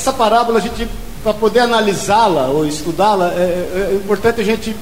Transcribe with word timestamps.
essa 0.00 0.14
parábola, 0.14 0.58
a 0.58 0.62
gente, 0.62 0.88
para 1.22 1.34
poder 1.34 1.60
analisá-la 1.60 2.46
ou 2.46 2.66
estudá-la, 2.66 3.28
é, 3.34 3.36
é, 3.36 3.90
é, 3.92 3.94
importante 3.94 4.40
a 4.40 4.44
gente 4.44 4.74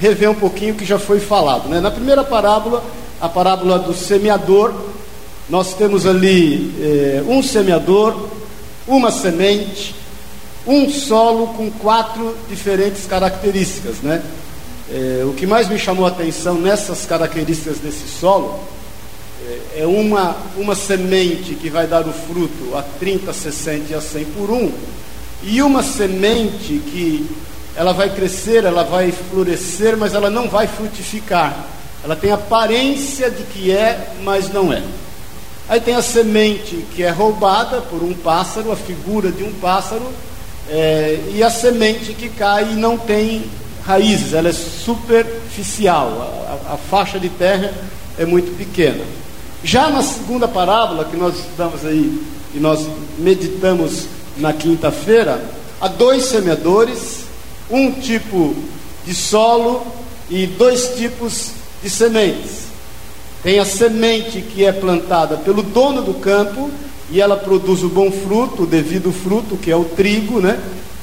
rever 0.00 0.28
um 0.28 0.34
pouquinho 0.34 0.74
o 0.74 0.76
que 0.76 0.84
já 0.84 0.98
foi 0.98 1.20
falado. 1.20 1.68
Né? 1.68 1.80
Na 1.80 1.92
primeira 1.92 2.24
parábola, 2.24 2.82
a 3.20 3.28
parábola 3.28 3.78
do 3.78 3.94
semeador, 3.94 4.74
nós 5.48 5.74
temos 5.74 6.06
ali 6.06 6.74
é, 6.82 7.22
um 7.28 7.40
semeador, 7.40 8.16
uma 8.88 9.12
semente, 9.12 9.94
um 10.66 10.90
solo 10.90 11.48
com 11.48 11.70
quatro 11.70 12.34
diferentes 12.48 13.06
características, 13.06 13.98
né? 14.02 14.22
É, 14.90 15.22
o 15.24 15.32
que 15.32 15.46
mais 15.46 15.68
me 15.68 15.78
chamou 15.78 16.04
a 16.04 16.08
atenção 16.08 16.56
nessas 16.56 17.06
características 17.06 17.78
desse 17.78 18.06
solo 18.08 18.60
é, 19.76 19.86
uma, 19.86 20.36
uma 20.56 20.74
semente 20.74 21.54
que 21.54 21.68
vai 21.68 21.86
dar 21.86 22.06
o 22.06 22.12
fruto 22.12 22.76
a 22.76 22.82
30, 22.82 23.32
60 23.32 23.92
e 23.92 23.94
a 23.94 24.00
100 24.00 24.24
por 24.26 24.50
um, 24.50 24.72
e 25.42 25.62
uma 25.62 25.82
semente 25.82 26.80
que 26.90 27.28
ela 27.76 27.92
vai 27.92 28.10
crescer, 28.10 28.64
ela 28.64 28.84
vai 28.84 29.12
florescer, 29.12 29.96
mas 29.96 30.14
ela 30.14 30.30
não 30.30 30.48
vai 30.48 30.66
frutificar. 30.66 31.66
Ela 32.02 32.14
tem 32.14 32.30
aparência 32.30 33.30
de 33.30 33.42
que 33.44 33.70
é, 33.70 34.12
mas 34.22 34.52
não 34.52 34.72
é. 34.72 34.82
Aí 35.68 35.80
tem 35.80 35.94
a 35.94 36.02
semente 36.02 36.84
que 36.94 37.02
é 37.02 37.10
roubada 37.10 37.80
por 37.80 38.02
um 38.02 38.14
pássaro, 38.14 38.70
a 38.70 38.76
figura 38.76 39.32
de 39.32 39.42
um 39.42 39.52
pássaro, 39.54 40.06
é, 40.68 41.18
e 41.32 41.42
a 41.42 41.50
semente 41.50 42.14
que 42.14 42.28
cai 42.28 42.72
e 42.72 42.74
não 42.74 42.96
tem 42.96 43.44
raízes, 43.84 44.32
ela 44.32 44.48
é 44.48 44.52
superficial, 44.52 46.60
a, 46.68 46.74
a, 46.74 46.76
faixa 46.76 47.18
de 47.18 47.28
terra 47.28 47.72
é 48.18 48.24
muito 48.24 48.56
pequena. 48.56 49.04
Já 49.64 49.88
na 49.88 50.02
segunda 50.02 50.46
parábola 50.46 51.06
que 51.06 51.16
nós 51.16 51.38
estudamos 51.38 51.86
aí 51.86 52.22
e 52.54 52.60
nós 52.60 52.86
meditamos 53.16 54.04
na 54.36 54.52
quinta-feira, 54.52 55.42
há 55.80 55.88
dois 55.88 56.26
semeadores, 56.26 57.24
um 57.70 57.90
tipo 57.90 58.54
de 59.06 59.14
solo 59.14 59.82
e 60.28 60.46
dois 60.46 60.96
tipos 60.96 61.52
de 61.82 61.88
sementes. 61.88 62.64
Tem 63.42 63.58
a 63.58 63.64
semente 63.64 64.42
que 64.42 64.66
é 64.66 64.70
plantada 64.70 65.38
pelo 65.38 65.62
dono 65.62 66.02
do 66.02 66.12
campo 66.12 66.70
e 67.10 67.18
ela 67.18 67.36
produz 67.36 67.82
o 67.82 67.88
bom 67.88 68.10
fruto, 68.12 68.64
o 68.64 68.66
devido 68.66 69.10
fruto, 69.12 69.56
que 69.56 69.70
é 69.70 69.76
o 69.76 69.84
trigo, 69.84 70.40
né? 70.40 70.60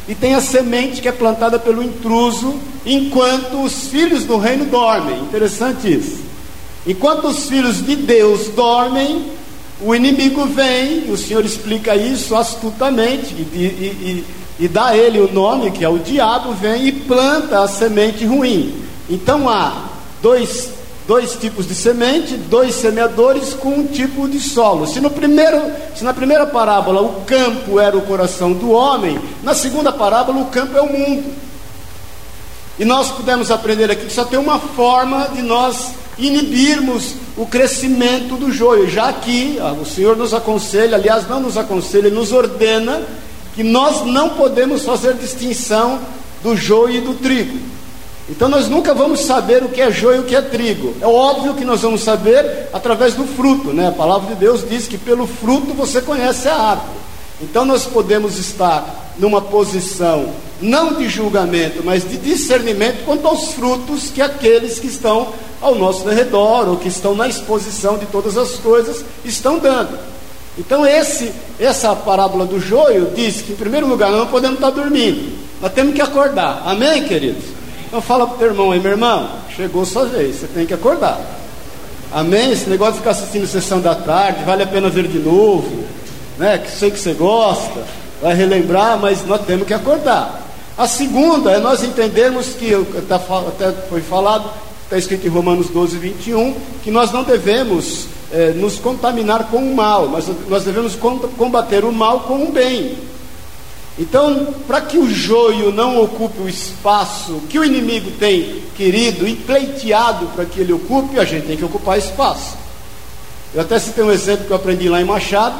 E 0.08 0.14
tem 0.14 0.36
a 0.36 0.42
semente 0.42 1.02
que 1.02 1.08
é 1.08 1.12
plantada 1.12 1.58
pelo 1.58 1.82
intruso, 1.82 2.54
enquanto 2.86 3.64
os 3.64 3.88
filhos 3.88 4.24
do 4.24 4.38
reino 4.38 4.66
dormem. 4.66 5.20
Interessante 5.20 5.92
isso. 5.92 6.31
Enquanto 6.86 7.28
os 7.28 7.46
filhos 7.46 7.86
de 7.86 7.96
Deus 7.96 8.50
dormem, 8.50 9.32
o 9.82 9.96
inimigo 9.96 10.46
vem, 10.46 11.08
e 11.08 11.12
o 11.12 11.18
Senhor 11.18 11.44
explica 11.46 11.96
isso 11.96 12.36
astutamente, 12.36 13.34
e, 13.34 13.42
e, 13.42 14.26
e, 14.60 14.66
e 14.66 14.68
dá 14.68 14.88
a 14.88 14.98
ele 14.98 15.20
o 15.20 15.32
nome, 15.32 15.72
que 15.72 15.84
é 15.84 15.90
o 15.90 16.00
diabo, 16.00 16.54
vem 16.54 16.88
e 16.88 16.92
planta 16.92 17.64
a 17.64 17.68
semente 17.68 18.26
ruim. 18.26 18.74
Então 19.10 19.48
há 19.50 19.90
dois 20.22 20.70
dois 21.08 21.34
tipos 21.36 21.68
de 21.68 21.76
semente, 21.76 22.36
dois 22.36 22.76
semeadores 22.76 23.54
com 23.54 23.70
um 23.70 23.88
tipo 23.88 24.30
de 24.30 24.40
solo. 24.40 24.88
Se, 24.88 25.02
no 25.02 25.10
primeiro, 25.10 25.62
se 25.96 26.04
na 26.04 26.14
primeira 26.14 26.46
parábola 26.46 27.02
o 27.02 27.22
campo 27.26 27.80
era 27.80 27.98
o 27.98 28.02
coração 28.04 28.54
do 28.54 28.72
homem, 28.72 29.20
na 29.44 29.54
segunda 29.54 29.92
parábola 29.92 30.40
o 30.40 30.46
campo 30.46 30.78
é 30.78 30.82
o 30.82 30.86
mundo. 30.86 31.34
E 32.80 32.86
nós 32.86 33.12
pudemos 33.12 33.52
aprender 33.52 33.92
aqui 33.92 34.06
que 34.06 34.14
só 34.14 34.24
tem 34.24 34.40
uma 34.40 34.60
forma 34.60 35.30
de 35.34 35.42
nós 35.42 35.92
inibirmos 36.28 37.16
o 37.38 37.46
crescimento 37.46 38.36
do 38.36 38.52
joio. 38.52 38.90
Já 38.90 39.10
aqui, 39.10 39.58
o 39.82 39.86
Senhor 39.86 40.16
nos 40.16 40.34
aconselha, 40.34 40.98
aliás, 40.98 41.28
não 41.28 41.40
nos 41.40 41.58
aconselha, 41.58 42.08
Ele 42.08 42.16
nos 42.16 42.32
ordena 42.32 43.02
que 43.56 43.64
nós 43.64 44.06
não 44.06 44.30
podemos 44.30 44.84
fazer 44.84 45.16
distinção 45.16 46.00
do 46.44 46.56
joio 46.56 46.98
e 46.98 47.02
do 47.02 47.14
trigo. 47.14 47.58
Então 48.30 48.48
nós 48.48 48.70
nunca 48.70 48.94
vamos 48.94 49.20
saber 49.22 49.62
o 49.62 49.70
que 49.70 49.82
é 49.82 49.92
joio 49.92 50.18
e 50.18 50.20
o 50.22 50.24
que 50.24 50.36
é 50.36 50.42
trigo. 50.42 50.96
É 51.02 51.08
óbvio 51.08 51.54
que 51.54 51.66
nós 51.66 51.82
vamos 51.82 52.02
saber 52.02 52.70
através 52.72 53.14
do 53.14 53.26
fruto, 53.26 53.74
né? 53.74 53.90
A 53.90 53.92
palavra 53.92 54.34
de 54.34 54.40
Deus 54.40 54.64
diz 54.68 54.88
que 54.88 54.98
pelo 54.98 55.28
fruto 55.28 55.74
você 55.74 56.02
conhece 56.02 56.48
a 56.48 56.56
árvore. 56.56 57.01
Então 57.42 57.66
nós 57.66 57.86
podemos 57.86 58.38
estar 58.38 59.14
numa 59.18 59.42
posição 59.42 60.34
não 60.62 60.94
de 60.94 61.10
julgamento, 61.10 61.82
mas 61.84 62.08
de 62.08 62.18
discernimento 62.18 63.04
quanto 63.04 63.28
aos 63.28 63.54
frutos 63.54 64.12
que 64.12 64.22
aqueles 64.22 64.80
que 64.80 64.88
estão 64.88 65.34
ao 65.60 65.76
nosso 65.76 66.08
redor 66.08 66.68
ou 66.70 66.78
que 66.78 66.88
estão 66.88 67.16
na 67.16 67.28
exposição 67.28 67.98
de 67.98 68.06
todas 68.06 68.38
as 68.38 68.52
coisas 68.56 69.04
estão 69.26 69.58
dando. 69.58 69.98
Então 70.58 70.86
esse 70.86 71.32
essa 71.60 71.96
parábola 71.96 72.46
do 72.46 72.60
joio 72.60 73.12
diz 73.16 73.42
que 73.42 73.54
em 73.54 73.56
primeiro 73.56 73.88
lugar 73.88 74.12
não 74.12 74.28
podemos 74.28 74.58
estar 74.58 74.70
dormindo. 74.70 75.40
Nós 75.62 75.72
temos 75.74 75.94
que 75.94 76.02
acordar. 76.02 76.64
Amém, 76.66 77.04
queridos? 77.04 77.44
Então 77.88 78.02
fala 78.02 78.26
para 78.26 78.36
o 78.36 78.38
teu 78.38 78.48
irmão 78.48 78.72
aí, 78.72 78.80
meu 78.80 78.92
irmão, 78.92 79.30
chegou 79.56 79.86
sua 79.86 80.06
vez, 80.06 80.38
você 80.38 80.48
tem 80.48 80.66
que 80.66 80.74
acordar. 80.74 81.20
Amém? 82.12 82.52
Esse 82.52 82.70
negócio 82.70 82.94
de 82.94 83.00
ficar 83.00 83.12
assistindo 83.12 83.48
sessão 83.48 83.80
da 83.80 83.96
tarde, 83.96 84.44
vale 84.44 84.64
a 84.64 84.68
pena 84.68 84.90
ver 84.90 85.08
de 85.08 85.20
novo, 85.20 85.86
né? 86.42 86.58
Que 86.58 86.72
sei 86.72 86.90
que 86.90 87.00
você 87.00 87.14
gosta, 87.14 87.86
vai 88.20 88.34
relembrar, 88.34 88.98
mas 89.00 89.24
nós 89.28 89.42
temos 89.46 89.68
que 89.68 89.74
acordar. 89.76 90.42
A 90.76 90.88
segunda 90.88 91.52
é 91.52 91.60
nós 91.60 91.84
entendermos 91.84 92.48
que, 92.48 92.72
tá 93.08 93.18
até 93.48 93.72
foi 93.88 94.02
falado, 94.02 94.50
está 94.86 94.98
escrito 94.98 95.28
em 95.28 95.30
Romanos 95.30 95.70
12, 95.70 95.98
21, 95.98 96.56
que 96.84 96.90
nós 96.90 97.12
não 97.12 97.24
devemos 97.24 98.08
é, 98.32 98.54
nos 98.54 98.80
contaminar 98.80 99.50
com 99.52 99.58
o 99.58 99.76
mal, 99.76 100.08
mas 100.08 100.26
nós 100.50 100.64
devemos 100.64 100.98
combater 101.38 101.86
o 101.86 101.92
mal 101.92 102.22
com 102.22 102.46
o 102.46 102.52
bem. 102.52 102.98
Então, 104.00 104.48
para 104.66 104.82
que 104.82 104.98
o 104.98 105.08
joio 105.08 105.72
não 105.72 106.02
ocupe 106.02 106.42
o 106.42 106.50
espaço 106.50 107.40
que 107.50 107.60
o 107.60 107.64
inimigo 107.64 108.10
tem 108.12 108.64
querido 108.76 109.28
e 109.28 109.36
pleiteado 109.36 110.26
para 110.28 110.46
que 110.46 110.60
ele 110.60 110.74
ocupe, 110.74 111.20
a 111.20 111.26
gente 111.26 111.46
tem 111.46 111.58
que 111.58 111.66
ocupar 111.66 112.00
espaço. 112.00 112.58
Eu 113.54 113.62
até 113.62 113.78
citei 113.78 114.04
um 114.04 114.12
exemplo 114.12 114.46
que 114.46 114.52
eu 114.52 114.56
aprendi 114.56 114.90
lá 114.90 115.00
em 115.00 115.06
Machado, 115.06 115.56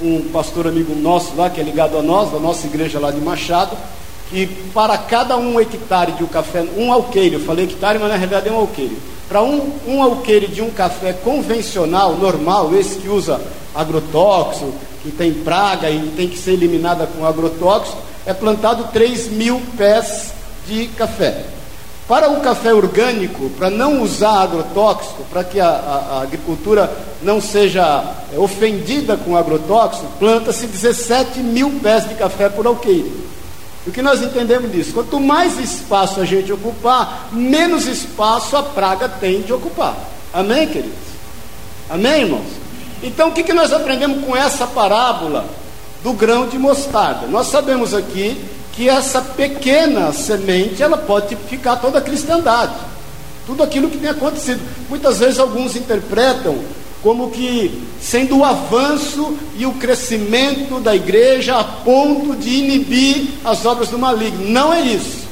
um 0.00 0.28
pastor 0.32 0.66
amigo 0.66 0.94
nosso 0.94 1.34
lá, 1.36 1.48
que 1.48 1.60
é 1.60 1.64
ligado 1.64 1.96
a 1.96 2.02
nós, 2.02 2.30
da 2.30 2.38
nossa 2.38 2.66
igreja 2.66 2.98
lá 2.98 3.10
de 3.10 3.20
Machado, 3.20 3.76
que 4.28 4.46
para 4.74 4.98
cada 4.98 5.36
um 5.36 5.60
hectare 5.60 6.12
de 6.12 6.24
um 6.24 6.26
café, 6.26 6.64
um 6.76 6.92
alqueire, 6.92 7.34
eu 7.34 7.40
falei 7.40 7.64
hectare, 7.64 7.98
mas 7.98 8.08
na 8.08 8.16
realidade 8.16 8.48
é 8.48 8.52
um 8.52 8.58
alqueire. 8.58 8.96
Para 9.28 9.42
um, 9.42 9.72
um 9.86 10.02
alqueire 10.02 10.46
de 10.46 10.62
um 10.62 10.70
café 10.70 11.12
convencional, 11.12 12.14
normal, 12.14 12.74
esse 12.74 12.98
que 12.98 13.08
usa 13.08 13.40
agrotóxico, 13.74 14.72
que 15.02 15.10
tem 15.10 15.32
praga 15.32 15.90
e 15.90 16.12
tem 16.16 16.28
que 16.28 16.38
ser 16.38 16.52
eliminada 16.52 17.06
com 17.06 17.24
agrotóxico, 17.24 17.98
é 18.24 18.34
plantado 18.34 18.88
3 18.92 19.28
mil 19.28 19.60
pés 19.76 20.32
de 20.66 20.86
café. 20.88 21.44
Para 22.08 22.30
o 22.30 22.40
café 22.40 22.72
orgânico, 22.72 23.50
para 23.50 23.68
não 23.68 24.00
usar 24.00 24.42
agrotóxico, 24.42 25.24
para 25.24 25.42
que 25.42 25.58
a, 25.58 25.68
a, 25.68 26.16
a, 26.16 26.22
agricultura 26.22 26.88
não 27.20 27.40
seja 27.40 28.14
é, 28.32 28.38
ofendida 28.38 29.16
com 29.16 29.36
agrotóxico, 29.36 30.06
planta-se 30.16 30.68
17 30.68 31.40
mil 31.40 31.80
pés 31.82 32.08
de 32.08 32.14
café 32.14 32.48
por 32.48 32.64
alqueire. 32.64 33.12
O 33.84 33.90
que 33.90 34.02
nós 34.02 34.22
entendemos 34.22 34.70
disso? 34.70 34.92
Quanto 34.92 35.18
mais 35.18 35.58
espaço 35.58 36.20
a 36.20 36.24
gente 36.24 36.52
ocupar, 36.52 37.28
menos 37.32 37.86
espaço 37.86 38.56
a 38.56 38.62
praga 38.62 39.08
tem 39.08 39.42
de 39.42 39.52
ocupar. 39.52 39.96
Amém, 40.32 40.68
queridos? 40.68 40.98
Amém, 41.90 42.22
irmãos? 42.22 42.46
Então, 43.02 43.28
o 43.28 43.32
que, 43.32 43.42
que 43.42 43.52
nós 43.52 43.72
aprendemos 43.72 44.24
com 44.24 44.36
essa 44.36 44.66
parábola 44.66 45.44
do 46.04 46.12
grão 46.12 46.46
de 46.46 46.58
mostarda? 46.58 47.26
Nós 47.26 47.48
sabemos 47.48 47.92
aqui 47.92 48.40
que 48.76 48.90
essa 48.90 49.22
pequena 49.22 50.12
semente 50.12 50.82
ela 50.82 50.98
pode 50.98 51.28
tipificar 51.28 51.80
toda 51.80 51.98
a 51.98 52.02
cristandade, 52.02 52.74
tudo 53.46 53.62
aquilo 53.62 53.88
que 53.88 53.96
tem 53.96 54.10
acontecido. 54.10 54.60
Muitas 54.90 55.18
vezes 55.18 55.38
alguns 55.38 55.74
interpretam 55.74 56.58
como 57.02 57.30
que 57.30 57.82
sendo 58.00 58.38
o 58.38 58.44
avanço 58.44 59.34
e 59.56 59.64
o 59.64 59.72
crescimento 59.72 60.78
da 60.78 60.94
igreja 60.94 61.58
a 61.58 61.64
ponto 61.64 62.36
de 62.36 62.50
inibir 62.50 63.28
as 63.44 63.64
obras 63.64 63.88
do 63.88 63.98
maligno. 63.98 64.46
Não 64.50 64.74
é 64.74 64.82
isso. 64.82 65.24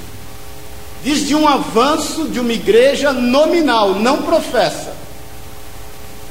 Diz 1.02 1.26
de 1.26 1.35
um 1.35 1.47
avanço 1.47 2.29
de 2.29 2.40
uma 2.40 2.52
igreja 2.52 3.12
nominal, 3.12 3.97
não 3.97 4.23
professa. 4.23 4.94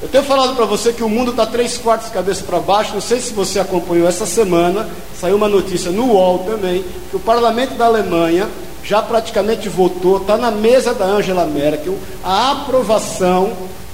Eu 0.03 0.09
tenho 0.09 0.23
falado 0.25 0.53
para 0.53 0.65
você 0.65 0.91
que 0.91 1.01
o 1.01 1.07
mundo 1.07 1.31
está 1.31 1.45
três 1.45 1.77
quartos 1.77 2.09
de 2.09 2.13
cabeça 2.13 2.44
para 2.44 2.59
baixo. 2.59 2.94
Não 2.94 3.00
sei 3.00 3.21
se 3.21 3.31
você 3.31 3.57
acompanhou 3.57 4.05
essa 4.05 4.25
semana. 4.25 4.89
Saiu 5.17 5.38
uma 5.38 5.47
notícia 5.47 5.91
no 5.91 6.07
UOL 6.07 6.39
também 6.39 6.83
que 7.09 7.15
o 7.15 7.21
parlamento 7.21 7.75
da 7.75 7.85
Alemanha 7.85 8.50
já 8.83 9.01
praticamente 9.01 9.69
votou, 9.69 10.17
está 10.17 10.38
na 10.38 10.51
mesa 10.51 10.94
da 10.94 11.05
Angela 11.05 11.45
Merkel, 11.45 11.97
a 12.21 12.51
aprovação 12.51 13.53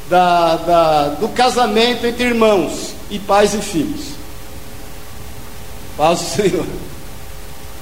da, 0.10 0.56
da, 0.56 1.08
do 1.10 1.30
casamento 1.30 2.08
entre 2.08 2.24
irmãos 2.24 2.96
e 3.12 3.20
pais 3.20 3.54
e 3.54 3.60
filhos. 3.60 4.08
Paz 5.96 6.22
do 6.22 6.26
Senhor. 6.26 6.66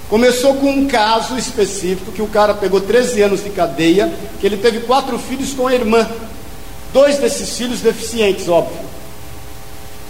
Começou 0.10 0.56
com 0.56 0.70
um 0.70 0.86
caso 0.86 1.38
específico 1.38 2.12
que 2.12 2.22
o 2.22 2.28
cara 2.28 2.54
pegou 2.54 2.82
13 2.82 3.22
anos 3.22 3.42
de 3.42 3.52
cadeia, 3.52 4.14
que 4.42 4.46
ele 4.46 4.58
teve 4.58 4.82
quatro 4.82 5.18
filhos 5.18 5.54
com 5.54 5.66
a 5.66 5.74
irmã. 5.74 6.06
Dois 6.98 7.20
desses 7.20 7.56
filhos 7.56 7.80
deficientes, 7.80 8.50
óbvio. 8.50 8.80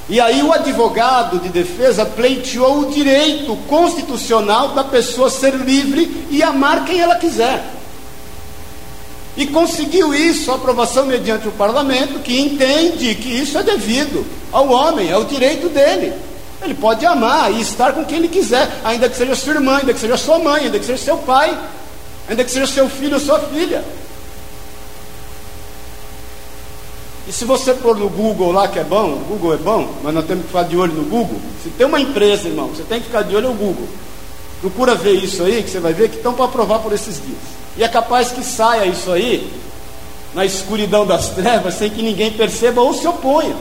E 0.08 0.22
aí 0.22 0.42
o 0.42 0.54
advogado 0.54 1.38
de 1.38 1.50
defesa 1.50 2.06
pleiteou 2.06 2.80
o 2.80 2.86
direito 2.90 3.58
constitucional 3.68 4.70
da 4.70 4.86
pessoa 4.86 5.30
ser 5.30 5.54
livre 5.54 6.26
e 6.32 6.42
amar 6.42 6.86
quem 6.86 7.02
ela 7.02 7.18
quiser. 7.18 7.62
E 9.36 9.48
conseguiu 9.48 10.16
isso, 10.16 10.50
aprovação 10.50 11.06
mediante 11.06 11.46
o 11.50 11.52
parlamento, 11.52 12.20
que 12.20 12.40
entende 12.40 13.16
que 13.16 13.38
isso 13.38 13.58
é 13.58 13.64
devido 13.64 14.26
ao 14.50 14.70
homem, 14.70 15.12
é 15.12 15.18
o 15.18 15.26
direito 15.26 15.68
dele. 15.68 16.14
Ele 16.62 16.74
pode 16.74 17.06
amar 17.06 17.52
e 17.52 17.60
estar 17.60 17.92
com 17.92 18.06
quem 18.06 18.20
ele 18.20 18.30
quiser, 18.30 18.80
ainda 18.86 19.10
que 19.10 19.18
seja 19.18 19.36
sua 19.36 19.56
irmã, 19.56 19.80
ainda 19.80 19.94
que 19.94 20.00
seja 20.00 20.16
sua 20.16 20.40
mãe, 20.40 20.64
ainda 20.64 20.80
que 20.80 20.86
seja 20.86 21.04
seu 21.04 21.18
pai, 21.18 21.54
ainda 22.30 22.46
que 22.46 22.50
seja 22.50 22.66
seu 22.66 22.88
filho 22.88 23.16
ou 23.16 23.20
sua 23.20 23.42
filha. 23.42 23.84
E 27.28 27.32
se 27.34 27.44
você 27.44 27.74
pôr 27.74 27.98
no 27.98 28.08
Google 28.08 28.54
lá 28.54 28.70
que 28.70 28.80
é 28.80 28.84
bom, 28.86 29.12
o 29.12 29.26
Google 29.28 29.54
é 29.54 29.58
bom, 29.58 29.94
mas 30.02 30.14
nós 30.14 30.26
temos 30.26 30.44
que 30.44 30.48
ficar 30.48 30.64
de 30.64 30.78
olho 30.78 30.94
no 30.94 31.04
Google. 31.04 31.40
Se 31.62 31.70
tem 31.72 31.86
uma 31.86 32.00
empresa, 32.00 32.48
irmão, 32.48 32.68
você 32.68 32.84
tem 32.84 33.00
que 33.00 33.08
ficar 33.08 33.24
de 33.24 33.36
olho 33.36 33.50
no 33.50 33.54
Google. 33.54 33.88
Procura 34.62 34.96
ver 34.96 35.14
isso 35.14 35.44
aí, 35.44 35.62
que 35.62 35.70
você 35.70 35.80
vai 35.80 35.94
ver 35.94 36.10
que 36.10 36.16
estão 36.16 36.34
para 36.34 36.46
aprovar 36.46 36.80
por 36.80 36.94
esses 36.94 37.16
dias. 37.16 37.38
E 37.76 37.84
é 37.84 37.88
capaz 37.88 38.32
que 38.32 38.44
saia 38.44 38.86
isso 38.86 39.12
aí 39.12 39.52
na 40.34 40.46
escuridão 40.46 41.06
das 41.06 41.30
trevas, 41.30 41.74
sem 41.74 41.90
que 41.90 42.02
ninguém 42.02 42.32
perceba 42.32 42.82
ou 42.82 42.94
se 42.94 43.06
oponha. 43.06 43.56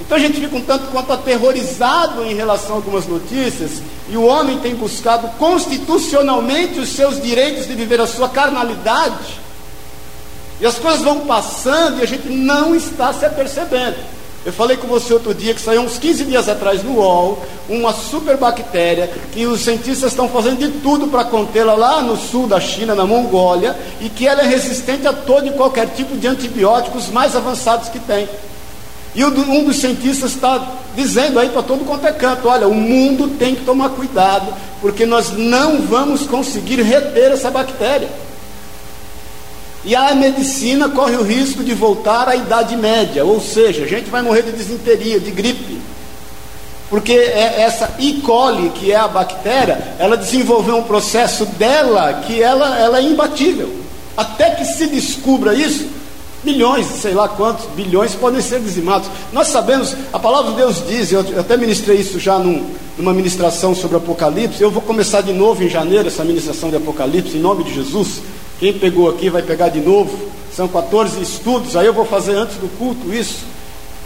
Então 0.00 0.18
a 0.18 0.20
gente 0.20 0.40
fica 0.40 0.56
um 0.56 0.60
tanto 0.60 0.88
quanto 0.88 1.12
aterrorizado 1.12 2.24
em 2.24 2.34
relação 2.34 2.72
a 2.72 2.78
algumas 2.78 3.06
notícias, 3.06 3.80
e 4.10 4.16
o 4.16 4.24
homem 4.24 4.58
tem 4.58 4.74
buscado 4.74 5.28
constitucionalmente 5.38 6.80
os 6.80 6.88
seus 6.88 7.22
direitos 7.22 7.68
de 7.68 7.74
viver 7.74 8.00
a 8.00 8.06
sua 8.08 8.28
carnalidade, 8.28 9.43
e 10.60 10.66
as 10.66 10.78
coisas 10.78 11.02
vão 11.02 11.20
passando 11.20 12.00
e 12.00 12.02
a 12.02 12.06
gente 12.06 12.28
não 12.28 12.74
está 12.74 13.12
se 13.12 13.24
apercebendo. 13.24 13.96
Eu 14.44 14.52
falei 14.52 14.76
com 14.76 14.86
você 14.86 15.14
outro 15.14 15.32
dia 15.32 15.54
que 15.54 15.60
saiu 15.60 15.80
uns 15.80 15.96
15 15.96 16.24
dias 16.24 16.48
atrás 16.50 16.82
no 16.84 16.96
UOL 16.96 17.42
uma 17.66 17.94
superbactéria 17.94 19.10
que 19.32 19.46
os 19.46 19.62
cientistas 19.62 20.12
estão 20.12 20.28
fazendo 20.28 20.58
de 20.58 20.80
tudo 20.80 21.06
para 21.06 21.24
contê-la 21.24 21.74
lá 21.74 22.02
no 22.02 22.14
sul 22.14 22.46
da 22.46 22.60
China, 22.60 22.94
na 22.94 23.06
Mongólia, 23.06 23.74
e 24.02 24.10
que 24.10 24.28
ela 24.28 24.42
é 24.42 24.46
resistente 24.46 25.06
a 25.06 25.14
todo 25.14 25.46
e 25.46 25.52
qualquer 25.52 25.88
tipo 25.94 26.14
de 26.16 26.26
antibióticos 26.26 27.08
mais 27.08 27.34
avançados 27.34 27.88
que 27.88 27.98
tem. 27.98 28.28
E 29.14 29.24
um 29.24 29.64
dos 29.64 29.76
cientistas 29.76 30.32
está 30.32 30.74
dizendo 30.94 31.38
aí 31.38 31.48
para 31.48 31.62
todo 31.62 31.86
quanto 31.86 32.06
é 32.06 32.12
canto: 32.12 32.48
olha, 32.48 32.68
o 32.68 32.74
mundo 32.74 33.28
tem 33.38 33.54
que 33.54 33.64
tomar 33.64 33.90
cuidado, 33.90 34.52
porque 34.80 35.06
nós 35.06 35.30
não 35.30 35.80
vamos 35.82 36.26
conseguir 36.26 36.82
reter 36.82 37.30
essa 37.30 37.50
bactéria. 37.50 38.08
E 39.84 39.94
a 39.94 40.14
medicina 40.14 40.88
corre 40.88 41.16
o 41.16 41.22
risco 41.22 41.62
de 41.62 41.74
voltar 41.74 42.28
à 42.28 42.34
Idade 42.34 42.74
Média, 42.74 43.24
ou 43.24 43.40
seja, 43.40 43.84
a 43.84 43.86
gente 43.86 44.08
vai 44.08 44.22
morrer 44.22 44.42
de 44.42 44.52
desinteria, 44.52 45.20
de 45.20 45.30
gripe. 45.30 45.78
Porque 46.88 47.12
é 47.12 47.60
essa 47.60 47.94
E. 47.98 48.14
coli, 48.22 48.70
que 48.70 48.92
é 48.92 48.96
a 48.96 49.08
bactéria, 49.08 49.96
ela 49.98 50.16
desenvolveu 50.16 50.76
um 50.76 50.82
processo 50.84 51.44
dela 51.44 52.22
que 52.26 52.40
ela, 52.40 52.78
ela 52.78 52.98
é 52.98 53.02
imbatível. 53.02 53.70
Até 54.16 54.50
que 54.50 54.64
se 54.64 54.86
descubra 54.86 55.54
isso, 55.54 55.86
milhões, 56.44 56.86
sei 56.86 57.12
lá 57.12 57.28
quantos, 57.28 57.66
bilhões 57.74 58.14
podem 58.14 58.40
ser 58.40 58.60
dizimados. 58.60 59.08
Nós 59.32 59.48
sabemos, 59.48 59.94
a 60.12 60.18
palavra 60.18 60.52
de 60.52 60.56
Deus 60.58 60.82
diz, 60.86 61.10
eu 61.10 61.20
até 61.38 61.56
ministrei 61.56 61.98
isso 61.98 62.20
já 62.20 62.38
num, 62.38 62.70
numa 62.96 63.12
ministração 63.12 63.74
sobre 63.74 63.96
Apocalipse, 63.96 64.62
eu 64.62 64.70
vou 64.70 64.82
começar 64.82 65.20
de 65.20 65.32
novo 65.32 65.62
em 65.62 65.68
janeiro 65.68 66.06
essa 66.06 66.24
ministração 66.24 66.70
de 66.70 66.76
Apocalipse, 66.76 67.36
em 67.36 67.40
nome 67.40 67.64
de 67.64 67.74
Jesus. 67.74 68.20
Quem 68.64 68.72
pegou 68.72 69.10
aqui 69.10 69.28
vai 69.28 69.42
pegar 69.42 69.68
de 69.68 69.78
novo. 69.78 70.30
São 70.50 70.66
14 70.66 71.20
estudos, 71.20 71.76
aí 71.76 71.84
eu 71.84 71.92
vou 71.92 72.06
fazer 72.06 72.32
antes 72.32 72.56
do 72.56 72.66
culto 72.78 73.12
isso. 73.12 73.44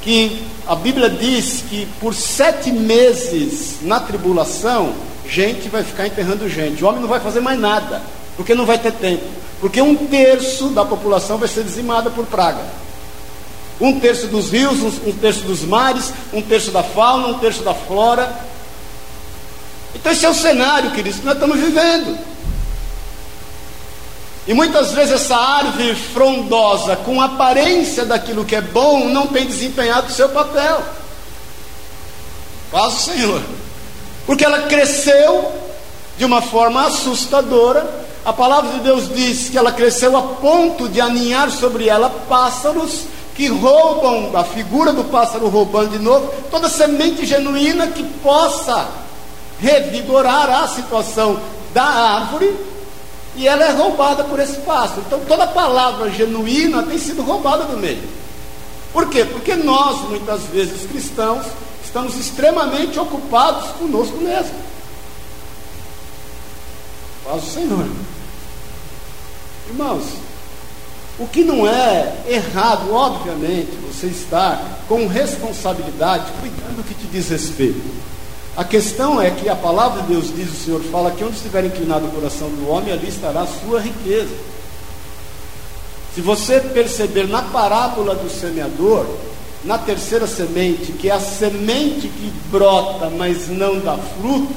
Que 0.02 0.42
a 0.66 0.74
Bíblia 0.74 1.08
diz 1.08 1.62
que 1.70 1.86
por 2.00 2.12
sete 2.12 2.72
meses 2.72 3.76
na 3.82 4.00
tribulação, 4.00 4.94
gente 5.28 5.68
vai 5.68 5.84
ficar 5.84 6.08
enterrando 6.08 6.48
gente. 6.48 6.82
O 6.82 6.88
homem 6.88 7.00
não 7.00 7.08
vai 7.08 7.20
fazer 7.20 7.38
mais 7.38 7.56
nada, 7.56 8.02
porque 8.36 8.52
não 8.52 8.66
vai 8.66 8.76
ter 8.78 8.90
tempo. 8.94 9.22
Porque 9.60 9.80
um 9.80 9.94
terço 9.94 10.70
da 10.70 10.84
população 10.84 11.38
vai 11.38 11.46
ser 11.46 11.62
dizimada 11.62 12.10
por 12.10 12.26
praga. 12.26 12.62
Um 13.80 14.00
terço 14.00 14.26
dos 14.26 14.50
rios, 14.50 14.82
um 14.82 15.12
terço 15.12 15.44
dos 15.44 15.62
mares, 15.62 16.12
um 16.32 16.42
terço 16.42 16.72
da 16.72 16.82
fauna, 16.82 17.28
um 17.28 17.38
terço 17.38 17.62
da 17.62 17.74
flora. 17.74 18.28
Então 19.94 20.10
esse 20.10 20.26
é 20.26 20.28
o 20.28 20.34
cenário, 20.34 20.90
queridos, 20.90 21.20
que 21.20 21.26
nós 21.26 21.34
estamos 21.34 21.60
vivendo. 21.60 22.18
E 24.48 24.54
muitas 24.54 24.92
vezes 24.92 25.12
essa 25.12 25.36
árvore 25.36 25.94
frondosa, 25.94 26.96
com 26.96 27.20
aparência 27.20 28.06
daquilo 28.06 28.46
que 28.46 28.56
é 28.56 28.62
bom, 28.62 29.04
não 29.04 29.26
tem 29.26 29.44
desempenhado 29.44 30.06
o 30.06 30.10
seu 30.10 30.30
papel. 30.30 30.80
O 32.72 32.90
Senhor. 32.90 33.42
Porque 34.24 34.46
ela 34.46 34.62
cresceu 34.62 35.52
de 36.16 36.24
uma 36.24 36.40
forma 36.40 36.86
assustadora. 36.86 37.86
A 38.24 38.32
palavra 38.32 38.72
de 38.72 38.80
Deus 38.80 39.14
diz 39.14 39.50
que 39.50 39.58
ela 39.58 39.70
cresceu 39.70 40.16
a 40.16 40.22
ponto 40.22 40.88
de 40.88 40.98
aninhar 40.98 41.50
sobre 41.50 41.86
ela 41.86 42.08
pássaros 42.08 43.02
que 43.34 43.48
roubam 43.48 44.30
a 44.34 44.44
figura 44.44 44.94
do 44.94 45.04
pássaro 45.04 45.48
roubando 45.48 45.90
de 45.90 45.98
novo 45.98 46.32
toda 46.50 46.68
semente 46.68 47.24
genuína 47.24 47.86
que 47.86 48.02
possa 48.02 48.88
revigorar 49.60 50.50
a 50.50 50.66
situação 50.66 51.38
da 51.72 51.84
árvore 51.84 52.52
e 53.38 53.46
ela 53.46 53.64
é 53.64 53.70
roubada 53.70 54.24
por 54.24 54.40
esse 54.40 54.58
pássaro. 54.58 55.02
Então 55.06 55.20
toda 55.20 55.46
palavra 55.46 56.10
genuína 56.10 56.82
tem 56.82 56.98
sido 56.98 57.22
roubada 57.22 57.64
do 57.64 57.76
meio. 57.78 58.02
Por 58.92 59.08
quê? 59.08 59.24
Porque 59.24 59.54
nós, 59.54 60.00
muitas 60.08 60.42
vezes 60.46 60.90
cristãos, 60.90 61.46
estamos 61.84 62.16
extremamente 62.16 62.98
ocupados 62.98 63.70
conosco 63.78 64.16
mesmo. 64.16 64.54
Faz 67.24 67.44
o 67.44 67.46
Senhor. 67.46 67.86
Irmãos, 69.68 70.04
o 71.16 71.26
que 71.28 71.44
não 71.44 71.64
é 71.64 72.12
errado, 72.26 72.92
obviamente, 72.92 73.70
você 73.86 74.08
estar 74.08 74.80
com 74.88 75.06
responsabilidade, 75.06 76.32
cuidando 76.40 76.76
do 76.76 76.82
que 76.82 76.94
te 76.94 77.06
diz 77.06 77.28
respeito. 77.28 77.80
A 78.58 78.64
questão 78.64 79.22
é 79.22 79.30
que 79.30 79.48
a 79.48 79.54
palavra 79.54 80.02
de 80.02 80.08
Deus 80.08 80.34
diz, 80.34 80.50
o 80.50 80.64
Senhor 80.64 80.82
fala 80.90 81.12
que 81.12 81.22
onde 81.22 81.36
estiver 81.36 81.64
inclinado 81.64 82.06
o 82.06 82.10
coração 82.10 82.48
do 82.48 82.68
homem, 82.68 82.92
ali 82.92 83.08
estará 83.08 83.42
a 83.42 83.46
sua 83.46 83.80
riqueza. 83.80 84.34
Se 86.12 86.20
você 86.20 86.58
perceber 86.58 87.28
na 87.28 87.40
parábola 87.40 88.16
do 88.16 88.28
semeador, 88.28 89.06
na 89.62 89.78
terceira 89.78 90.26
semente, 90.26 90.90
que 90.90 91.08
é 91.08 91.12
a 91.12 91.20
semente 91.20 92.08
que 92.08 92.32
brota, 92.50 93.08
mas 93.08 93.46
não 93.46 93.78
dá 93.78 93.96
fruto, 93.96 94.52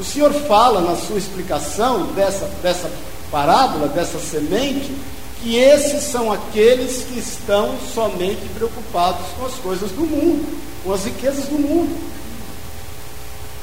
o 0.00 0.02
Senhor 0.02 0.32
fala 0.32 0.80
na 0.80 0.96
sua 0.96 1.18
explicação 1.18 2.06
dessa, 2.06 2.50
dessa 2.60 2.90
parábola, 3.30 3.86
dessa 3.86 4.18
semente, 4.18 4.92
que 5.40 5.54
esses 5.54 6.02
são 6.02 6.32
aqueles 6.32 7.04
que 7.04 7.20
estão 7.20 7.76
somente 7.94 8.48
preocupados 8.52 9.26
com 9.38 9.46
as 9.46 9.54
coisas 9.54 9.92
do 9.92 10.02
mundo, 10.02 10.44
com 10.82 10.92
as 10.92 11.04
riquezas 11.04 11.44
do 11.44 11.56
mundo. 11.56 12.13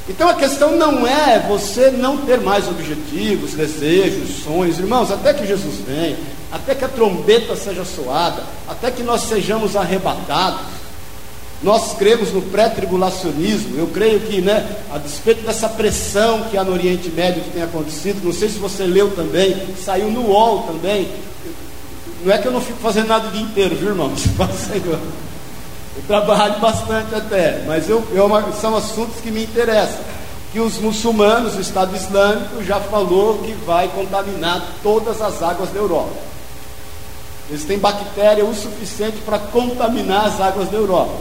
Então 0.10 0.28
a 0.28 0.34
questão 0.34 0.76
não 0.76 1.06
é 1.06 1.40
você 1.48 1.92
não 1.92 2.18
ter 2.18 2.40
mais 2.42 2.68
objetivos, 2.68 3.54
desejos, 3.54 4.44
sonhos, 4.44 4.80
irmãos, 4.80 5.12
até 5.12 5.34
que 5.34 5.46
Jesus 5.46 5.76
venha, 5.88 6.18
até 6.52 6.74
que 6.74 6.84
a 6.84 6.90
trombeta 6.90 7.56
seja 7.56 7.86
soada, 7.86 8.44
até 8.68 8.90
que 8.92 9.04
nós 9.04 9.22
sejamos 9.22 9.76
arrebatados. 9.76 10.82
Nós 11.64 11.94
cremos 11.94 12.34
no 12.34 12.42
pré-tribulacionismo. 12.42 13.78
Eu 13.78 13.88
creio 13.88 14.20
que, 14.22 14.42
né, 14.42 14.78
a 14.92 14.98
despeito 14.98 15.46
dessa 15.46 15.70
pressão 15.70 16.46
que 16.50 16.58
há 16.58 16.64
no 16.64 16.74
Oriente 16.74 17.08
Médio 17.10 17.44
que 17.44 17.52
tem 17.52 17.62
acontecido, 17.62 18.20
não 18.24 18.34
sei 18.34 18.50
se 18.50 18.58
você 18.58 18.84
leu 18.84 19.12
também, 19.12 19.56
saiu 19.78 20.10
no 20.10 20.22
UOL 20.28 20.64
também. 20.64 21.08
Não 22.26 22.34
é 22.34 22.40
que 22.40 22.48
eu 22.48 22.52
não 22.52 22.62
fico 22.62 22.80
fazendo 22.80 23.08
nada 23.08 23.28
o 23.28 23.32
dia 23.32 23.42
inteiro, 23.42 23.76
viu, 23.76 23.90
irmãos? 23.90 24.22
Senhor. 24.72 25.00
Eu 25.96 26.04
trabalho 26.08 26.60
bastante 26.60 27.14
até, 27.14 27.64
mas 27.68 27.90
eu, 27.90 28.04
eu, 28.14 28.30
são 28.60 28.76
assuntos 28.76 29.20
que 29.22 29.30
me 29.30 29.44
interessam. 29.44 30.00
Que 30.52 30.60
os 30.60 30.78
muçulmanos, 30.78 31.56
o 31.56 31.62
Estado 31.62 31.96
Islâmico, 31.96 32.64
já 32.64 32.80
falou 32.80 33.40
que 33.40 33.54
vai 33.66 33.88
contaminar 33.90 34.62
todas 34.84 35.22
as 35.22 35.42
águas 35.42 35.70
da 35.70 35.80
Europa. 35.80 36.12
Eles 37.50 37.64
têm 37.66 37.78
bactéria 37.78 38.46
o 38.46 38.54
suficiente 38.54 39.18
para 39.26 39.40
contaminar 39.40 40.28
as 40.28 40.40
águas 40.40 40.70
da 40.70 40.78
Europa. 40.78 41.16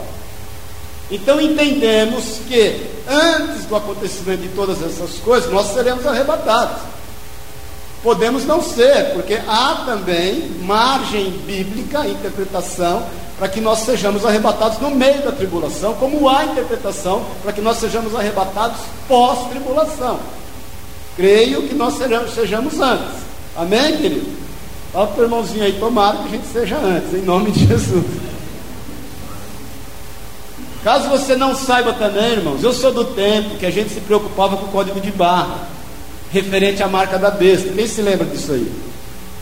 Então 1.09 1.41
entendemos 1.41 2.39
que 2.47 2.87
antes 3.09 3.65
do 3.65 3.75
acontecimento 3.75 4.41
de 4.43 4.49
todas 4.49 4.81
essas 4.81 5.19
coisas, 5.19 5.51
nós 5.51 5.73
seremos 5.73 6.05
arrebatados. 6.05 6.81
Podemos 8.03 8.45
não 8.45 8.63
ser, 8.63 9.13
porque 9.13 9.35
há 9.47 9.83
também 9.85 10.49
margem 10.61 11.29
bíblica, 11.45 12.07
interpretação, 12.07 13.05
para 13.37 13.47
que 13.47 13.61
nós 13.61 13.79
sejamos 13.79 14.25
arrebatados 14.25 14.79
no 14.79 14.91
meio 14.91 15.21
da 15.23 15.31
tribulação, 15.31 15.93
como 15.95 16.29
há 16.29 16.45
interpretação 16.45 17.25
para 17.41 17.51
que 17.51 17.61
nós 17.61 17.77
sejamos 17.77 18.15
arrebatados 18.15 18.77
pós-tribulação. 19.07 20.19
Creio 21.15 21.67
que 21.67 21.73
nós 21.73 21.95
sejamos, 22.33 22.79
antes. 22.79 23.21
Amém, 23.55 23.97
querido? 23.97 24.31
Fala 24.93 25.07
para 25.07 25.21
o 25.21 25.23
irmãozinho 25.23 25.63
aí, 25.63 25.73
tomara 25.73 26.17
que 26.17 26.25
a 26.25 26.31
gente 26.31 26.47
seja 26.47 26.77
antes, 26.77 27.13
em 27.13 27.21
nome 27.21 27.51
de 27.51 27.65
Jesus. 27.65 28.05
Caso 30.83 31.09
você 31.09 31.35
não 31.35 31.55
saiba 31.55 31.93
também, 31.93 32.33
irmãos, 32.33 32.63
eu 32.63 32.73
sou 32.73 32.91
do 32.91 33.05
tempo 33.05 33.57
que 33.57 33.65
a 33.65 33.71
gente 33.71 33.93
se 33.93 33.99
preocupava 34.01 34.57
com 34.57 34.65
o 34.65 34.69
código 34.69 34.99
de 34.99 35.11
barra, 35.11 35.67
referente 36.31 36.81
à 36.81 36.87
marca 36.87 37.17
da 37.17 37.31
besta. 37.31 37.69
Quem 37.69 37.87
se 37.87 38.01
lembra 38.01 38.25
disso 38.25 38.51
aí? 38.51 38.71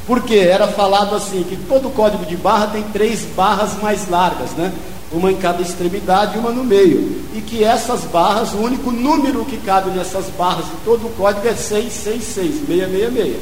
Porque 0.07 0.35
era 0.35 0.67
falado 0.67 1.15
assim, 1.15 1.43
que 1.43 1.55
todo 1.55 1.89
código 1.93 2.25
de 2.25 2.35
barra 2.35 2.67
tem 2.67 2.83
três 2.83 3.21
barras 3.35 3.79
mais 3.81 4.09
largas, 4.09 4.51
né? 4.51 4.71
Uma 5.11 5.31
em 5.31 5.37
cada 5.37 5.61
extremidade 5.61 6.35
e 6.35 6.39
uma 6.39 6.51
no 6.51 6.63
meio. 6.63 7.23
E 7.35 7.41
que 7.41 7.63
essas 7.63 8.01
barras, 8.05 8.53
o 8.53 8.57
único 8.57 8.91
número 8.91 9.45
que 9.45 9.57
cabe 9.57 9.91
nessas 9.91 10.25
barras 10.37 10.65
de 10.65 10.77
todo 10.83 11.07
o 11.07 11.09
código 11.11 11.47
é 11.47 11.53
666, 11.53 12.65
666. 12.65 13.37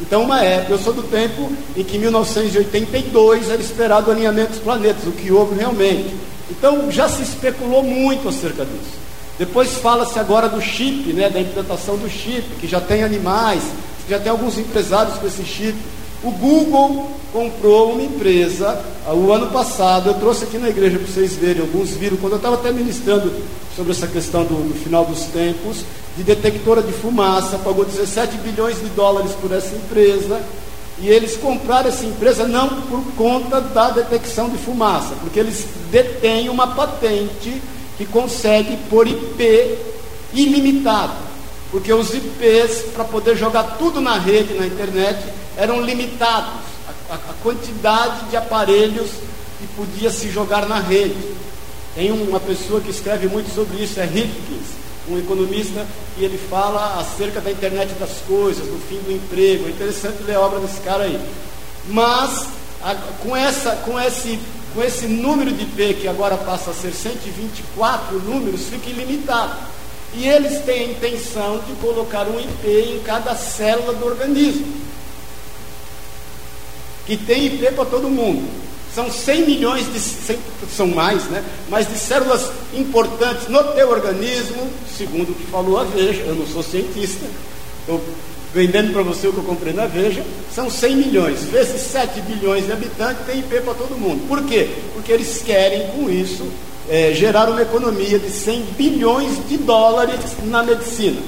Então, 0.00 0.22
uma 0.22 0.42
época, 0.42 0.72
eu 0.72 0.78
sou 0.78 0.92
do 0.92 1.04
tempo 1.04 1.50
em 1.76 1.84
que 1.84 1.96
em 1.96 2.00
1982 2.00 3.48
era 3.48 3.60
esperado 3.60 4.08
o 4.08 4.12
alinhamento 4.12 4.50
dos 4.50 4.60
planetas, 4.60 5.04
o 5.06 5.12
que 5.12 5.30
houve 5.30 5.56
realmente. 5.56 6.14
Então 6.50 6.90
já 6.90 7.08
se 7.08 7.22
especulou 7.22 7.82
muito 7.82 8.28
acerca 8.28 8.64
disso. 8.64 9.03
Depois 9.38 9.74
fala-se 9.74 10.18
agora 10.18 10.48
do 10.48 10.60
chip, 10.60 11.12
né, 11.12 11.28
da 11.28 11.40
implantação 11.40 11.96
do 11.96 12.08
chip, 12.08 12.44
que 12.60 12.68
já 12.68 12.80
tem 12.80 13.02
animais, 13.02 13.62
já 14.08 14.18
tem 14.18 14.30
alguns 14.30 14.58
empresários 14.58 15.16
com 15.16 15.26
esse 15.26 15.44
chip. 15.44 15.76
O 16.22 16.30
Google 16.30 17.10
comprou 17.32 17.92
uma 17.92 18.02
empresa 18.02 18.80
o 19.12 19.32
ano 19.32 19.48
passado, 19.48 20.10
eu 20.10 20.14
trouxe 20.14 20.44
aqui 20.44 20.56
na 20.56 20.68
igreja 20.68 20.98
para 20.98 21.06
vocês 21.06 21.34
verem, 21.34 21.62
alguns 21.62 21.90
viram, 21.90 22.16
quando 22.16 22.34
eu 22.34 22.36
estava 22.36 22.54
até 22.54 22.70
ministrando 22.70 23.30
sobre 23.76 23.92
essa 23.92 24.06
questão 24.06 24.44
do, 24.44 24.68
do, 24.68 24.74
final 24.74 25.04
dos 25.04 25.24
tempos, 25.24 25.84
de 26.16 26.22
detectora 26.22 26.80
de 26.80 26.92
fumaça, 26.92 27.58
pagou 27.58 27.84
17 27.84 28.36
bilhões 28.38 28.78
de 28.80 28.86
dólares 28.90 29.32
por 29.32 29.52
essa 29.52 29.74
empresa, 29.74 30.40
e 31.00 31.08
eles 31.08 31.36
compraram 31.36 31.88
essa 31.88 32.06
empresa 32.06 32.46
não 32.46 32.68
por 32.82 33.02
conta 33.16 33.60
da 33.60 33.90
detecção 33.90 34.48
de 34.48 34.56
fumaça, 34.56 35.14
porque 35.20 35.40
eles 35.40 35.66
detêm 35.90 36.48
uma 36.48 36.68
patente 36.68 37.60
que 37.96 38.06
consegue 38.06 38.76
por 38.88 39.06
IP 39.06 39.78
ilimitado. 40.32 41.14
Porque 41.70 41.92
os 41.92 42.14
IPs, 42.14 42.92
para 42.94 43.04
poder 43.04 43.36
jogar 43.36 43.76
tudo 43.78 44.00
na 44.00 44.18
rede, 44.18 44.54
na 44.54 44.66
internet, 44.66 45.18
eram 45.56 45.82
limitados. 45.82 46.52
A, 47.08 47.14
a, 47.14 47.16
a 47.16 47.34
quantidade 47.42 48.30
de 48.30 48.36
aparelhos 48.36 49.10
que 49.58 49.66
podia 49.76 50.10
se 50.10 50.30
jogar 50.30 50.66
na 50.66 50.78
rede. 50.78 51.16
Tem 51.94 52.10
uma 52.12 52.40
pessoa 52.40 52.80
que 52.80 52.90
escreve 52.90 53.28
muito 53.28 53.52
sobre 53.54 53.82
isso, 53.82 54.00
é 54.00 54.04
Hipkins 54.04 54.84
um 55.08 55.18
economista, 55.18 55.86
e 56.18 56.24
ele 56.24 56.38
fala 56.38 56.98
acerca 57.00 57.40
da 57.40 57.50
internet 57.50 57.92
das 57.94 58.20
coisas, 58.26 58.66
do 58.66 58.78
fim 58.88 58.96
do 58.96 59.12
emprego. 59.12 59.66
É 59.66 59.70
interessante 59.70 60.22
ler 60.22 60.36
a 60.36 60.40
obra 60.40 60.60
desse 60.60 60.80
cara 60.80 61.04
aí. 61.04 61.20
Mas, 61.88 62.46
a, 62.82 62.94
com, 63.22 63.36
essa, 63.36 63.72
com, 63.84 64.00
esse, 64.00 64.38
com 64.74 64.82
esse 64.82 65.06
número 65.06 65.52
de 65.52 65.62
IP, 65.62 65.94
que 66.00 66.08
agora 66.08 66.36
passa 66.36 66.72
a 66.72 66.74
ser 66.74 66.92
124 66.92 68.18
números, 68.18 68.62
fica 68.68 68.90
ilimitado. 68.90 69.56
E 70.14 70.26
eles 70.26 70.64
têm 70.64 70.80
a 70.80 70.90
intenção 70.92 71.60
de 71.66 71.72
colocar 71.74 72.26
um 72.26 72.38
IP 72.40 72.68
em 72.68 73.00
cada 73.04 73.34
célula 73.34 73.94
do 73.94 74.04
organismo. 74.04 74.66
Que 77.06 77.16
tem 77.16 77.46
IP 77.46 77.72
para 77.72 77.84
todo 77.84 78.08
mundo. 78.08 78.48
São 78.94 79.10
100 79.10 79.46
milhões 79.46 79.92
de, 79.92 79.98
100, 79.98 80.38
são 80.74 80.86
mais, 80.88 81.24
né? 81.24 81.44
Mas 81.68 81.88
de 81.88 81.98
células 81.98 82.50
importantes 82.72 83.48
no 83.48 83.62
teu 83.72 83.90
organismo, 83.90 84.70
segundo 84.96 85.32
o 85.32 85.34
que 85.34 85.46
falou 85.46 85.78
a 85.78 85.84
Veja, 85.84 86.22
eu 86.22 86.34
não 86.36 86.46
sou 86.46 86.62
cientista, 86.62 87.26
estou 87.80 88.00
vendendo 88.54 88.92
para 88.92 89.02
você 89.02 89.26
o 89.26 89.32
que 89.32 89.38
eu 89.38 89.44
comprei 89.44 89.72
na 89.72 89.86
Veja, 89.86 90.24
são 90.54 90.70
100 90.70 90.96
milhões. 90.96 91.42
Vezes 91.44 91.80
7 91.82 92.20
bilhões 92.20 92.64
de 92.64 92.72
habitantes, 92.72 93.26
tem 93.26 93.40
IP 93.40 93.60
para 93.62 93.74
todo 93.74 93.98
mundo. 93.98 94.26
Por 94.28 94.44
quê? 94.44 94.70
Porque 94.94 95.10
eles 95.10 95.42
querem, 95.42 95.88
com 95.88 96.08
isso, 96.08 96.46
é, 96.88 97.12
gerar 97.12 97.50
uma 97.50 97.60
economia 97.60 98.18
de 98.18 98.30
100 98.30 98.62
bilhões 98.76 99.48
de 99.48 99.56
dólares 99.58 100.20
na 100.44 100.62
medicina. 100.62 101.20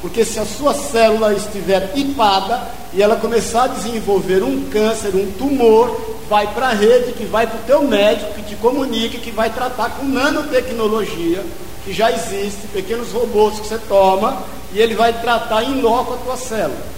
Porque 0.00 0.24
se 0.24 0.40
a 0.40 0.44
sua 0.44 0.74
célula 0.74 1.32
estiver 1.32 1.92
ipada 1.94 2.72
e 2.92 3.00
ela 3.00 3.14
começar 3.14 3.64
a 3.64 3.68
desenvolver 3.68 4.42
um 4.42 4.64
câncer, 4.64 5.14
um 5.14 5.30
tumor, 5.38 6.16
vai 6.28 6.52
para 6.52 6.70
a 6.70 6.72
rede, 6.72 7.12
que 7.12 7.24
vai 7.24 7.46
para 7.46 7.58
o 7.58 7.62
teu 7.62 7.82
médico, 7.84 8.34
que 8.34 8.42
te 8.42 8.56
comunica, 8.56 9.16
que 9.18 9.30
vai 9.30 9.48
tratar 9.50 9.90
com 9.90 10.04
nanotecnologia, 10.04 11.44
que 11.84 11.92
já 11.92 12.10
existe, 12.10 12.66
pequenos 12.72 13.12
robôs 13.12 13.60
que 13.60 13.68
você 13.68 13.78
toma, 13.88 14.42
e 14.72 14.80
ele 14.80 14.94
vai 14.94 15.12
tratar 15.20 15.62
em 15.64 15.80
loco 15.80 16.14
a 16.14 16.16
tua 16.18 16.36
célula. 16.36 16.92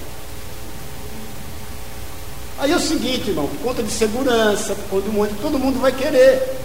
Aí 2.58 2.70
é 2.70 2.76
o 2.76 2.80
seguinte, 2.80 3.30
irmão, 3.30 3.48
por 3.48 3.58
conta 3.58 3.82
de 3.82 3.90
segurança, 3.90 4.74
por 4.74 4.88
conta 4.88 5.10
um 5.10 5.12
monte, 5.12 5.34
todo 5.42 5.58
mundo 5.58 5.80
vai 5.80 5.92
querer. 5.92 6.56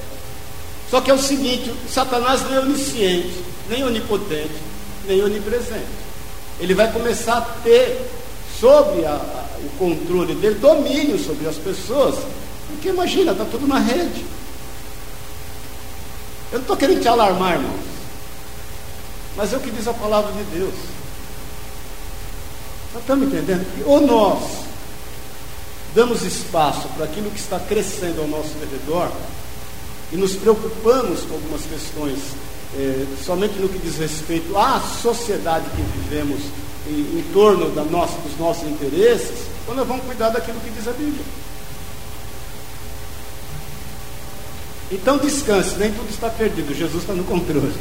Só 0.89 1.01
que 1.01 1.09
é 1.09 1.13
o 1.13 1.19
seguinte, 1.19 1.73
Satanás 1.91 2.41
não 2.43 2.55
é 2.55 2.59
onisciente, 2.59 3.43
nem 3.69 3.83
onipotente, 3.83 4.55
nem 5.07 5.23
onipresente 5.23 6.09
ele 6.59 6.73
vai 6.73 6.91
começar 6.91 7.37
a 7.37 7.41
ter 7.63 8.09
sobre 8.59 9.05
a, 9.05 9.13
a, 9.13 9.45
o 9.63 9.69
controle 9.77 10.35
dele, 10.35 10.55
domínio 10.55 11.17
sobre 11.17 11.47
as 11.47 11.55
pessoas, 11.55 12.15
porque 12.67 12.89
imagina, 12.89 13.31
está 13.31 13.45
tudo 13.45 13.65
na 13.65 13.79
rede. 13.79 14.25
Eu 16.51 16.57
não 16.57 16.61
estou 16.61 16.75
querendo 16.75 17.01
te 17.01 17.07
alarmar, 17.07 17.53
irmãos, 17.53 17.79
mas 19.37 19.53
é 19.53 19.57
o 19.57 19.59
que 19.61 19.71
diz 19.71 19.87
a 19.87 19.93
palavra 19.93 20.33
de 20.33 20.43
Deus. 20.59 20.73
Nós 22.93 23.01
estamos 23.03 23.27
entendendo? 23.27 23.65
Ou 23.85 24.01
nós 24.01 24.43
damos 25.93 26.23
espaço 26.23 26.87
para 26.89 27.05
aquilo 27.05 27.29
que 27.31 27.39
está 27.39 27.59
crescendo 27.59 28.21
ao 28.21 28.27
nosso 28.27 28.53
redor 28.59 29.11
e 30.11 30.17
nos 30.17 30.33
preocupamos 30.35 31.21
com 31.21 31.35
algumas 31.35 31.61
questões 31.61 32.19
é, 32.75 33.05
somente 33.25 33.57
no 33.59 33.67
que 33.67 33.79
diz 33.79 33.97
respeito 33.97 34.55
à 34.55 34.79
sociedade 34.79 35.65
que 35.71 35.81
vivemos 35.81 36.39
em, 36.87 37.19
em 37.19 37.25
torno 37.33 37.69
da 37.71 37.83
nossa, 37.83 38.17
dos 38.19 38.37
nossos 38.37 38.67
interesses, 38.67 39.47
então 39.63 39.75
nós 39.75 39.87
vamos 39.87 40.05
cuidar 40.05 40.29
daquilo 40.29 40.59
que 40.59 40.69
diz 40.69 40.87
a 40.87 40.91
Bíblia. 40.91 41.25
Então 44.91 45.17
descanse, 45.17 45.75
nem 45.77 45.91
tudo 45.91 46.09
está 46.09 46.29
perdido, 46.29 46.75
Jesus 46.75 47.01
está 47.03 47.13
no 47.13 47.23
controle. 47.23 47.73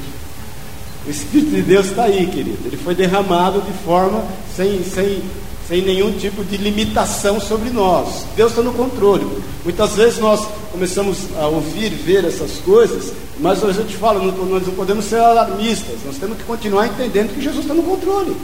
O 1.09 1.11
Espírito 1.11 1.53
de 1.53 1.62
Deus 1.62 1.87
está 1.87 2.05
aí, 2.05 2.27
querido. 2.27 2.59
Ele 2.67 2.77
foi 2.77 2.95
derramado 2.95 3.62
de 3.62 3.73
forma 3.83 4.23
sem, 4.55 4.85
sem, 4.85 5.23
sem 5.67 5.81
nenhum 5.81 6.12
tipo 6.12 6.45
de 6.45 6.59
limitação 6.59 7.41
sobre 7.41 7.71
nós. 7.71 8.27
Deus 8.37 8.50
está 8.50 8.61
no 8.61 8.75
controle. 8.75 9.27
Muitas 9.65 9.95
vezes 9.95 10.19
nós 10.19 10.47
começamos 10.71 11.21
a 11.41 11.47
ouvir, 11.47 11.88
ver 11.88 12.27
essas 12.27 12.59
coisas, 12.59 13.11
mas 13.41 13.62
hoje 13.62 13.79
eu 13.79 13.87
te 13.87 13.97
falo, 13.97 14.21
nós 14.21 14.67
não 14.67 14.75
podemos 14.75 15.07
ser 15.07 15.19
alarmistas, 15.19 15.97
nós 16.05 16.19
temos 16.19 16.37
que 16.37 16.45
continuar 16.45 16.87
entendendo 16.87 17.35
que 17.35 17.41
Jesus 17.41 17.62
está 17.62 17.73
no 17.73 17.85
controle. 17.85 18.37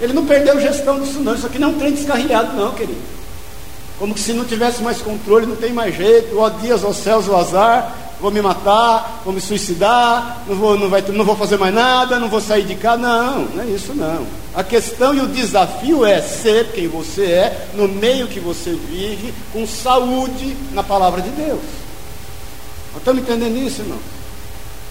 Ele 0.00 0.12
não 0.12 0.26
perdeu 0.26 0.60
gestão 0.60 0.98
disso 0.98 1.20
não, 1.20 1.36
isso 1.36 1.46
aqui 1.46 1.60
não 1.60 1.68
é 1.68 1.70
um 1.70 1.78
trem 1.78 1.92
descarrilhado 1.92 2.56
não, 2.56 2.72
querido. 2.72 2.98
Como 3.96 4.12
que 4.12 4.20
se 4.20 4.32
não 4.32 4.44
tivesse 4.44 4.82
mais 4.82 5.00
controle, 5.00 5.46
não 5.46 5.54
tem 5.54 5.72
mais 5.72 5.94
jeito, 5.94 6.36
ó 6.36 6.48
dias, 6.48 6.82
ó 6.82 6.92
céus, 6.92 7.28
o 7.28 7.36
azar, 7.36 7.96
vou 8.20 8.30
me 8.30 8.42
matar, 8.42 9.22
vou 9.24 9.32
me 9.32 9.40
suicidar, 9.40 10.42
não 10.46 10.56
vou, 10.56 10.78
não, 10.78 10.88
vai, 10.88 11.02
não 11.02 11.24
vou 11.24 11.36
fazer 11.36 11.56
mais 11.56 11.74
nada, 11.74 12.18
não 12.18 12.28
vou 12.28 12.40
sair 12.40 12.64
de 12.64 12.74
casa. 12.74 12.98
Não, 12.98 13.40
não 13.46 13.62
é 13.62 13.66
isso 13.66 13.94
não. 13.94 14.26
A 14.54 14.62
questão 14.62 15.14
e 15.14 15.20
o 15.20 15.28
desafio 15.28 16.04
é 16.04 16.20
ser 16.20 16.72
quem 16.72 16.88
você 16.88 17.24
é, 17.24 17.68
no 17.74 17.88
meio 17.88 18.26
que 18.26 18.40
você 18.40 18.70
vive, 18.72 19.32
com 19.52 19.66
saúde 19.66 20.56
na 20.72 20.82
palavra 20.82 21.22
de 21.22 21.30
Deus. 21.30 21.60
Estamos 22.96 23.22
entendendo 23.22 23.56
isso, 23.56 23.82
irmão? 23.82 23.98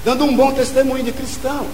Dando 0.04 0.24
um 0.24 0.36
bom 0.36 0.52
testemunho 0.52 1.04
de 1.04 1.12
cristão. 1.12 1.66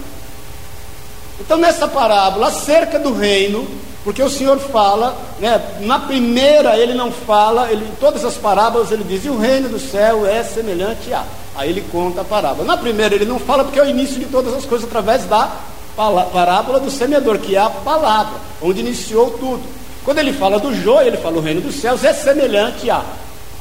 Então, 1.39 1.57
nessa 1.57 1.87
parábola, 1.87 2.47
acerca 2.47 2.97
do 2.97 3.13
reino, 3.13 3.67
porque 4.03 4.21
o 4.21 4.29
Senhor 4.29 4.57
fala, 4.59 5.17
né, 5.39 5.61
na 5.81 5.99
primeira 5.99 6.77
ele 6.77 6.93
não 6.93 7.11
fala, 7.11 7.71
ele, 7.71 7.85
em 7.85 7.95
todas 7.99 8.23
as 8.23 8.35
parábolas 8.35 8.91
ele 8.91 9.03
diz, 9.03 9.25
e 9.25 9.29
o 9.29 9.37
reino 9.37 9.69
do 9.69 9.79
céu 9.79 10.25
é 10.25 10.43
semelhante 10.43 11.13
a. 11.13 11.23
Aí 11.55 11.69
ele 11.69 11.83
conta 11.91 12.21
a 12.21 12.23
parábola. 12.23 12.65
Na 12.65 12.77
primeira 12.77 13.15
ele 13.15 13.25
não 13.25 13.39
fala 13.39 13.63
porque 13.63 13.79
é 13.79 13.83
o 13.83 13.89
início 13.89 14.19
de 14.19 14.25
todas 14.25 14.53
as 14.53 14.65
coisas 14.65 14.87
através 14.87 15.23
da 15.25 15.49
parábola 15.95 16.79
do 16.79 16.91
semeador, 16.91 17.39
que 17.39 17.55
é 17.55 17.59
a 17.59 17.69
palavra, 17.69 18.33
onde 18.61 18.81
iniciou 18.81 19.31
tudo. 19.31 19.63
Quando 20.03 20.19
ele 20.19 20.33
fala 20.33 20.59
do 20.59 20.73
joio, 20.75 21.07
ele 21.07 21.17
fala 21.17 21.37
o 21.37 21.41
reino 21.41 21.61
dos 21.61 21.75
céus 21.75 22.03
é 22.03 22.13
semelhante 22.13 22.89
a. 22.89 23.03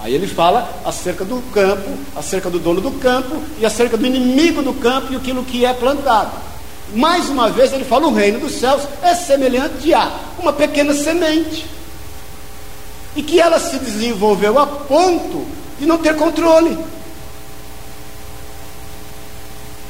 Aí 0.01 0.13
ele 0.13 0.27
fala 0.27 0.69
acerca 0.85 1.25
do 1.25 1.43
campo, 1.53 1.89
acerca 2.15 2.51
do 2.51 2.59
dono 2.59 2.81
do 2.81 2.91
campo 2.91 3.37
e 3.59 3.65
acerca 3.65 3.97
do 3.97 4.05
inimigo 4.07 4.61
do 4.63 4.75
campo 4.75 5.13
e 5.13 5.17
aquilo 5.17 5.45
que 5.45 5.65
é 5.65 5.73
plantado. 5.73 6.33
Mais 6.93 7.29
uma 7.31 7.49
vez 7.49 7.73
ele 7.73 7.85
fala: 7.85 8.09
o 8.09 8.15
reino 8.15 8.41
dos 8.41 8.53
céus 8.53 8.83
é 9.03 9.15
semelhante 9.15 9.95
a 9.95 10.13
uma 10.39 10.53
pequena 10.53 10.93
semente. 10.93 11.65
E 13.17 13.23
que 13.23 13.41
ela 13.41 13.59
se 13.59 13.79
desenvolveu 13.79 14.59
a 14.59 14.67
ponto 14.67 15.47
de 15.79 15.87
não 15.87 15.97
ter 15.97 16.17
controle. 16.17 16.77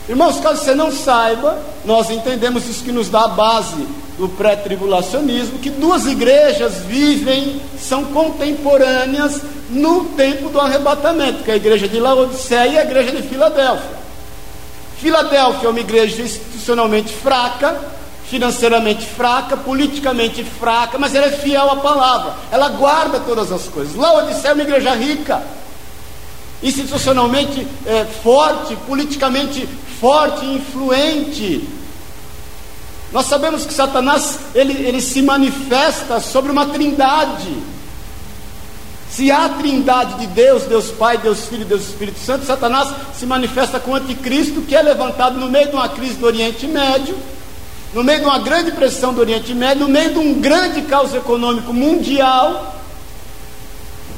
Irmãos, 0.08 0.38
caso 0.38 0.62
você 0.62 0.74
não 0.74 0.92
saiba, 0.92 1.58
nós 1.84 2.10
entendemos 2.10 2.68
isso 2.68 2.84
que 2.84 2.92
nos 2.92 3.08
dá 3.08 3.24
a 3.24 3.28
base 3.28 3.86
do 4.18 4.28
pré-tribulacionismo, 4.28 5.58
que 5.58 5.70
duas 5.70 6.04
igrejas 6.04 6.74
vivem, 6.86 7.60
são 7.80 8.04
contemporâneas 8.04 9.40
no 9.70 10.04
tempo 10.10 10.50
do 10.50 10.60
arrebatamento, 10.60 11.42
que 11.42 11.50
é 11.50 11.54
a 11.54 11.56
igreja 11.56 11.88
de 11.88 11.98
Laodiceia 11.98 12.68
e 12.68 12.78
a 12.78 12.84
igreja 12.84 13.12
de 13.12 13.22
Filadélfia. 13.22 14.04
Filadélfia 14.98 15.66
é 15.66 15.70
uma 15.70 15.80
igreja 15.80 16.22
institucionalmente 16.22 17.12
fraca, 17.12 17.74
financeiramente 18.28 19.06
fraca, 19.06 19.56
politicamente 19.56 20.44
fraca, 20.44 20.98
mas 20.98 21.14
ela 21.14 21.26
é 21.26 21.30
fiel 21.30 21.70
à 21.70 21.76
palavra, 21.76 22.34
ela 22.52 22.68
guarda 22.68 23.20
todas 23.20 23.50
as 23.50 23.68
coisas. 23.68 23.94
Laodicea 23.94 24.50
é 24.50 24.54
uma 24.54 24.62
igreja 24.62 24.94
rica, 24.94 25.42
institucionalmente 26.62 27.66
é, 27.86 28.04
forte, 28.22 28.76
politicamente 28.86 29.68
forte, 30.00 30.44
influente. 30.44 31.68
Nós 33.12 33.26
sabemos 33.26 33.64
que 33.64 33.72
Satanás 33.72 34.40
ele, 34.54 34.72
ele 34.72 35.00
se 35.00 35.22
manifesta 35.22 36.18
sobre 36.18 36.50
uma 36.50 36.66
trindade. 36.66 37.56
Se 39.08 39.30
há 39.30 39.48
trindade 39.50 40.14
de 40.18 40.26
Deus, 40.26 40.64
Deus 40.64 40.90
Pai, 40.90 41.16
Deus 41.18 41.46
Filho 41.46 41.62
e 41.62 41.66
Deus 41.66 41.82
Espírito 41.82 42.18
Santo, 42.18 42.44
Satanás 42.44 42.92
se 43.16 43.24
manifesta 43.24 43.78
com 43.78 43.92
o 43.92 43.94
anticristo 43.94 44.62
que 44.62 44.74
é 44.74 44.82
levantado 44.82 45.38
no 45.38 45.48
meio 45.48 45.68
de 45.68 45.76
uma 45.76 45.88
crise 45.88 46.14
do 46.14 46.26
Oriente 46.26 46.66
Médio, 46.66 47.16
no 47.94 48.02
meio 48.02 48.18
de 48.18 48.24
uma 48.24 48.40
grande 48.40 48.72
pressão 48.72 49.14
do 49.14 49.20
Oriente 49.20 49.54
Médio, 49.54 49.86
no 49.86 49.88
meio 49.88 50.12
de 50.14 50.18
um 50.18 50.40
grande 50.40 50.82
caos 50.82 51.14
econômico 51.14 51.72
mundial. 51.72 52.74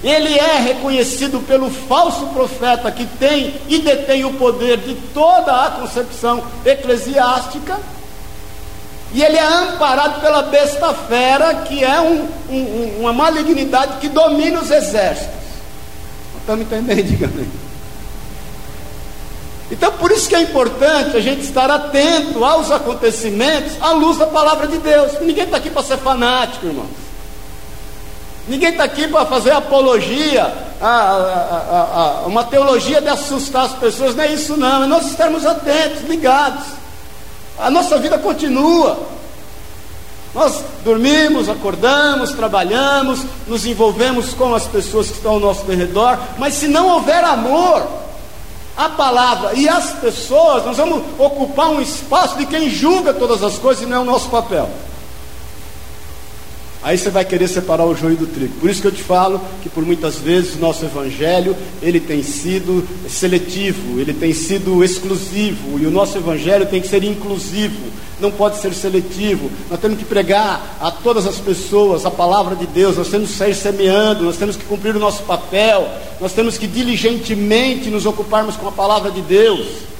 Ele 0.02 0.38
é 0.38 0.58
reconhecido 0.58 1.40
pelo 1.46 1.70
falso 1.70 2.26
profeta 2.26 2.90
que 2.90 3.06
tem 3.18 3.54
e 3.68 3.78
detém 3.78 4.24
o 4.24 4.34
poder 4.34 4.78
de 4.78 4.94
toda 5.14 5.64
a 5.64 5.70
concepção 5.70 6.44
eclesiástica. 6.64 7.78
E 9.12 9.22
ele 9.22 9.36
é 9.36 9.46
amparado 9.46 10.20
pela 10.20 10.42
besta 10.42 10.92
fera, 10.92 11.54
que 11.66 11.82
é 11.82 12.00
um, 12.00 12.28
um, 12.50 12.96
uma 13.00 13.12
malignidade 13.12 13.98
que 13.98 14.08
domina 14.08 14.60
os 14.60 14.70
exércitos. 14.70 15.34
Estamos 16.40 16.66
entendendo, 16.66 17.02
diga 17.06 17.26
amém. 17.26 17.48
Então, 19.70 19.90
por 19.92 20.12
isso 20.12 20.28
que 20.28 20.34
é 20.34 20.42
importante 20.42 21.16
a 21.16 21.20
gente 21.20 21.42
estar 21.42 21.68
atento 21.70 22.44
aos 22.44 22.70
acontecimentos 22.70 23.72
à 23.80 23.92
luz 23.92 24.18
da 24.18 24.26
palavra 24.26 24.68
de 24.68 24.78
Deus. 24.78 25.12
Ninguém 25.20 25.44
está 25.44 25.56
aqui 25.56 25.70
para 25.70 25.82
ser 25.82 25.96
fanático, 25.96 26.66
irmãos. 26.66 27.05
Ninguém 28.48 28.70
está 28.70 28.84
aqui 28.84 29.08
para 29.08 29.26
fazer 29.26 29.50
apologia, 29.50 30.52
a, 30.80 30.86
a, 30.86 32.20
a, 32.22 32.26
uma 32.26 32.44
teologia 32.44 33.00
de 33.00 33.08
assustar 33.08 33.64
as 33.64 33.72
pessoas. 33.72 34.14
Não 34.14 34.22
é 34.22 34.32
isso, 34.32 34.56
não. 34.56 34.86
Nós 34.86 35.06
estarmos 35.06 35.44
atentos, 35.44 36.02
ligados. 36.08 36.64
A 37.58 37.70
nossa 37.70 37.98
vida 37.98 38.18
continua. 38.18 38.98
Nós 40.34 40.62
dormimos, 40.84 41.48
acordamos, 41.48 42.32
trabalhamos, 42.32 43.20
nos 43.46 43.64
envolvemos 43.64 44.34
com 44.34 44.54
as 44.54 44.64
pessoas 44.66 45.08
que 45.08 45.14
estão 45.14 45.32
ao 45.32 45.40
nosso 45.40 45.64
redor, 45.64 46.18
mas 46.36 46.54
se 46.54 46.68
não 46.68 46.88
houver 46.88 47.24
amor, 47.24 47.86
a 48.76 48.90
palavra 48.90 49.54
e 49.54 49.66
as 49.66 49.92
pessoas, 49.92 50.62
nós 50.66 50.76
vamos 50.76 51.02
ocupar 51.18 51.70
um 51.70 51.80
espaço 51.80 52.36
de 52.36 52.44
quem 52.44 52.68
julga 52.68 53.14
todas 53.14 53.42
as 53.42 53.56
coisas 53.56 53.82
e 53.82 53.86
não 53.86 53.96
é 53.96 54.00
o 54.00 54.04
nosso 54.04 54.28
papel. 54.28 54.68
Aí 56.86 56.96
você 56.96 57.10
vai 57.10 57.24
querer 57.24 57.48
separar 57.48 57.84
o 57.84 57.96
joio 57.96 58.14
do 58.14 58.28
trigo. 58.28 58.54
Por 58.60 58.70
isso 58.70 58.80
que 58.80 58.86
eu 58.86 58.92
te 58.92 59.02
falo 59.02 59.40
que 59.60 59.68
por 59.68 59.84
muitas 59.84 60.20
vezes 60.20 60.54
o 60.54 60.60
nosso 60.60 60.84
evangelho, 60.84 61.56
ele 61.82 61.98
tem 61.98 62.22
sido 62.22 62.86
seletivo, 63.08 63.98
ele 63.98 64.14
tem 64.14 64.32
sido 64.32 64.84
exclusivo, 64.84 65.80
e 65.80 65.86
o 65.86 65.90
nosso 65.90 66.16
evangelho 66.16 66.64
tem 66.64 66.80
que 66.80 66.86
ser 66.86 67.02
inclusivo, 67.02 67.90
não 68.20 68.30
pode 68.30 68.58
ser 68.58 68.72
seletivo. 68.72 69.50
Nós 69.68 69.80
temos 69.80 69.98
que 69.98 70.04
pregar 70.04 70.78
a 70.80 70.92
todas 70.92 71.26
as 71.26 71.38
pessoas 71.38 72.06
a 72.06 72.10
palavra 72.12 72.54
de 72.54 72.68
Deus, 72.68 72.96
nós 72.96 73.08
temos 73.08 73.32
que 73.32 73.36
sair 73.36 73.56
semeando, 73.56 74.22
nós 74.22 74.36
temos 74.36 74.54
que 74.54 74.64
cumprir 74.64 74.94
o 74.94 75.00
nosso 75.00 75.24
papel, 75.24 75.88
nós 76.20 76.32
temos 76.34 76.56
que 76.56 76.68
diligentemente 76.68 77.90
nos 77.90 78.06
ocuparmos 78.06 78.54
com 78.54 78.68
a 78.68 78.72
palavra 78.72 79.10
de 79.10 79.22
Deus. 79.22 79.95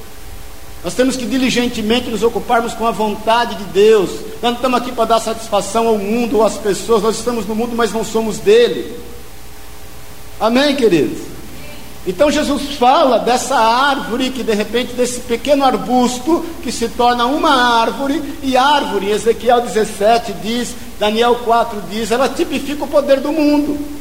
Nós 0.83 0.93
temos 0.93 1.15
que 1.15 1.25
diligentemente 1.25 2.09
nos 2.09 2.23
ocuparmos 2.23 2.73
com 2.73 2.85
a 2.85 2.91
vontade 2.91 3.55
de 3.55 3.63
Deus. 3.65 4.09
Nós 4.41 4.43
não 4.43 4.53
estamos 4.53 4.79
aqui 4.79 4.91
para 4.91 5.05
dar 5.05 5.19
satisfação 5.19 5.87
ao 5.87 5.97
mundo 5.97 6.37
ou 6.37 6.45
às 6.45 6.57
pessoas. 6.57 7.03
Nós 7.03 7.17
estamos 7.17 7.45
no 7.45 7.55
mundo, 7.55 7.75
mas 7.75 7.91
não 7.91 8.05
somos 8.05 8.37
dele. 8.37 8.95
Amém, 10.39 10.75
queridos? 10.75 11.17
Então 12.05 12.31
Jesus 12.31 12.75
fala 12.75 13.19
dessa 13.19 13.57
árvore 13.57 14.29
que 14.29 14.41
de 14.41 14.53
repente, 14.53 14.93
desse 14.93 15.19
pequeno 15.21 15.65
arbusto 15.65 16.45
que 16.63 16.71
se 16.71 16.87
torna 16.87 17.25
uma 17.25 17.81
árvore, 17.81 18.21
e 18.41 18.55
árvore, 18.55 19.11
Ezequiel 19.11 19.59
17 19.61 20.31
diz, 20.41 20.73
Daniel 20.97 21.35
4 21.43 21.83
diz, 21.91 22.09
ela 22.09 22.29
tipifica 22.29 22.85
o 22.85 22.87
poder 22.87 23.19
do 23.19 23.33
mundo 23.33 23.96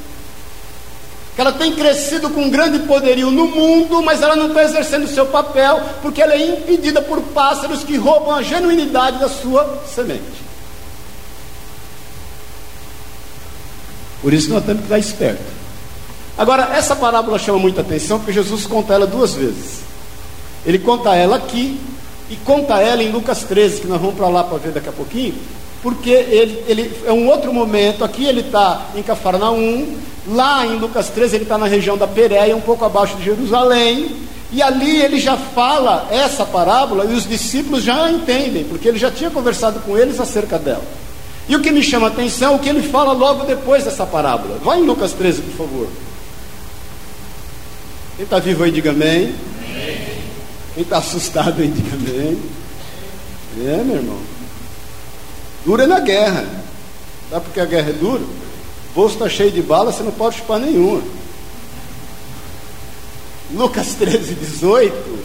que 1.36 1.40
ela 1.42 1.52
tem 1.52 1.74
crescido 1.74 2.30
com 2.30 2.48
grande 2.48 2.78
poderio 2.80 3.30
no 3.30 3.46
mundo, 3.46 4.02
mas 4.02 4.22
ela 4.22 4.34
não 4.34 4.48
está 4.48 4.64
exercendo 4.64 5.04
o 5.04 5.08
seu 5.08 5.26
papel, 5.26 5.82
porque 6.00 6.22
ela 6.22 6.32
é 6.32 6.48
impedida 6.48 7.02
por 7.02 7.20
pássaros 7.20 7.84
que 7.84 7.94
roubam 7.94 8.34
a 8.34 8.42
genuinidade 8.42 9.18
da 9.18 9.28
sua 9.28 9.82
semente. 9.86 10.46
Por 14.22 14.32
isso 14.32 14.48
nós 14.48 14.64
temos 14.64 14.80
que 14.80 14.86
estar 14.86 14.98
esperto. 14.98 15.44
Agora, 16.38 16.74
essa 16.74 16.96
parábola 16.96 17.38
chama 17.38 17.58
muita 17.58 17.82
atenção, 17.82 18.18
porque 18.18 18.32
Jesus 18.32 18.66
conta 18.66 18.94
ela 18.94 19.06
duas 19.06 19.34
vezes. 19.34 19.80
Ele 20.64 20.78
conta 20.78 21.14
ela 21.14 21.36
aqui 21.36 21.78
e 22.30 22.36
conta 22.36 22.80
ela 22.80 23.02
em 23.02 23.12
Lucas 23.12 23.44
13, 23.44 23.82
que 23.82 23.86
nós 23.86 24.00
vamos 24.00 24.16
para 24.16 24.28
lá 24.28 24.42
para 24.42 24.56
ver 24.56 24.72
daqui 24.72 24.88
a 24.88 24.92
pouquinho, 24.92 25.34
porque 25.86 26.10
ele, 26.10 26.64
ele 26.66 26.92
é 27.06 27.12
um 27.12 27.28
outro 27.28 27.54
momento. 27.54 28.02
Aqui 28.02 28.26
ele 28.26 28.40
está 28.40 28.88
em 28.96 29.04
Cafarnaum, 29.04 29.86
Lá 30.26 30.66
em 30.66 30.76
Lucas 30.80 31.08
13, 31.10 31.36
ele 31.36 31.44
está 31.44 31.56
na 31.56 31.66
região 31.66 31.96
da 31.96 32.08
Pérea, 32.08 32.56
um 32.56 32.60
pouco 32.60 32.84
abaixo 32.84 33.16
de 33.16 33.22
Jerusalém, 33.22 34.10
e 34.50 34.60
ali 34.60 35.00
ele 35.00 35.20
já 35.20 35.36
fala 35.36 36.08
essa 36.10 36.44
parábola 36.44 37.04
e 37.04 37.14
os 37.14 37.28
discípulos 37.28 37.84
já 37.84 38.06
a 38.06 38.10
entendem, 38.10 38.64
porque 38.64 38.88
ele 38.88 38.98
já 38.98 39.08
tinha 39.08 39.30
conversado 39.30 39.78
com 39.78 39.96
eles 39.96 40.18
acerca 40.18 40.58
dela. 40.58 40.82
E 41.48 41.54
o 41.54 41.60
que 41.60 41.70
me 41.70 41.80
chama 41.80 42.08
a 42.08 42.10
atenção 42.10 42.54
é 42.54 42.56
o 42.56 42.58
que 42.58 42.68
ele 42.68 42.82
fala 42.82 43.12
logo 43.12 43.44
depois 43.44 43.84
dessa 43.84 44.04
parábola. 44.04 44.58
Vai 44.64 44.80
em 44.80 44.84
Lucas 44.84 45.12
13, 45.12 45.42
por 45.42 45.68
favor. 45.68 45.88
Quem 48.16 48.24
está 48.24 48.40
vivo 48.40 48.64
aí, 48.64 48.72
diga 48.72 48.90
amém. 48.90 49.32
Quem 50.74 50.82
está 50.82 50.98
assustado 50.98 51.62
aí, 51.62 51.68
diga 51.68 51.94
amém. 51.94 52.36
É, 53.60 53.84
meu 53.84 53.96
irmão. 53.98 54.35
Dura 55.66 55.84
é 55.84 55.86
na 55.86 56.00
guerra. 56.00 56.46
Sabe 57.28 57.44
porque 57.44 57.60
a 57.60 57.66
guerra 57.66 57.90
é 57.90 57.92
dura? 57.92 58.22
bolso 58.94 59.16
está 59.16 59.28
cheio 59.28 59.50
de 59.50 59.60
bala, 59.60 59.92
você 59.92 60.02
não 60.02 60.10
pode 60.10 60.38
chupar 60.38 60.58
nenhuma. 60.58 61.02
Lucas 63.52 63.92
13, 64.00 64.34
18 64.34 65.18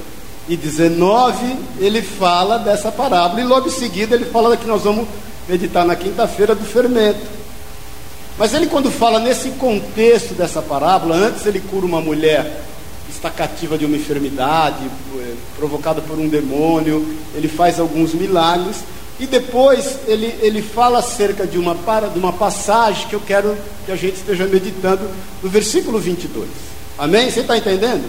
e 0.50 0.58
19, 0.58 1.56
ele 1.80 2.02
fala 2.02 2.58
dessa 2.58 2.92
parábola, 2.92 3.40
e 3.40 3.46
logo 3.46 3.68
em 3.68 3.72
seguida 3.72 4.14
ele 4.14 4.26
fala 4.26 4.58
que 4.58 4.68
nós 4.68 4.82
vamos 4.82 5.08
meditar 5.48 5.86
na 5.86 5.96
quinta-feira 5.96 6.54
do 6.54 6.66
fermento. 6.66 7.22
Mas 8.38 8.54
ele, 8.54 8.68
quando 8.68 8.92
fala 8.92 9.20
nesse 9.20 9.52
contexto 9.52 10.34
dessa 10.34 10.62
parábola, 10.62 11.16
antes 11.16 11.46
ele 11.46 11.62
cura 11.62 11.86
uma 11.86 12.02
mulher 12.02 12.64
que 13.06 13.14
está 13.14 13.30
cativa 13.30 13.78
de 13.78 13.86
uma 13.86 13.96
enfermidade, 13.96 14.84
eh, 15.16 15.34
provocada 15.56 16.02
por 16.02 16.18
um 16.18 16.28
demônio, 16.28 17.08
ele 17.36 17.48
faz 17.48 17.80
alguns 17.80 18.14
milagres, 18.14 18.78
e 19.22 19.28
depois 19.28 20.00
ele, 20.08 20.36
ele 20.42 20.64
fala 20.64 20.98
acerca 20.98 21.46
de 21.46 21.60
uma, 21.60 21.76
de 22.12 22.18
uma 22.18 22.34
passagem 22.34 23.08
que 23.08 23.14
eu 23.14 23.20
quero 23.20 23.56
que 23.86 23.92
a 23.92 23.96
gente 23.96 24.16
esteja 24.16 24.48
meditando 24.48 25.08
no 25.44 25.48
versículo 25.48 26.00
22. 26.00 26.50
Amém? 26.98 27.30
Você 27.30 27.42
está 27.42 27.56
entendendo? 27.56 28.04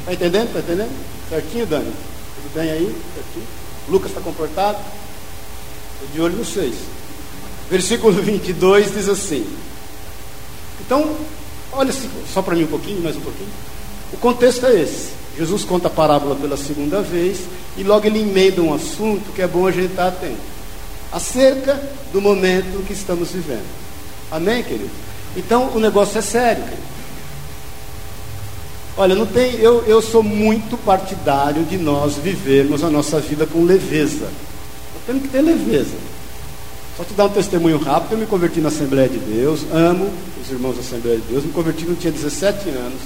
Está 0.00 0.14
entendendo? 0.14 0.46
Está 0.46 0.60
entendendo? 0.60 0.90
Certinho, 1.28 1.66
Dani? 1.66 1.92
Tudo 2.34 2.54
bem 2.54 2.70
aí? 2.70 2.96
Certinho? 3.14 3.46
Lucas 3.90 4.08
está 4.08 4.22
comportado? 4.22 4.78
Estou 5.96 6.14
de 6.14 6.20
olho 6.22 6.36
nos 6.38 6.48
seis. 6.48 6.76
Versículo 7.70 8.14
22 8.14 8.94
diz 8.94 9.10
assim. 9.10 9.46
Então, 10.80 11.14
olha 11.72 11.92
só 12.32 12.40
para 12.40 12.56
mim 12.56 12.64
um 12.64 12.68
pouquinho, 12.68 13.02
mais 13.02 13.16
um 13.16 13.20
pouquinho. 13.20 13.50
O 14.14 14.16
contexto 14.16 14.64
é 14.64 14.80
esse. 14.80 15.10
Jesus 15.36 15.64
conta 15.64 15.88
a 15.88 15.90
parábola 15.90 16.36
pela 16.36 16.56
segunda 16.56 17.00
vez 17.00 17.40
e 17.76 17.82
logo 17.82 18.06
ele 18.06 18.20
emenda 18.20 18.60
um 18.60 18.74
assunto 18.74 19.32
que 19.32 19.42
é 19.42 19.46
bom 19.46 19.66
a 19.66 19.70
gente 19.70 19.90
estar 19.90 20.08
atento. 20.08 20.52
Acerca 21.10 21.80
do 22.12 22.20
momento 22.20 22.84
que 22.86 22.92
estamos 22.92 23.30
vivendo. 23.30 23.66
Amém, 24.30 24.62
querido? 24.62 24.90
Então 25.36 25.70
o 25.74 25.80
negócio 25.80 26.18
é 26.18 26.22
sério, 26.22 26.62
querido. 26.62 26.92
Olha, 28.96 29.14
não 29.14 29.24
tem, 29.24 29.54
eu, 29.54 29.82
eu 29.86 30.02
sou 30.02 30.22
muito 30.22 30.76
partidário 30.76 31.64
de 31.64 31.78
nós 31.78 32.16
vivermos 32.16 32.84
a 32.84 32.90
nossa 32.90 33.18
vida 33.20 33.46
com 33.46 33.64
leveza. 33.64 34.26
Nós 34.94 35.02
temos 35.06 35.22
que 35.22 35.28
ter 35.28 35.40
leveza. 35.40 35.96
Só 36.96 37.04
te 37.04 37.14
dar 37.14 37.24
um 37.24 37.30
testemunho 37.30 37.78
rápido, 37.78 38.12
eu 38.12 38.18
me 38.18 38.26
converti 38.26 38.60
na 38.60 38.68
Assembleia 38.68 39.08
de 39.08 39.18
Deus, 39.18 39.60
amo 39.72 40.10
os 40.42 40.50
irmãos 40.50 40.74
da 40.74 40.80
Assembleia 40.80 41.18
de 41.18 41.24
Deus, 41.24 41.44
me 41.44 41.52
converti 41.52 41.86
quando 41.86 41.98
tinha 41.98 42.12
17 42.12 42.68
anos, 42.68 43.00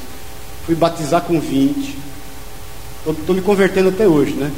fui 0.66 0.74
batizar 0.74 1.22
com 1.22 1.38
20, 1.38 1.96
Estou 3.06 3.34
me 3.34 3.42
convertendo 3.42 3.90
até 3.90 4.06
hoje, 4.06 4.32
né? 4.32 4.50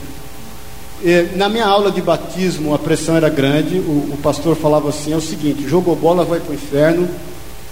E, 1.03 1.37
na 1.37 1.49
minha 1.49 1.67
aula 1.67 1.91
de 1.91 2.01
batismo, 2.01 2.75
a 2.75 2.79
pressão 2.79 3.17
era 3.17 3.29
grande. 3.29 3.79
O, 3.79 4.11
o 4.13 4.19
pastor 4.23 4.57
falava 4.57 4.89
assim: 4.89 5.13
é 5.13 5.17
o 5.17 5.21
seguinte, 5.21 5.69
jogou 5.69 5.95
bola, 5.95 6.25
vai 6.25 6.41
para 6.41 6.53
o 6.53 6.55
inferno. 6.55 7.09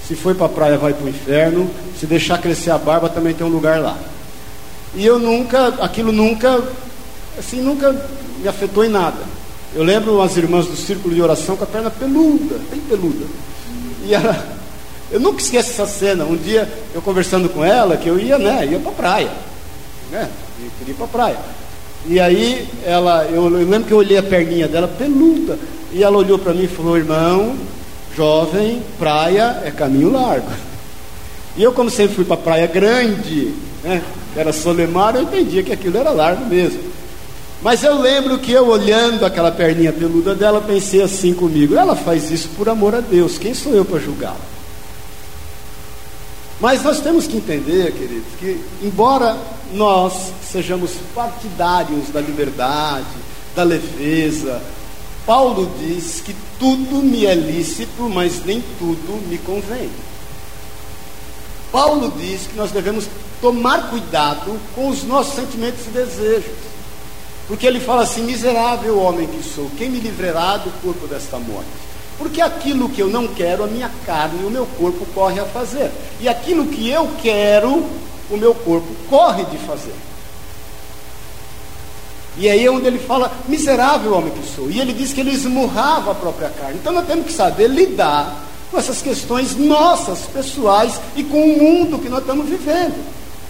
Se 0.07 0.15
foi 0.15 0.35
para 0.35 0.47
a 0.47 0.51
praia, 0.51 0.79
vai 0.79 0.93
para 0.93 1.07
o 1.07 1.09
inferno. 1.09 1.71
Se 1.99 2.07
deixar 2.07 2.39
crescer 2.39 2.71
a 2.71 2.79
barba, 2.79 3.09
também 3.09 3.35
tem 3.35 3.47
um 3.47 3.51
lugar 3.51 3.81
lá. 3.81 3.99
E 4.95 5.05
eu 5.05 5.19
nunca, 5.19 5.69
aquilo 5.81 6.13
nunca 6.13 6.63
assim, 7.39 7.61
nunca 7.61 7.93
me 8.41 8.49
afetou 8.49 8.85
em 8.85 8.89
nada. 8.89 9.19
Eu 9.75 9.83
lembro 9.83 10.17
umas 10.17 10.37
irmãs 10.37 10.67
do 10.67 10.77
círculo 10.77 11.15
de 11.15 11.21
oração 11.21 11.57
com 11.57 11.65
a 11.65 11.67
perna 11.67 11.91
peluda, 11.91 12.57
bem 12.71 12.81
peluda. 12.89 13.27
E 14.05 14.15
ela, 14.15 14.47
eu 15.11 15.21
nunca 15.21 15.43
esqueço 15.43 15.71
essa 15.71 15.87
cena. 15.87 16.25
Um 16.25 16.37
dia 16.37 16.69
eu 16.95 17.03
conversando 17.03 17.49
com 17.49 17.65
ela, 17.65 17.97
que 17.97 18.09
eu 18.09 18.19
ia, 18.19 18.39
né, 18.39 18.67
ia 18.67 18.79
para 18.79 18.93
praia, 18.93 19.31
né, 20.11 20.29
eu 20.63 20.71
queria 20.79 20.95
ir 20.95 20.97
para 20.97 21.07
praia. 21.07 21.39
E 22.09 22.21
aí 22.21 22.69
ela, 22.85 23.25
eu, 23.25 23.45
eu 23.45 23.67
lembro 23.67 23.85
que 23.85 23.93
eu 23.93 23.99
olhei 23.99 24.17
a 24.17 24.23
perninha 24.23 24.69
dela 24.69 24.89
peluda, 24.89 25.59
e 25.93 26.03
ela 26.03 26.17
olhou 26.17 26.39
para 26.39 26.55
mim 26.55 26.65
e 26.65 26.69
falou: 26.69 26.97
"Irmão, 26.97 27.57
jovem, 28.17 28.83
praia 28.99 29.63
é 29.65 29.71
caminho 29.71 30.13
largo". 30.13 30.49
E 31.57 31.63
eu, 31.63 31.73
como 31.73 31.91
sempre 31.91 32.15
fui 32.15 32.25
para 32.25 32.37
praia 32.37 32.67
grande, 32.67 33.55
né, 33.83 34.03
era 34.37 34.53
Solemar, 34.53 35.17
eu 35.17 35.23
entendia 35.23 35.63
que 35.63 35.73
aquilo 35.73 35.97
era 35.97 36.11
largo 36.11 36.45
mesmo. 36.45 36.81
Mas 37.63 37.83
eu 37.83 37.99
lembro 37.99 38.39
que 38.39 38.53
eu 38.53 38.69
olhando 38.69 39.25
aquela 39.25 39.51
perninha 39.51 39.93
peluda 39.93 40.35
dela, 40.35 40.61
pensei 40.61 41.03
assim 41.03 41.33
comigo: 41.33 41.75
ela 41.75 41.97
faz 41.97 42.31
isso 42.31 42.51
por 42.57 42.69
amor 42.69 42.95
a 42.95 43.01
Deus, 43.01 43.39
quem 43.39 43.55
sou 43.55 43.75
eu 43.75 43.85
para 43.85 43.99
julgá-la? 43.99 44.37
Mas 46.61 46.83
nós 46.83 47.01
temos 47.01 47.27
que 47.27 47.37
entender, 47.37 47.93
queridos, 47.93 48.33
que 48.39 48.59
embora 48.83 49.37
nós 49.73 50.33
sejamos 50.51 50.93
partidários 51.15 52.09
da 52.11 52.21
liberdade, 52.21 53.07
da 53.55 53.63
leveza, 53.63 54.63
Paulo 55.27 55.69
diz 55.81 56.21
que 56.21 56.35
tudo 56.57 57.03
me 57.03 57.27
é 57.27 57.35
lícito, 57.35 58.09
mas 58.09 58.45
nem 58.45 58.63
tudo 58.79 59.21
me 59.29 59.37
convém. 59.39 59.91
Paulo 61.73 62.13
diz 62.17 62.47
que 62.47 62.57
nós 62.57 62.71
devemos 62.71 63.09
tomar 63.41 63.91
cuidado 63.91 64.57
com 64.73 64.89
os 64.89 65.03
nossos 65.03 65.35
sentimentos 65.35 65.85
e 65.89 65.91
desejos. 65.91 66.55
Porque 67.49 67.67
ele 67.67 67.81
fala 67.81 68.05
assim: 68.05 68.23
miserável 68.23 69.01
homem 69.01 69.27
que 69.27 69.43
sou, 69.43 69.69
quem 69.77 69.91
me 69.91 69.99
livrará 69.99 70.59
do 70.59 70.71
corpo 70.81 71.09
desta 71.09 71.39
morte? 71.39 71.69
Porque 72.17 72.41
aquilo 72.41 72.89
que 72.89 73.01
eu 73.01 73.09
não 73.09 73.27
quero, 73.27 73.65
a 73.65 73.67
minha 73.67 73.91
carne 74.07 74.43
e 74.43 74.47
o 74.47 74.51
meu 74.51 74.65
corpo 74.79 75.05
corre 75.13 75.41
a 75.41 75.45
fazer. 75.45 75.91
E 76.21 76.29
aquilo 76.29 76.67
que 76.67 76.89
eu 76.89 77.11
quero, 77.21 77.85
o 78.31 78.37
meu 78.37 78.55
corpo 78.55 78.89
corre 79.09 79.45
de 79.45 79.59
fazer. 79.59 79.95
E 82.39 82.49
aí 82.49 82.67
é 82.67 82.71
onde 82.71 82.87
ele 82.87 82.99
fala, 82.99 83.33
miserável 83.49 84.13
homem 84.15 84.31
que 84.31 84.55
sou. 84.55 84.71
E 84.71 84.79
ele 84.79 84.93
diz 84.93 85.13
que 85.13 85.21
ele 85.21 85.33
esmurrava 85.33 86.13
a 86.13 86.15
própria 86.15 86.51
carne. 86.51 86.79
Então 86.81 86.93
nós 86.93 87.07
temos 87.07 87.27
que 87.27 87.33
saber 87.33 87.69
lidar 87.69 88.45
com 88.71 88.79
essas 88.79 89.01
questões 89.01 89.57
nossas, 89.57 90.21
pessoais, 90.27 91.01
e 91.15 91.25
com 91.25 91.43
o 91.43 91.59
mundo 91.59 91.99
que 91.99 92.09
nós 92.09 92.21
estamos 92.21 92.47
vivendo. 92.47 92.95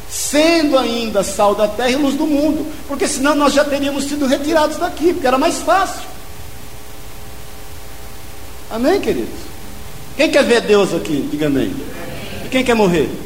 Sendo 0.08 0.78
ainda 0.78 1.24
sal 1.24 1.54
da 1.54 1.66
terra 1.66 1.90
e 1.90 1.96
luz 1.96 2.14
do 2.14 2.26
mundo. 2.26 2.64
Porque 2.86 3.08
senão 3.08 3.34
nós 3.34 3.52
já 3.52 3.64
teríamos 3.64 4.04
sido 4.04 4.24
retirados 4.24 4.76
daqui, 4.76 5.12
porque 5.12 5.26
era 5.26 5.38
mais 5.38 5.58
fácil. 5.58 6.02
Amém, 8.70 9.00
queridos? 9.00 9.34
Quem 10.16 10.30
quer 10.30 10.44
ver 10.44 10.60
Deus 10.60 10.94
aqui? 10.94 11.28
Diga 11.28 11.46
amém. 11.46 11.74
E 12.44 12.48
quem 12.48 12.64
quer 12.64 12.74
morrer? 12.74 13.25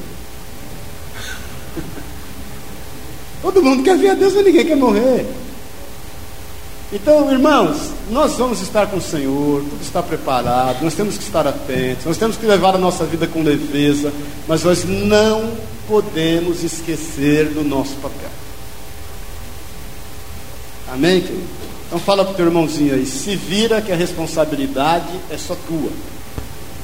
Todo 3.42 3.62
mundo 3.62 3.82
quer 3.82 3.96
ver 3.96 4.10
a 4.10 4.14
Deus, 4.14 4.34
mas 4.34 4.44
ninguém 4.44 4.66
quer 4.66 4.76
morrer. 4.76 5.26
Então, 6.92 7.30
irmãos, 7.30 7.90
nós 8.10 8.36
vamos 8.36 8.60
estar 8.60 8.88
com 8.88 8.96
o 8.96 9.00
Senhor, 9.00 9.62
tudo 9.62 9.80
está 9.80 10.02
preparado, 10.02 10.82
nós 10.82 10.94
temos 10.94 11.16
que 11.16 11.22
estar 11.22 11.46
atentos, 11.46 12.04
nós 12.04 12.16
temos 12.16 12.36
que 12.36 12.44
levar 12.44 12.74
a 12.74 12.78
nossa 12.78 13.04
vida 13.04 13.28
com 13.28 13.42
leveza, 13.42 14.12
mas 14.48 14.64
nós 14.64 14.84
não 14.84 15.52
podemos 15.86 16.64
esquecer 16.64 17.50
do 17.50 17.62
nosso 17.62 17.94
papel. 17.96 18.28
Amém, 20.92 21.20
querido? 21.20 21.44
Então 21.86 22.00
fala 22.00 22.24
para 22.24 22.32
o 22.32 22.36
teu 22.36 22.46
irmãozinho 22.46 22.94
aí, 22.94 23.06
se 23.06 23.36
vira 23.36 23.80
que 23.80 23.92
a 23.92 23.96
responsabilidade 23.96 25.08
é 25.30 25.38
só 25.38 25.56
tua. 25.68 25.90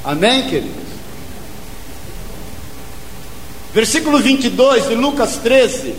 Amém, 0.04 0.48
queridos? 0.48 0.86
Versículo 3.74 4.20
22 4.20 4.88
de 4.88 4.94
Lucas 4.94 5.36
13. 5.38 5.94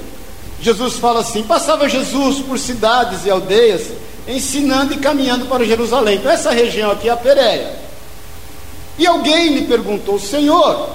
Jesus 0.62 0.96
fala 0.96 1.20
assim: 1.22 1.44
passava 1.44 1.88
Jesus 1.88 2.40
por 2.40 2.58
cidades 2.58 3.26
e 3.26 3.30
aldeias, 3.30 3.88
ensinando 4.28 4.94
e 4.94 4.98
caminhando 4.98 5.46
para 5.46 5.66
Jerusalém. 5.66 6.18
Então, 6.18 6.32
essa 6.32 6.52
região 6.52 6.92
aqui 6.92 7.10
é 7.10 7.12
a 7.12 7.18
Pérea. 7.18 7.76
E 8.98 9.06
alguém 9.06 9.52
me 9.52 9.62
perguntou: 9.64 10.20
Senhor, 10.20 10.90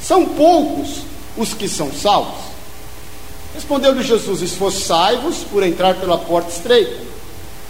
são 0.00 0.24
poucos 0.26 1.02
os 1.36 1.52
que 1.52 1.68
são 1.68 1.92
salvos? 1.92 2.50
Respondeu-lhe 3.54 4.02
Jesus: 4.02 4.40
Esforçai-vos 4.42 5.38
por 5.50 5.62
entrar 5.64 5.94
pela 5.96 6.16
porta 6.16 6.50
estreita, 6.50 6.96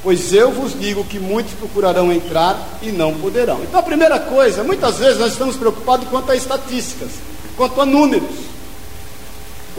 pois 0.02 0.32
eu 0.34 0.50
vos 0.52 0.78
digo 0.78 1.04
que 1.04 1.18
muitos 1.18 1.54
procurarão 1.54 2.12
entrar 2.12 2.78
e 2.82 2.92
não 2.92 3.14
poderão. 3.14 3.62
Então, 3.62 3.80
a 3.80 3.82
primeira 3.82 4.18
coisa, 4.18 4.62
muitas 4.62 4.98
vezes 4.98 5.18
nós 5.18 5.32
estamos 5.32 5.56
preocupados 5.56 6.06
quanto 6.08 6.30
a 6.30 6.36
estatísticas, 6.36 7.10
quanto 7.56 7.80
a 7.80 7.86
números. 7.86 8.50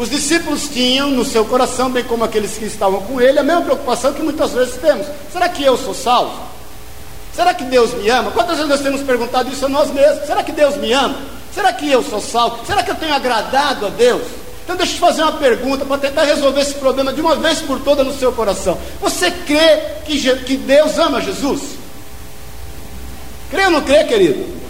Os 0.02 0.10
discípulos 0.10 0.68
tinham 0.68 1.12
no 1.12 1.24
seu 1.24 1.46
coração, 1.46 1.92
bem 1.92 2.04
como 2.04 2.24
aqueles 2.24 2.58
que 2.58 2.66
estavam 2.66 3.02
com 3.02 3.22
ele, 3.22 3.38
a 3.38 3.44
mesma 3.44 3.62
preocupação 3.62 4.12
que 4.12 4.24
muitas 4.24 4.52
vezes 4.52 4.74
temos: 4.78 5.06
será 5.32 5.48
que 5.48 5.64
eu 5.64 5.78
sou 5.78 5.94
salvo? 5.94 6.42
Será 7.36 7.54
que 7.54 7.64
Deus 7.66 7.94
me 7.94 8.10
ama? 8.10 8.32
Quantas 8.32 8.56
vezes 8.56 8.68
nós 8.68 8.82
temos 8.82 9.02
perguntado 9.02 9.52
isso 9.52 9.64
a 9.64 9.70
nós 9.70 9.92
mesmos? 9.92 10.26
Será 10.26 10.42
que 10.42 10.52
Deus 10.52 10.76
me 10.78 10.92
ama? 10.92 11.16
Será 11.54 11.72
que 11.72 11.88
eu 11.88 12.02
sou 12.02 12.20
salvo? 12.20 12.66
Será 12.66 12.82
que 12.82 12.90
eu 12.90 12.96
tenho 12.96 13.14
agradado 13.14 13.86
a 13.86 13.90
Deus? 13.90 14.24
Então 14.64 14.76
deixa 14.76 14.94
eu 14.94 14.96
te 14.96 15.02
fazer 15.02 15.22
uma 15.22 15.34
pergunta 15.34 15.86
para 15.86 16.00
tentar 16.00 16.24
resolver 16.24 16.62
esse 16.62 16.74
problema 16.74 17.14
de 17.14 17.22
uma 17.22 17.36
vez 17.36 17.60
por 17.62 17.80
toda 17.82 18.04
no 18.04 18.18
seu 18.18 18.32
coração. 18.32 18.80
Você 19.02 19.30
crê 19.30 19.82
que, 20.04 20.36
que 20.38 20.58
Deus 20.58 20.98
ama 20.98 21.22
Jesus? 21.22 21.62
Crê 23.52 23.66
ou 23.66 23.70
não 23.70 23.82
crê, 23.82 24.04
querido? 24.06 24.61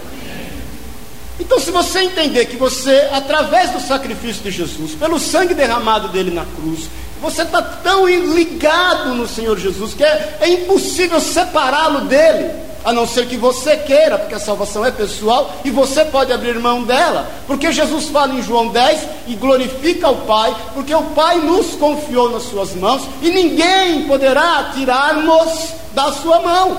Então, 1.41 1.60
se 1.60 1.71
você 1.71 2.04
entender 2.04 2.45
que 2.45 2.56
você, 2.56 3.10
através 3.12 3.71
do 3.71 3.82
sacrifício 3.82 4.43
de 4.43 4.51
Jesus, 4.51 4.93
pelo 4.93 5.19
sangue 5.19 5.56
derramado 5.56 6.08
dele 6.10 6.30
na 6.30 6.45
cruz, 6.45 6.88
você 7.19 7.41
está 7.41 7.62
tão 7.62 8.08
ligado 8.08 9.15
no 9.15 9.27
Senhor 9.27 9.58
Jesus 9.58 9.95
que 9.95 10.04
é, 10.04 10.38
é 10.39 10.49
impossível 10.49 11.19
separá-lo 11.19 12.01
dele, 12.01 12.51
a 12.86 12.93
não 12.93 13.08
ser 13.08 13.27
que 13.27 13.38
você 13.38 13.75
queira, 13.75 14.19
porque 14.19 14.36
a 14.36 14.39
salvação 14.39 14.86
é 14.86 14.91
pessoal 14.91 15.51
e 15.65 15.71
você 15.71 16.06
pode 16.06 16.32
abrir 16.32 16.60
mão 16.60 16.84
dela, 16.84 17.27
porque 17.47 17.71
Jesus 17.71 18.06
fala 18.06 18.36
em 18.36 18.43
João 18.43 18.67
10 18.67 19.01
e 19.27 19.34
glorifica 19.34 20.10
o 20.10 20.17
Pai, 20.17 20.56
porque 20.75 20.93
o 20.93 21.04
Pai 21.04 21.39
nos 21.39 21.75
confiou 21.75 22.30
nas 22.30 22.43
suas 22.43 22.75
mãos 22.75 23.01
e 23.21 23.32
ninguém 23.32 24.08
poderá 24.08 24.71
tirar-nos 24.75 25.73
da 25.93 26.12
sua 26.13 26.39
mão. 26.39 26.77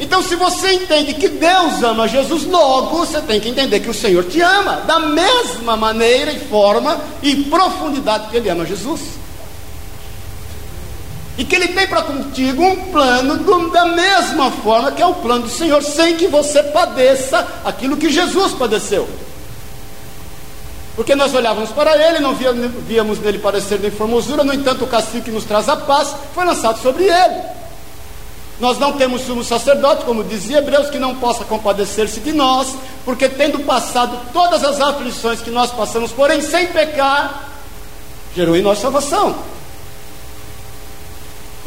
Então, 0.00 0.22
se 0.22 0.34
você 0.34 0.72
entende 0.72 1.14
que 1.14 1.28
Deus 1.28 1.82
ama 1.82 2.08
Jesus, 2.08 2.44
logo 2.44 2.98
você 2.98 3.20
tem 3.20 3.38
que 3.40 3.48
entender 3.48 3.80
que 3.80 3.90
o 3.90 3.94
Senhor 3.94 4.24
te 4.24 4.40
ama, 4.40 4.76
da 4.86 4.98
mesma 4.98 5.76
maneira 5.76 6.32
e 6.32 6.40
forma 6.40 7.00
e 7.22 7.36
profundidade 7.44 8.28
que 8.28 8.36
Ele 8.36 8.48
ama 8.48 8.66
Jesus. 8.66 9.00
E 11.38 11.44
que 11.44 11.54
Ele 11.54 11.68
tem 11.68 11.86
para 11.86 12.02
contigo 12.02 12.62
um 12.62 12.90
plano 12.90 13.38
do, 13.38 13.70
da 13.70 13.86
mesma 13.86 14.50
forma 14.50 14.92
que 14.92 15.02
é 15.02 15.06
o 15.06 15.14
plano 15.14 15.44
do 15.44 15.50
Senhor, 15.50 15.82
sem 15.82 16.16
que 16.16 16.26
você 16.26 16.62
padeça 16.62 17.46
aquilo 17.64 17.96
que 17.96 18.10
Jesus 18.10 18.52
padeceu. 18.52 19.08
Porque 20.94 21.14
nós 21.14 21.34
olhávamos 21.34 21.70
para 21.70 21.96
Ele, 21.96 22.18
não 22.18 22.34
víamos 22.34 23.18
nele 23.20 23.38
parecer 23.38 23.78
de 23.78 23.90
formosura, 23.90 24.44
no 24.44 24.52
entanto, 24.52 24.84
o 24.84 24.88
castigo 24.88 25.24
que 25.24 25.30
nos 25.30 25.44
traz 25.44 25.68
a 25.68 25.76
paz 25.76 26.14
foi 26.34 26.44
lançado 26.44 26.82
sobre 26.82 27.04
Ele. 27.04 27.61
Nós 28.62 28.78
não 28.78 28.92
temos 28.92 29.22
sumo 29.22 29.42
sacerdote, 29.42 30.04
como 30.04 30.22
dizia 30.22 30.58
Hebreus, 30.58 30.88
que 30.88 30.96
não 30.96 31.16
possa 31.16 31.44
compadecer-se 31.44 32.20
de 32.20 32.30
nós, 32.32 32.76
porque 33.04 33.28
tendo 33.28 33.58
passado 33.64 34.16
todas 34.32 34.62
as 34.62 34.80
aflições 34.80 35.40
que 35.40 35.50
nós 35.50 35.72
passamos, 35.72 36.12
porém 36.12 36.40
sem 36.40 36.68
pecar, 36.68 37.48
gerou 38.36 38.54
em 38.54 38.62
nós 38.62 38.78
salvação. 38.78 39.34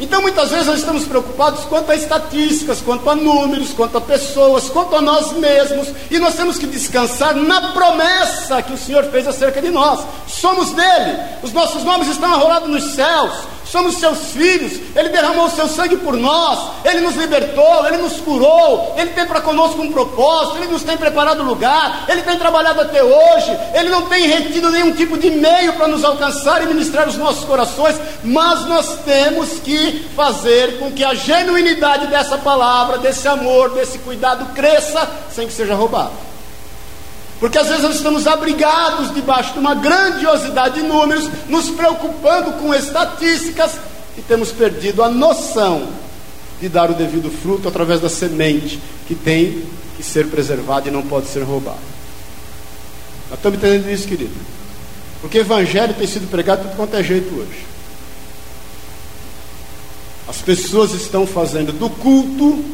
Então 0.00 0.22
muitas 0.22 0.48
vezes 0.48 0.68
nós 0.68 0.78
estamos 0.78 1.04
preocupados 1.04 1.64
quanto 1.66 1.92
a 1.92 1.94
estatísticas, 1.94 2.80
quanto 2.80 3.10
a 3.10 3.14
números, 3.14 3.74
quanto 3.74 3.98
a 3.98 4.00
pessoas, 4.00 4.70
quanto 4.70 4.96
a 4.96 5.02
nós 5.02 5.32
mesmos, 5.32 5.88
e 6.10 6.18
nós 6.18 6.34
temos 6.34 6.56
que 6.56 6.66
descansar 6.66 7.36
na 7.36 7.72
promessa 7.72 8.62
que 8.62 8.72
o 8.72 8.78
Senhor 8.78 9.04
fez 9.04 9.28
acerca 9.28 9.60
de 9.60 9.68
nós. 9.68 10.00
Somos 10.26 10.70
dele, 10.70 11.18
os 11.42 11.52
nossos 11.52 11.84
nomes 11.84 12.08
estão 12.08 12.32
arrolados 12.32 12.70
nos 12.70 12.94
céus, 12.94 13.34
somos 13.70 13.96
seus 13.96 14.32
filhos, 14.32 14.80
Ele 14.94 15.08
derramou 15.08 15.46
o 15.46 15.50
seu 15.50 15.68
sangue 15.68 15.96
por 15.96 16.16
nós, 16.16 16.70
Ele 16.84 17.00
nos 17.00 17.16
libertou, 17.16 17.86
Ele 17.86 17.98
nos 17.98 18.14
curou, 18.20 18.94
Ele 18.96 19.10
tem 19.10 19.26
para 19.26 19.40
conosco 19.40 19.82
um 19.82 19.92
propósito, 19.92 20.58
Ele 20.58 20.68
nos 20.72 20.82
tem 20.82 20.96
preparado 20.96 21.42
lugar, 21.42 22.04
Ele 22.08 22.22
tem 22.22 22.38
trabalhado 22.38 22.80
até 22.80 23.02
hoje, 23.02 23.56
Ele 23.74 23.88
não 23.88 24.02
tem 24.02 24.26
retido 24.26 24.70
nenhum 24.70 24.92
tipo 24.92 25.18
de 25.18 25.30
meio 25.30 25.74
para 25.74 25.88
nos 25.88 26.04
alcançar 26.04 26.62
e 26.62 26.66
ministrar 26.66 27.08
os 27.08 27.16
nossos 27.16 27.44
corações, 27.44 27.96
mas 28.22 28.66
nós 28.66 28.98
temos 29.04 29.60
que 29.60 30.08
fazer 30.14 30.78
com 30.78 30.92
que 30.92 31.04
a 31.04 31.14
genuinidade 31.14 32.06
dessa 32.06 32.38
palavra, 32.38 32.98
desse 32.98 33.26
amor, 33.26 33.70
desse 33.70 33.98
cuidado 33.98 34.54
cresça 34.54 35.08
sem 35.30 35.46
que 35.46 35.52
seja 35.52 35.74
roubado. 35.74 36.35
Porque 37.38 37.58
às 37.58 37.68
vezes 37.68 37.82
nós 37.82 37.96
estamos 37.96 38.26
abrigados 38.26 39.14
debaixo 39.14 39.52
de 39.52 39.58
uma 39.58 39.74
grandiosidade 39.74 40.80
de 40.80 40.82
números, 40.86 41.28
nos 41.48 41.68
preocupando 41.68 42.52
com 42.52 42.74
estatísticas 42.74 43.72
e 44.16 44.22
temos 44.22 44.50
perdido 44.50 45.02
a 45.02 45.10
noção 45.10 45.88
de 46.60 46.68
dar 46.68 46.90
o 46.90 46.94
devido 46.94 47.30
fruto 47.30 47.68
através 47.68 48.00
da 48.00 48.08
semente 48.08 48.80
que 49.06 49.14
tem 49.14 49.64
que 49.96 50.02
ser 50.02 50.28
preservada 50.28 50.88
e 50.88 50.92
não 50.92 51.02
pode 51.02 51.26
ser 51.26 51.42
roubada. 51.42 51.76
Nós 53.28 53.38
estamos 53.38 53.58
entendendo 53.58 53.90
isso, 53.90 54.08
querido? 54.08 54.34
Porque 55.20 55.38
o 55.38 55.40
evangelho 55.40 55.94
tem 55.94 56.06
sido 56.06 56.30
pregado 56.30 56.62
de 56.62 56.68
tudo 56.68 56.76
quanto 56.76 56.96
é 56.96 57.02
jeito 57.02 57.34
hoje. 57.34 57.66
As 60.28 60.38
pessoas 60.38 60.92
estão 60.92 61.26
fazendo 61.26 61.72
do 61.72 61.90
culto 61.90 62.64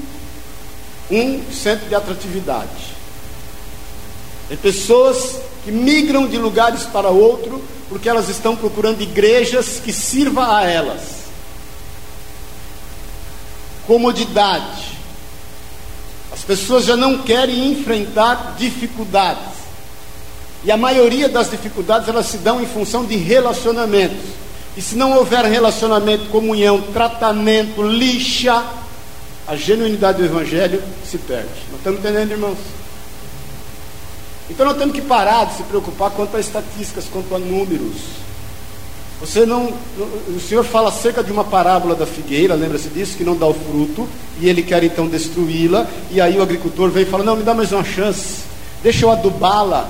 um 1.10 1.42
centro 1.52 1.88
de 1.88 1.94
atratividade. 1.94 2.91
Tem 4.52 4.58
pessoas 4.58 5.40
que 5.64 5.72
migram 5.72 6.28
de 6.28 6.36
lugares 6.36 6.82
para 6.82 7.08
outro 7.08 7.64
porque 7.88 8.06
elas 8.06 8.28
estão 8.28 8.54
procurando 8.54 9.00
igrejas 9.00 9.80
que 9.82 9.94
sirva 9.94 10.58
a 10.58 10.62
elas. 10.68 11.00
Comodidade. 13.86 14.98
As 16.30 16.42
pessoas 16.42 16.84
já 16.84 16.98
não 16.98 17.22
querem 17.22 17.72
enfrentar 17.72 18.54
dificuldades. 18.58 19.54
E 20.62 20.70
a 20.70 20.76
maioria 20.76 21.30
das 21.30 21.50
dificuldades 21.50 22.06
elas 22.06 22.26
se 22.26 22.36
dão 22.36 22.60
em 22.60 22.66
função 22.66 23.06
de 23.06 23.16
relacionamentos. 23.16 24.20
E 24.76 24.82
se 24.82 24.96
não 24.96 25.16
houver 25.16 25.46
relacionamento, 25.46 26.26
comunhão, 26.26 26.78
tratamento, 26.92 27.82
lixa, 27.82 28.62
a 29.48 29.56
genuinidade 29.56 30.18
do 30.18 30.26
Evangelho 30.26 30.82
se 31.10 31.16
perde. 31.16 31.48
Não 31.70 31.78
estamos 31.78 32.00
entendendo, 32.00 32.32
irmãos? 32.32 32.81
Então 34.52 34.66
nós 34.66 34.76
temos 34.76 34.94
que 34.94 35.00
parar 35.00 35.46
de 35.46 35.56
se 35.56 35.62
preocupar 35.62 36.10
quanto 36.10 36.36
a 36.36 36.40
estatísticas, 36.40 37.06
quanto 37.10 37.34
a 37.34 37.38
números. 37.38 37.96
Você 39.18 39.46
não. 39.46 39.72
O 40.28 40.40
Senhor 40.40 40.62
fala 40.62 40.90
acerca 40.90 41.24
de 41.24 41.32
uma 41.32 41.42
parábola 41.42 41.94
da 41.94 42.04
figueira, 42.04 42.54
lembra-se 42.54 42.90
disso, 42.90 43.16
que 43.16 43.24
não 43.24 43.34
dá 43.34 43.46
o 43.46 43.54
fruto, 43.54 44.06
e 44.38 44.48
ele 44.48 44.62
quer 44.62 44.84
então 44.84 45.06
destruí-la, 45.06 45.86
e 46.10 46.20
aí 46.20 46.36
o 46.36 46.42
agricultor 46.42 46.90
vem 46.90 47.04
e 47.04 47.06
fala: 47.06 47.24
Não, 47.24 47.34
me 47.34 47.42
dá 47.42 47.54
mais 47.54 47.72
uma 47.72 47.82
chance, 47.82 48.40
deixa 48.82 49.06
eu 49.06 49.10
adubá-la, 49.10 49.88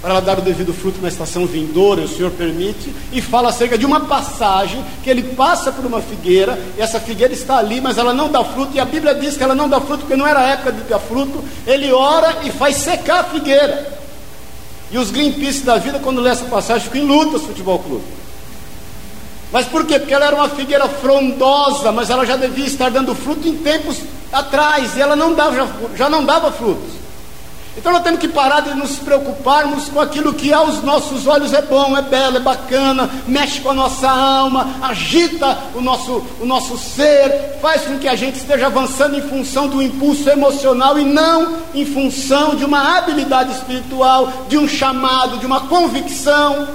para 0.00 0.14
ela 0.14 0.20
dar 0.20 0.38
o 0.40 0.42
devido 0.42 0.74
fruto 0.74 1.00
na 1.00 1.06
estação 1.06 1.46
vindoura, 1.46 2.02
o 2.02 2.08
Senhor 2.08 2.32
permite, 2.32 2.92
e 3.12 3.22
fala 3.22 3.50
acerca 3.50 3.78
de 3.78 3.86
uma 3.86 4.00
passagem 4.00 4.82
que 5.04 5.08
ele 5.08 5.22
passa 5.22 5.70
por 5.70 5.86
uma 5.86 6.00
figueira, 6.00 6.58
e 6.76 6.80
essa 6.80 6.98
figueira 6.98 7.32
está 7.32 7.58
ali, 7.58 7.80
mas 7.80 7.98
ela 7.98 8.12
não 8.12 8.32
dá 8.32 8.42
fruto, 8.42 8.74
e 8.74 8.80
a 8.80 8.84
Bíblia 8.84 9.14
diz 9.14 9.36
que 9.36 9.44
ela 9.44 9.54
não 9.54 9.68
dá 9.68 9.80
fruto 9.80 10.00
porque 10.00 10.16
não 10.16 10.26
era 10.26 10.42
época 10.42 10.72
de 10.72 10.80
dar 10.84 10.98
fruto. 10.98 11.44
Ele 11.64 11.92
ora 11.92 12.38
e 12.42 12.50
faz 12.50 12.76
secar 12.76 13.20
a 13.20 13.24
figueira. 13.24 13.91
E 14.92 14.98
os 14.98 15.10
Greenpeace 15.10 15.62
da 15.62 15.78
vida, 15.78 15.98
quando 15.98 16.20
lê 16.20 16.30
essa 16.30 16.44
passagem, 16.44 16.82
ficam 16.82 17.00
em 17.00 17.06
lutas 17.06 17.42
futebol 17.42 17.78
clube. 17.78 18.04
Mas 19.50 19.66
por 19.66 19.86
quê? 19.86 19.98
Porque 19.98 20.12
ela 20.12 20.26
era 20.26 20.36
uma 20.36 20.50
figueira 20.50 20.86
frondosa, 20.88 21.90
mas 21.90 22.10
ela 22.10 22.26
já 22.26 22.36
devia 22.36 22.66
estar 22.66 22.90
dando 22.90 23.14
fruto 23.14 23.48
em 23.48 23.56
tempos 23.56 23.98
atrás, 24.30 24.94
e 24.96 25.00
ela 25.00 25.16
não 25.16 25.34
dava, 25.34 25.68
já 25.96 26.08
não 26.08 26.24
dava 26.24 26.52
frutos. 26.52 27.01
Então 27.76 27.90
nós 27.90 28.02
temos 28.02 28.20
que 28.20 28.28
parar 28.28 28.60
de 28.60 28.74
nos 28.74 28.96
preocuparmos 28.98 29.88
com 29.88 30.00
aquilo 30.00 30.34
que 30.34 30.52
aos 30.52 30.82
nossos 30.82 31.26
olhos 31.26 31.54
é 31.54 31.62
bom, 31.62 31.96
é 31.96 32.02
belo, 32.02 32.36
é 32.36 32.40
bacana, 32.40 33.08
mexe 33.26 33.60
com 33.60 33.70
a 33.70 33.74
nossa 33.74 34.10
alma, 34.10 34.74
agita 34.82 35.58
o 35.74 35.80
nosso, 35.80 36.22
o 36.40 36.44
nosso 36.44 36.76
ser, 36.76 37.58
faz 37.62 37.82
com 37.82 37.98
que 37.98 38.08
a 38.08 38.14
gente 38.14 38.36
esteja 38.36 38.66
avançando 38.66 39.16
em 39.16 39.22
função 39.22 39.68
do 39.68 39.80
impulso 39.80 40.28
emocional 40.28 40.98
e 40.98 41.04
não 41.04 41.56
em 41.74 41.86
função 41.86 42.54
de 42.54 42.64
uma 42.64 42.98
habilidade 42.98 43.52
espiritual, 43.52 44.30
de 44.48 44.58
um 44.58 44.68
chamado, 44.68 45.38
de 45.38 45.46
uma 45.46 45.62
convicção. 45.62 46.68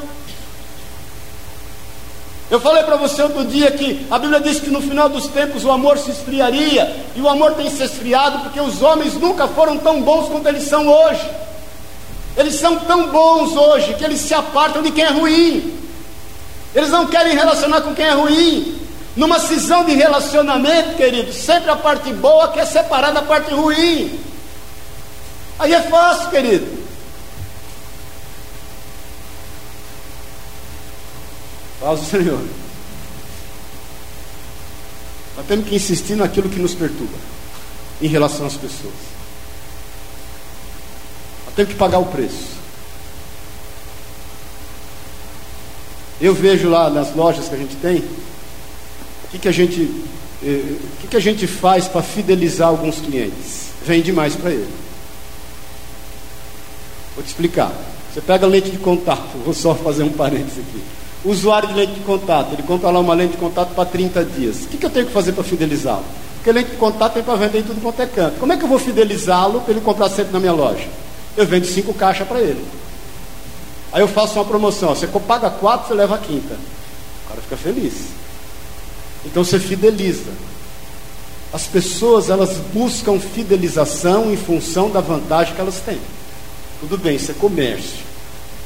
Eu 2.50 2.62
falei 2.62 2.84
para 2.84 2.96
você 2.96 3.22
outro 3.22 3.44
dia 3.44 3.70
que 3.72 4.08
a 4.10 4.18
Bíblia 4.18 4.40
diz 4.40 4.62
que 4.62 4.70
no 4.70 4.82
final 4.82 5.10
dos 5.10 5.28
tempos 5.28 5.66
o 5.66 5.72
amor 5.72 5.98
se 5.98 6.12
esfriaria, 6.12 6.96
e 7.14 7.20
o 7.20 7.28
amor 7.28 7.56
tem 7.56 7.70
se 7.70 7.84
esfriado 7.84 8.40
porque 8.40 8.60
os 8.60 8.82
homens 8.82 9.16
nunca 9.16 9.48
foram 9.48 9.78
tão 9.78 10.02
bons 10.02 10.30
quanto 10.30 10.48
eles 10.48 10.64
são 10.64 10.88
hoje. 10.88 11.30
Eles 12.38 12.56
são 12.56 12.78
tão 12.78 13.08
bons 13.08 13.56
hoje 13.56 13.96
que 13.96 14.04
eles 14.06 14.20
se 14.22 14.34
apartam 14.34 14.82
de 14.82 14.92
quem 14.92 15.04
é 15.04 15.10
ruim. 15.10 15.78
Eles 16.74 16.90
não 16.90 17.08
querem 17.08 17.36
relacionar 17.36 17.82
com 17.82 17.94
quem 17.94 18.06
é 18.06 18.12
ruim. 18.12 18.80
Numa 19.16 19.40
cisão 19.40 19.84
de 19.84 19.94
relacionamento, 19.94 20.96
querido, 20.96 21.34
sempre 21.34 21.72
a 21.72 21.76
parte 21.76 22.14
boa 22.14 22.50
quer 22.50 22.66
separar 22.66 23.12
da 23.12 23.24
parte 23.24 23.52
ruim. 23.52 24.18
Aí 25.60 25.74
é 25.74 25.82
fácil, 25.82 26.30
querido. 26.30 26.77
Paz 31.80 32.00
do 32.00 32.06
Senhor. 32.06 32.44
Nós 35.36 35.46
temos 35.46 35.68
que 35.70 35.76
insistir 35.76 36.16
naquilo 36.16 36.50
que 36.50 36.60
nos 36.60 36.74
perturba 36.74 37.18
em 38.02 38.08
relação 38.08 38.48
às 38.48 38.56
pessoas. 38.56 38.94
Nós 41.46 41.56
temos 41.56 41.74
que 41.74 41.78
pagar 41.78 42.00
o 42.00 42.06
preço. 42.06 42.58
Eu 46.20 46.34
vejo 46.34 46.68
lá 46.68 46.90
nas 46.90 47.16
lojas 47.16 47.48
que 47.48 47.54
a 47.54 47.58
gente 47.58 47.76
tem, 47.76 47.98
o 47.98 49.28
que, 49.30 49.38
que 49.38 49.48
a 49.48 49.52
gente, 49.52 49.82
eh, 50.44 50.76
o 50.82 51.02
que, 51.02 51.08
que 51.10 51.18
a 51.18 51.20
gente 51.20 51.46
faz 51.46 51.88
para 51.88 52.02
fidelizar 52.02 52.70
alguns 52.70 53.00
clientes? 53.00 53.68
Vende 53.86 54.12
mais 54.12 54.36
para 54.36 54.50
ele. 54.50 54.74
Vou 57.14 57.24
te 57.24 57.28
explicar. 57.28 57.72
Você 58.12 58.22
pega 58.22 58.48
lente 58.48 58.72
de 58.72 58.80
contato, 58.80 59.38
vou 59.46 59.54
só 59.54 59.76
fazer 59.76 60.02
um 60.02 60.12
parênteses 60.12 60.58
aqui 60.58 60.82
usuário 61.30 61.70
de 61.70 61.76
lente 61.76 61.94
de 61.94 62.00
contato, 62.02 62.54
ele 62.54 62.64
compra 62.64 62.90
lá 62.90 63.00
uma 63.00 63.14
lente 63.14 63.34
de 63.34 63.38
contato 63.38 63.74
para 63.74 63.86
30 63.86 64.24
dias. 64.26 64.64
O 64.64 64.68
que, 64.68 64.78
que 64.78 64.86
eu 64.86 64.90
tenho 64.90 65.06
que 65.06 65.12
fazer 65.12 65.34
para 65.34 65.44
fidelizá-lo? 65.44 66.06
Porque 66.36 66.52
lente 66.52 66.72
de 66.72 66.78
contato 66.78 67.14
tem 67.14 67.24
para 67.24 67.36
vender 67.36 67.60
em 67.60 67.64
tudo 67.64 67.82
quanto 67.82 68.02
é 68.02 68.06
canto. 68.06 68.40
Como 68.40 68.54
é 68.54 68.58
que 68.58 68.64
eu 68.64 68.68
vou 68.68 68.80
fidelizá-lo 68.80 69.62
para 69.62 69.72
ele 69.72 69.82
comprar 69.82 70.10
sempre 70.10 70.32
na 70.32 70.40
minha 70.40 70.54
loja? 70.54 70.88
Eu 71.36 71.46
vendo 71.46 71.66
cinco 71.66 71.94
caixas 71.94 72.28
para 72.28 72.40
ele. 72.40 72.64
Aí 73.92 74.02
eu 74.02 74.08
faço 74.08 74.36
uma 74.36 74.46
promoção, 74.46 74.96
você 74.96 75.08
paga 75.08 75.50
quatro, 75.50 75.88
você 75.88 75.94
leva 75.94 76.16
a 76.16 76.18
quinta. 76.18 76.54
O 77.26 77.30
cara 77.30 77.42
fica 77.42 77.58
feliz. 77.58 77.94
Então 79.26 79.44
você 79.44 79.60
fideliza. 79.60 80.32
As 81.52 81.64
pessoas 81.64 82.30
elas 82.30 82.58
buscam 82.74 83.20
fidelização 83.20 84.32
em 84.32 84.38
função 84.38 84.90
da 84.90 85.02
vantagem 85.02 85.56
que 85.56 85.62
elas 85.62 85.80
têm. 85.80 86.00
Tudo 86.80 86.98
bem, 86.98 87.16
isso 87.16 87.32
é 87.32 87.34
comércio. 87.34 88.06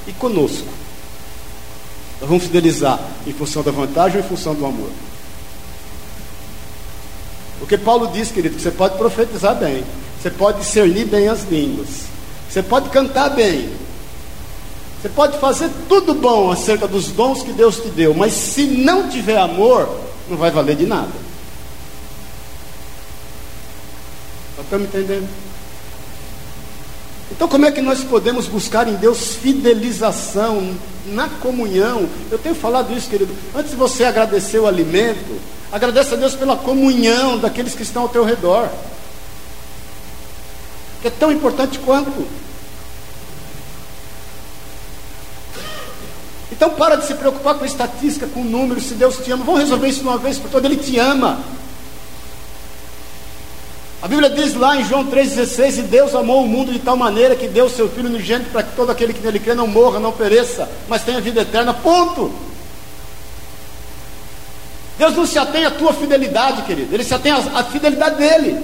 E 0.07 0.11
conosco? 0.13 0.67
Nós 2.21 2.29
vamos 2.29 2.43
fidelizar 2.43 2.99
em 3.25 3.33
função 3.33 3.63
da 3.63 3.71
vantagem 3.71 4.19
ou 4.19 4.23
em 4.23 4.29
função 4.29 4.53
do 4.53 4.63
amor? 4.63 4.91
Porque 7.57 7.77
Paulo 7.77 8.11
diz, 8.13 8.31
querido, 8.31 8.55
que 8.55 8.61
você 8.61 8.71
pode 8.71 8.95
profetizar 8.97 9.55
bem, 9.55 9.83
você 10.21 10.29
pode 10.29 10.59
discernir 10.59 11.05
bem 11.05 11.27
as 11.27 11.43
línguas, 11.43 11.87
você 12.47 12.61
pode 12.61 12.89
cantar 12.89 13.29
bem, 13.29 13.71
você 15.01 15.09
pode 15.09 15.39
fazer 15.39 15.69
tudo 15.89 16.13
bom 16.13 16.51
acerca 16.51 16.87
dos 16.87 17.07
dons 17.07 17.41
que 17.41 17.51
Deus 17.51 17.77
te 17.77 17.89
deu, 17.89 18.13
mas 18.13 18.33
se 18.33 18.65
não 18.65 19.09
tiver 19.09 19.37
amor, 19.37 19.89
não 20.29 20.37
vai 20.37 20.51
valer 20.51 20.75
de 20.75 20.85
nada. 20.85 21.11
Nós 24.57 24.65
estamos 24.65 24.87
entendendo? 24.87 25.27
Então, 27.31 27.47
como 27.47 27.65
é 27.65 27.71
que 27.71 27.81
nós 27.81 28.03
podemos 28.03 28.47
buscar 28.47 28.87
em 28.87 28.95
Deus 28.95 29.35
fidelização 29.35 30.75
na 31.07 31.27
comunhão? 31.27 32.07
Eu 32.29 32.37
tenho 32.37 32.53
falado 32.53 32.93
isso, 32.93 33.09
querido. 33.09 33.33
Antes 33.55 33.71
de 33.71 33.77
você 33.77 34.03
agradecer 34.03 34.59
o 34.59 34.67
alimento, 34.67 35.39
agradeça 35.71 36.15
a 36.15 36.17
Deus 36.17 36.35
pela 36.35 36.55
comunhão 36.55 37.39
daqueles 37.39 37.73
que 37.73 37.83
estão 37.83 38.03
ao 38.03 38.09
teu 38.09 38.23
redor, 38.23 38.69
que 41.01 41.07
é 41.07 41.11
tão 41.11 41.31
importante 41.31 41.79
quanto. 41.79 42.27
Então, 46.51 46.69
para 46.69 46.95
de 46.95 47.07
se 47.07 47.15
preocupar 47.15 47.55
com 47.55 47.65
estatística, 47.65 48.27
com 48.27 48.43
números, 48.43 48.83
se 48.83 48.93
Deus 48.93 49.17
te 49.17 49.31
ama. 49.31 49.43
Vamos 49.43 49.61
resolver 49.61 49.87
isso 49.87 50.01
de 50.01 50.07
uma 50.07 50.17
vez 50.19 50.37
por 50.37 50.51
todas. 50.51 50.69
Ele 50.69 50.79
te 50.79 50.99
ama. 50.99 51.39
A 54.01 54.07
Bíblia 54.07 54.31
diz 54.31 54.55
lá 54.55 54.77
em 54.77 54.83
João 54.83 55.05
3,16: 55.05 55.77
E 55.77 55.81
Deus 55.83 56.15
amou 56.15 56.43
o 56.43 56.47
mundo 56.47 56.73
de 56.73 56.79
tal 56.79 56.97
maneira 56.97 57.35
que 57.35 57.47
deu 57.47 57.65
o 57.65 57.69
seu 57.69 57.87
Filho 57.87 58.09
unigênito 58.09 58.49
para 58.49 58.63
que 58.63 58.75
todo 58.75 58.89
aquele 58.89 59.13
que 59.13 59.21
nele 59.21 59.39
crê 59.39 59.53
não 59.53 59.67
morra, 59.67 59.99
não 59.99 60.11
pereça, 60.11 60.67
mas 60.89 61.03
tenha 61.03 61.21
vida 61.21 61.41
eterna. 61.41 61.73
Ponto. 61.73 62.31
Deus 64.97 65.15
não 65.15 65.25
se 65.25 65.37
atém 65.37 65.65
à 65.65 65.71
tua 65.71 65.93
fidelidade, 65.93 66.63
querido, 66.63 66.93
ele 66.93 67.03
se 67.03 67.13
atém 67.13 67.31
à 67.31 67.63
fidelidade 67.63 68.17
dele. 68.17 68.59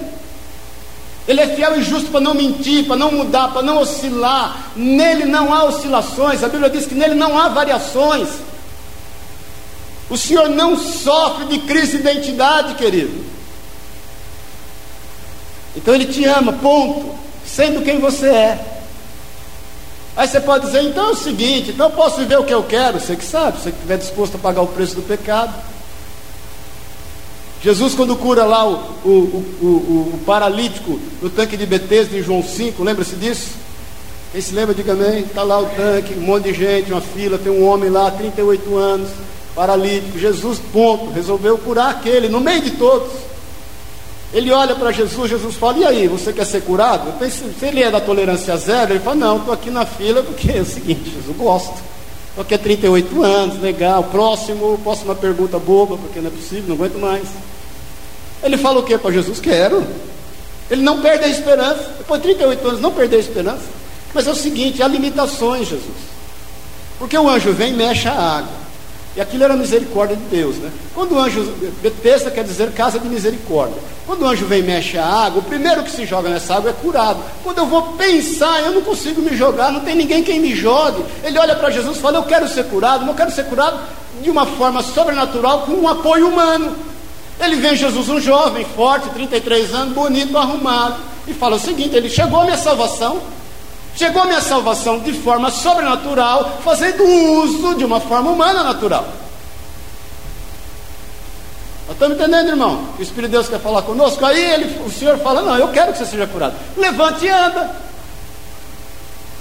Ele 1.27 1.41
é 1.41 1.47
fiel 1.55 1.77
e 1.77 1.83
justo 1.83 2.09
para 2.09 2.21
não 2.21 2.33
mentir, 2.33 2.85
para 2.85 2.95
não 2.95 3.11
mudar, 3.11 3.49
para 3.49 3.61
não 3.61 3.79
oscilar. 3.79 4.71
Nele 4.75 5.25
não 5.25 5.53
há 5.53 5.65
oscilações. 5.65 6.41
A 6.41 6.47
Bíblia 6.47 6.69
diz 6.69 6.85
que 6.85 6.95
nele 6.95 7.15
não 7.15 7.37
há 7.37 7.49
variações. 7.49 8.29
O 10.09 10.15
Senhor 10.15 10.47
não 10.47 10.77
sofre 10.77 11.45
de 11.47 11.59
crise 11.59 11.97
de 11.97 12.09
identidade, 12.09 12.75
querido. 12.75 13.36
Então 15.77 15.95
ele 15.95 16.05
te 16.05 16.25
ama, 16.25 16.51
ponto. 16.51 17.15
Sendo 17.45 17.81
quem 17.81 17.99
você 17.99 18.27
é. 18.27 18.59
Aí 20.17 20.27
você 20.27 20.41
pode 20.41 20.65
dizer, 20.65 20.81
então 20.81 21.09
é 21.09 21.11
o 21.11 21.15
seguinte, 21.15 21.69
então 21.69 21.85
eu 21.85 21.91
posso 21.91 22.17
viver 22.17 22.39
o 22.39 22.43
que 22.43 22.53
eu 22.53 22.63
quero, 22.63 22.99
você 22.99 23.15
que 23.15 23.23
sabe, 23.23 23.59
você 23.59 23.69
que 23.69 23.77
estiver 23.77 23.99
disposto 23.99 24.33
a 24.33 24.39
pagar 24.39 24.63
o 24.63 24.67
preço 24.67 24.95
do 24.95 25.03
pecado. 25.03 25.53
Jesus, 27.63 27.93
quando 27.93 28.15
cura 28.15 28.43
lá 28.43 28.67
o, 28.67 28.75
o, 29.05 29.09
o, 29.61 29.65
o 30.15 30.19
paralítico 30.25 30.99
no 31.21 31.29
tanque 31.29 31.55
de 31.55 31.67
Betesda 31.67 32.17
em 32.17 32.23
João 32.23 32.43
5, 32.43 32.83
lembra-se 32.83 33.15
disso? 33.15 33.51
Quem 34.31 34.41
se 34.41 34.53
lembra, 34.53 34.73
diga 34.73 34.93
amém. 34.93 35.19
Está 35.19 35.43
lá 35.43 35.59
o 35.59 35.65
tanque, 35.67 36.15
um 36.15 36.21
monte 36.21 36.51
de 36.51 36.53
gente, 36.53 36.91
uma 36.91 37.01
fila, 37.01 37.37
tem 37.37 37.51
um 37.51 37.65
homem 37.67 37.89
lá, 37.89 38.09
38 38.11 38.75
anos, 38.75 39.09
paralítico. 39.55 40.17
Jesus, 40.17 40.59
ponto, 40.73 41.11
resolveu 41.11 41.57
curar 41.57 41.91
aquele, 41.91 42.27
no 42.27 42.39
meio 42.39 42.61
de 42.61 42.71
todos. 42.71 43.11
Ele 44.33 44.51
olha 44.51 44.75
para 44.75 44.91
Jesus, 44.91 45.29
Jesus 45.29 45.55
fala: 45.55 45.77
E 45.79 45.85
aí, 45.85 46.07
você 46.07 46.33
quer 46.33 46.45
ser 46.45 46.61
curado? 46.61 47.13
Se 47.29 47.65
ele 47.65 47.81
é 47.81 47.89
da 47.89 48.01
tolerância 48.01 48.55
zero, 48.57 48.93
ele 48.93 48.99
fala: 48.99 49.15
Não, 49.15 49.37
estou 49.37 49.53
aqui 49.53 49.69
na 49.69 49.85
fila 49.85 50.21
porque 50.21 50.51
é 50.51 50.61
o 50.61 50.65
seguinte, 50.65 51.09
Jesus, 51.09 51.37
gosto. 51.37 51.75
Estou 52.29 52.43
aqui 52.43 52.53
há 52.53 52.57
38 52.59 53.23
anos, 53.23 53.61
legal. 53.61 54.03
Próximo, 54.03 54.79
uma 54.83 55.15
pergunta 55.15 55.57
boba, 55.57 55.97
porque 55.97 56.19
não 56.19 56.27
é 56.27 56.31
possível, 56.31 56.65
não 56.67 56.75
aguento 56.75 56.99
mais. 56.99 57.27
Ele 58.43 58.57
fala 58.57 58.79
o 58.79 58.83
que 58.83 58.97
para 58.97 59.11
Jesus? 59.11 59.39
Quero. 59.39 59.83
Ele 60.69 60.81
não 60.81 61.01
perde 61.01 61.25
a 61.25 61.29
esperança. 61.29 61.93
Depois 61.97 62.21
de 62.21 62.27
38 62.27 62.67
anos, 62.67 62.81
não 62.81 62.91
perdeu 62.91 63.17
a 63.17 63.21
esperança. 63.21 63.63
Mas 64.13 64.27
é 64.27 64.31
o 64.31 64.35
seguinte: 64.35 64.83
há 64.83 64.87
limitações, 64.87 65.67
Jesus. 65.67 65.97
Porque 66.99 67.17
o 67.17 67.29
anjo 67.29 67.53
vem 67.53 67.73
e 67.73 67.75
mexe 67.75 68.07
a 68.07 68.13
água. 68.13 68.66
E 69.17 69.21
aquilo 69.21 69.43
era 69.43 69.55
misericórdia 69.55 70.15
de 70.15 70.21
Deus, 70.25 70.57
né? 70.57 70.69
Quando 70.93 71.13
o 71.15 71.19
anjo, 71.19 71.41
Betesda 71.81 72.29
quer 72.29 72.43
dizer 72.43 72.71
casa 72.73 72.99
de 72.99 73.07
misericórdia. 73.07 73.81
Quando 74.05 74.21
o 74.21 74.27
anjo 74.27 74.45
vem 74.45 74.59
e 74.59 74.63
mexe 74.63 74.95
a 74.95 75.03
água, 75.03 75.39
o 75.39 75.43
primeiro 75.43 75.81
que 75.81 75.89
se 75.89 76.05
joga 76.05 76.29
nessa 76.29 76.53
água 76.53 76.69
é 76.69 76.73
curado. 76.73 77.19
Quando 77.43 77.57
eu 77.57 77.65
vou 77.65 77.81
pensar, 77.93 78.61
eu 78.61 78.73
não 78.73 78.83
consigo 78.83 79.19
me 79.19 79.35
jogar, 79.35 79.71
não 79.71 79.79
tem 79.79 79.95
ninguém 79.95 80.23
quem 80.23 80.39
me 80.39 80.55
jogue. 80.55 81.03
Ele 81.23 81.39
olha 81.39 81.55
para 81.55 81.71
Jesus 81.71 81.97
e 81.97 81.99
fala: 81.99 82.19
Eu 82.19 82.25
quero 82.25 82.47
ser 82.47 82.65
curado, 82.65 83.07
eu 83.07 83.13
quero 83.15 83.31
ser 83.31 83.45
curado 83.45 83.79
de 84.21 84.29
uma 84.29 84.45
forma 84.45 84.83
sobrenatural, 84.83 85.61
com 85.61 85.71
um 85.71 85.87
apoio 85.87 86.27
humano. 86.27 86.75
Ele 87.39 87.55
vê 87.55 87.75
Jesus, 87.75 88.07
um 88.09 88.21
jovem, 88.21 88.67
forte, 88.75 89.09
33 89.09 89.73
anos, 89.73 89.95
bonito, 89.95 90.37
arrumado, 90.37 90.97
e 91.27 91.33
fala 91.33 91.55
o 91.55 91.59
seguinte: 91.59 91.95
Ele 91.95 92.07
chegou 92.07 92.41
a 92.41 92.43
minha 92.43 92.57
salvação, 92.57 93.19
Chegou 93.97 94.21
a 94.21 94.25
minha 94.25 94.41
salvação 94.41 94.99
de 94.99 95.11
forma 95.11 95.49
sobrenatural, 95.49 96.59
fazendo 96.63 97.03
uso 97.03 97.73
de 97.73 97.83
uma 97.83 97.99
forma 97.99 98.29
humana 98.29 98.63
natural. 98.63 99.07
Estamos 101.89 102.15
entendendo, 102.15 102.49
irmão? 102.49 102.89
O 102.99 103.01
Espírito 103.01 103.31
de 103.31 103.37
Deus 103.37 103.49
quer 103.49 103.59
falar 103.59 103.81
conosco. 103.81 104.23
Aí 104.23 104.39
ele, 104.39 104.85
o 104.85 104.91
Senhor 104.91 105.17
fala: 105.17 105.41
Não, 105.41 105.57
eu 105.57 105.69
quero 105.69 105.93
que 105.93 105.97
você 105.97 106.05
seja 106.05 106.27
curado. 106.27 106.53
Levante 106.77 107.25
e 107.25 107.29
anda. 107.29 107.75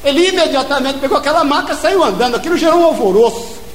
Ele 0.02 0.28
imediatamente 0.28 1.00
pegou 1.00 1.18
aquela 1.18 1.44
maca 1.44 1.74
e 1.74 1.76
saiu 1.76 2.02
andando. 2.02 2.36
Aquilo 2.36 2.56
gerou 2.56 2.80
um 2.80 2.84
alvoroço. 2.84 3.65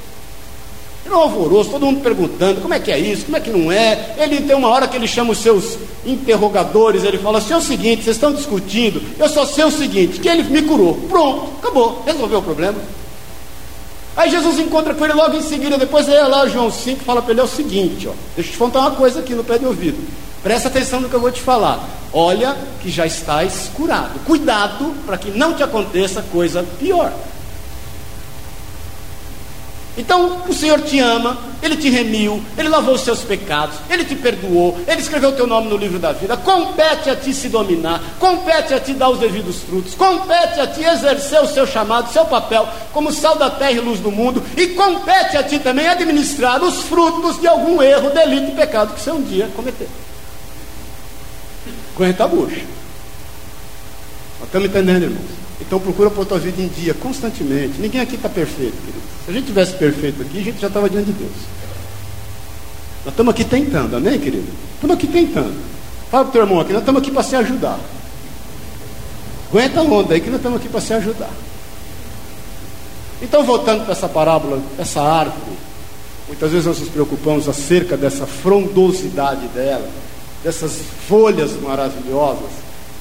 Era 1.12 1.20
um 1.20 1.24
alvoroço, 1.24 1.72
todo 1.72 1.86
mundo 1.86 2.00
perguntando 2.00 2.62
como 2.62 2.74
é 2.74 2.80
que 2.80 2.90
é 2.90 2.98
isso, 2.98 3.26
como 3.26 3.36
é 3.36 3.42
que 3.42 3.50
não 3.50 3.70
é. 3.70 4.16
Ele 4.18 4.40
tem 4.40 4.56
uma 4.56 4.70
hora 4.70 4.88
que 4.88 4.96
ele 4.96 5.10
chama 5.10 5.34
os 5.34 5.40
seus 5.40 5.78
interrogadores, 6.06 7.04
ele 7.04 7.18
fala 7.18 7.40
assim: 7.40 7.52
é 7.52 7.58
o 7.58 7.62
seguinte, 7.62 8.06
vocês 8.06 8.16
estão 8.16 8.32
discutindo, 8.34 9.02
eu 9.20 9.28
só 9.28 9.46
sei 9.46 9.66
o 9.66 9.72
seguinte, 9.72 10.22
que 10.22 10.30
ele 10.30 10.44
me 10.44 10.62
curou. 10.62 10.94
Pronto, 11.10 11.50
acabou, 11.60 12.02
resolveu 12.06 12.40
o 12.40 12.42
problema. 12.42 12.80
Aí 14.16 14.32
Jesus 14.32 14.58
encontra 14.58 14.94
com 14.94 15.04
ele 15.04 15.14
logo 15.14 15.36
em 15.36 15.42
seguida, 15.42 15.78
depois 15.78 16.08
é 16.08 16.22
lá 16.22 16.48
João 16.48 16.72
5 16.72 17.04
fala 17.04 17.22
para 17.22 17.32
ele 17.32 17.42
é 17.42 17.44
o 17.44 17.48
seguinte, 17.48 18.08
ó, 18.08 18.14
deixa 18.34 18.50
eu 18.50 18.54
te 18.54 18.58
contar 18.58 18.80
uma 18.80 18.92
coisa 18.92 19.20
aqui 19.20 19.34
no 19.34 19.44
pé 19.44 19.58
de 19.58 19.66
ouvido. 19.66 19.98
Presta 20.42 20.70
atenção 20.70 21.02
no 21.02 21.10
que 21.10 21.14
eu 21.14 21.20
vou 21.20 21.32
te 21.32 21.42
falar. 21.42 21.90
Olha 22.14 22.56
que 22.82 22.90
já 22.90 23.06
estás 23.06 23.70
curado. 23.76 24.18
Cuidado 24.26 24.94
para 25.06 25.18
que 25.18 25.30
não 25.30 25.54
te 25.54 25.62
aconteça 25.62 26.24
coisa 26.32 26.66
pior. 26.80 27.12
Então 30.02 30.42
o 30.50 30.54
Senhor 30.54 30.82
te 30.82 31.00
ama, 31.00 31.38
Ele 31.62 31.78
te 31.78 31.88
remiu, 31.88 32.44
Ele 32.58 32.68
lavou 32.68 32.96
os 32.96 33.02
seus 33.02 33.20
pecados, 33.20 33.76
Ele 33.88 34.04
te 34.04 34.16
perdoou, 34.16 34.80
Ele 34.88 35.00
escreveu 35.00 35.30
o 35.30 35.34
teu 35.34 35.46
nome 35.46 35.70
no 35.70 35.78
livro 35.78 36.00
da 36.00 36.12
vida. 36.12 36.36
Compete 36.36 37.08
a 37.08 37.16
ti 37.16 37.32
se 37.32 37.50
dominar, 37.50 38.02
compete 38.18 38.74
a 38.74 38.80
ti 38.80 38.94
dar 38.94 39.10
os 39.10 39.20
devidos 39.20 39.60
frutos, 39.60 39.94
compete 39.94 40.60
a 40.60 40.66
ti 40.66 40.84
exercer 40.84 41.40
o 41.44 41.48
seu 41.48 41.68
chamado, 41.68 42.12
seu 42.12 42.26
papel 42.26 42.68
como 42.92 43.12
sal 43.12 43.38
da 43.38 43.52
terra 43.52 43.74
e 43.74 43.80
luz 43.80 44.00
do 44.00 44.12
mundo, 44.12 44.44
e 44.58 44.70
compete 44.70 45.38
a 45.38 45.44
ti 45.44 45.60
também 45.60 45.88
administrar 45.88 46.64
os 46.64 46.82
frutos 46.82 47.40
de 47.40 47.48
algum 47.48 47.80
erro, 47.80 48.10
delito 48.10 48.54
e 48.54 48.56
pecado 48.56 48.96
que 48.96 49.02
você 49.02 49.12
um 49.12 49.22
dia 49.22 49.48
cometeu. 49.56 49.88
Correnta 51.94 52.24
a 52.24 52.28
bucha. 52.28 52.62
Estamos 54.44 54.68
entendendo, 54.68 55.04
irmãos? 55.04 55.42
Então 55.62 55.80
procura 55.80 56.10
pôr 56.10 56.26
tua 56.26 56.40
vida 56.40 56.60
em 56.60 56.68
dia 56.68 56.96
constantemente. 56.96 57.80
Ninguém 57.80 58.02
aqui 58.02 58.16
está 58.16 58.28
perfeito, 58.28 58.76
querido. 58.78 59.11
Se 59.26 59.32
a 59.32 59.34
gente 59.34 59.46
tivesse 59.48 59.74
perfeito 59.74 60.22
aqui, 60.22 60.40
a 60.40 60.44
gente 60.44 60.60
já 60.60 60.68
estava 60.68 60.90
diante 60.90 61.08
de 61.08 61.14
Deus. 61.14 61.32
Nós 63.06 63.14
estamos 63.14 63.34
aqui 63.34 63.44
tentando, 63.44 63.96
amém, 63.96 64.20
querido? 64.20 64.48
Estamos 64.76 64.96
aqui 64.96 65.08
tentando. 65.08 65.56
Fala 66.10 66.26
teu 66.26 66.42
irmão 66.42 66.60
aqui, 66.60 66.74
nós 66.74 66.82
estamos 66.82 67.02
aqui 67.02 67.12
para 67.12 67.24
se 67.24 67.36
ajudar. 67.36 67.80
Aguenta 69.50 69.80
a 69.80 69.84
onda 69.84 70.14
aí 70.14 70.22
que 70.22 70.30
nós 70.30 70.38
estamos 70.38 70.60
aqui 70.60 70.70
para 70.70 70.82
se 70.82 70.94
ajudar. 70.94 71.30
Então, 73.22 73.44
voltando 73.44 73.84
para 73.84 73.92
essa 73.92 74.10
parábola, 74.10 74.60
essa 74.80 75.02
árvore, 75.02 75.58
muitas 76.28 76.52
vezes 76.52 76.66
nós 76.66 76.80
nos 76.80 76.90
preocupamos 76.90 77.48
acerca 77.48 77.96
dessa 77.96 78.26
frondosidade 78.26 79.48
dela, 79.50 79.88
dessas 80.44 80.80
folhas 81.08 81.52
maravilhosas. 81.62 82.50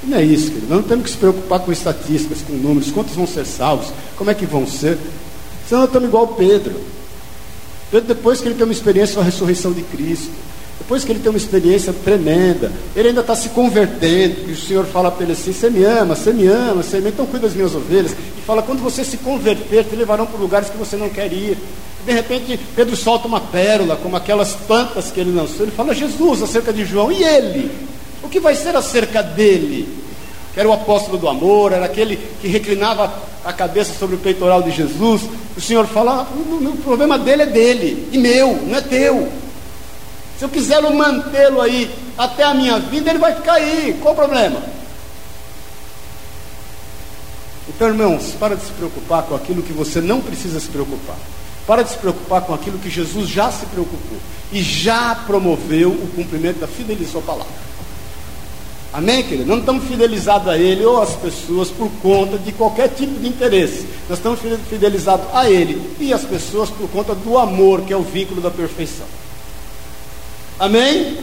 E 0.02 0.06
não 0.06 0.18
é 0.18 0.22
isso, 0.22 0.48
querido. 0.50 0.66
Nós 0.68 0.82
não 0.82 0.88
temos 0.88 1.04
que 1.04 1.10
se 1.10 1.16
preocupar 1.16 1.60
com 1.60 1.72
estatísticas, 1.72 2.42
com 2.42 2.52
números, 2.52 2.90
quantos 2.90 3.14
vão 3.14 3.26
ser 3.26 3.46
salvos, 3.46 3.92
como 4.16 4.30
é 4.30 4.34
que 4.34 4.44
vão 4.44 4.66
ser. 4.66 4.98
Senão 5.70 5.82
nós 5.82 5.90
estamos 5.90 6.08
igual 6.08 6.26
Pedro. 6.26 6.74
Pedro, 7.92 8.08
depois 8.08 8.40
que 8.40 8.48
ele 8.48 8.56
tem 8.56 8.64
uma 8.64 8.72
experiência 8.72 9.14
com 9.14 9.20
a 9.20 9.24
ressurreição 9.24 9.70
de 9.70 9.82
Cristo, 9.82 10.32
depois 10.80 11.04
que 11.04 11.12
ele 11.12 11.20
tem 11.20 11.30
uma 11.30 11.38
experiência 11.38 11.92
tremenda, 11.92 12.72
ele 12.96 13.10
ainda 13.10 13.20
está 13.20 13.36
se 13.36 13.50
convertendo, 13.50 14.50
e 14.50 14.52
o 14.52 14.56
Senhor 14.56 14.84
fala 14.86 15.12
para 15.12 15.22
ele 15.22 15.32
assim, 15.32 15.52
você 15.52 15.70
me 15.70 15.84
ama, 15.84 16.16
você 16.16 16.32
me 16.32 16.48
ama, 16.48 16.82
você 16.82 16.96
me 16.96 17.02
ama, 17.02 17.08
então 17.10 17.24
cuida 17.24 17.46
das 17.46 17.54
minhas 17.54 17.72
ovelhas, 17.72 18.10
e 18.10 18.40
fala, 18.44 18.62
quando 18.62 18.82
você 18.82 19.04
se 19.04 19.18
converter, 19.18 19.84
te 19.84 19.94
levarão 19.94 20.26
para 20.26 20.40
lugares 20.40 20.68
que 20.68 20.76
você 20.76 20.96
não 20.96 21.08
quer 21.08 21.32
ir. 21.32 21.56
De 22.04 22.12
repente, 22.12 22.58
Pedro 22.74 22.96
solta 22.96 23.28
uma 23.28 23.40
pérola, 23.40 23.94
como 23.94 24.16
aquelas 24.16 24.54
plantas 24.54 25.12
que 25.12 25.20
ele 25.20 25.30
lançou, 25.30 25.64
ele 25.64 25.70
fala, 25.70 25.94
Jesus, 25.94 26.42
acerca 26.42 26.72
de 26.72 26.84
João, 26.84 27.12
e 27.12 27.22
ele? 27.22 27.70
O 28.24 28.28
que 28.28 28.40
vai 28.40 28.56
ser 28.56 28.74
acerca 28.74 29.22
dele? 29.22 29.88
Que 30.52 30.60
era 30.60 30.68
o 30.68 30.72
apóstolo 30.72 31.16
do 31.16 31.28
amor, 31.28 31.72
era 31.72 31.84
aquele 31.84 32.16
que 32.40 32.48
reclinava 32.48 33.12
a 33.44 33.52
cabeça 33.52 33.92
sobre 33.98 34.16
o 34.16 34.18
peitoral 34.18 34.62
de 34.62 34.70
Jesus. 34.70 35.22
O 35.56 35.60
Senhor 35.60 35.86
fala: 35.86 36.22
o, 36.22 36.76
problema 36.82 37.18
dele 37.18 37.42
é 37.42 37.46
dele, 37.46 38.08
e 38.12 38.18
meu, 38.18 38.60
não 38.66 38.76
é 38.76 38.80
teu. 38.80 39.30
Se 40.38 40.44
eu 40.44 40.48
quiser 40.48 40.80
mantê-lo 40.82 41.60
aí 41.60 41.90
até 42.16 42.44
a 42.44 42.54
minha 42.54 42.78
vida, 42.78 43.10
ele 43.10 43.18
vai 43.18 43.34
ficar 43.34 43.54
aí. 43.54 43.96
Qual 44.00 44.14
o 44.14 44.16
problema? 44.16 44.60
Então, 47.68 47.88
irmãos, 47.88 48.34
para 48.38 48.56
de 48.56 48.64
se 48.64 48.72
preocupar 48.72 49.22
com 49.22 49.34
aquilo 49.34 49.62
que 49.62 49.72
você 49.72 50.00
não 50.00 50.20
precisa 50.20 50.58
se 50.58 50.68
preocupar. 50.68 51.16
Para 51.66 51.82
de 51.82 51.90
se 51.90 51.98
preocupar 51.98 52.42
com 52.42 52.52
aquilo 52.52 52.78
que 52.78 52.90
Jesus 52.90 53.28
já 53.28 53.52
se 53.52 53.64
preocupou 53.66 54.18
e 54.50 54.60
já 54.62 55.14
promoveu 55.14 55.90
o 55.90 56.08
cumprimento 56.16 56.58
da 56.58 56.66
fidelidade 56.66 57.04
de 57.04 57.12
sua 57.12 57.22
palavra. 57.22 57.69
Amém, 58.92 59.22
querido? 59.22 59.48
Não 59.48 59.58
estamos 59.58 59.84
fidelizados 59.84 60.48
a 60.48 60.58
Ele 60.58 60.84
ou 60.84 61.00
às 61.00 61.14
pessoas 61.14 61.68
por 61.68 61.88
conta 62.02 62.36
de 62.36 62.50
qualquer 62.50 62.88
tipo 62.88 63.20
de 63.20 63.28
interesse. 63.28 63.86
Nós 64.08 64.18
estamos 64.18 64.40
fidelizados 64.68 65.26
a 65.32 65.48
Ele 65.48 65.80
e 66.00 66.12
às 66.12 66.24
pessoas 66.24 66.70
por 66.70 66.88
conta 66.90 67.14
do 67.14 67.38
amor, 67.38 67.82
que 67.82 67.92
é 67.92 67.96
o 67.96 68.02
vínculo 68.02 68.40
da 68.40 68.50
perfeição. 68.50 69.06
Amém? 70.58 71.18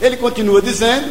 Ele 0.00 0.16
continua 0.16 0.62
dizendo, 0.62 1.06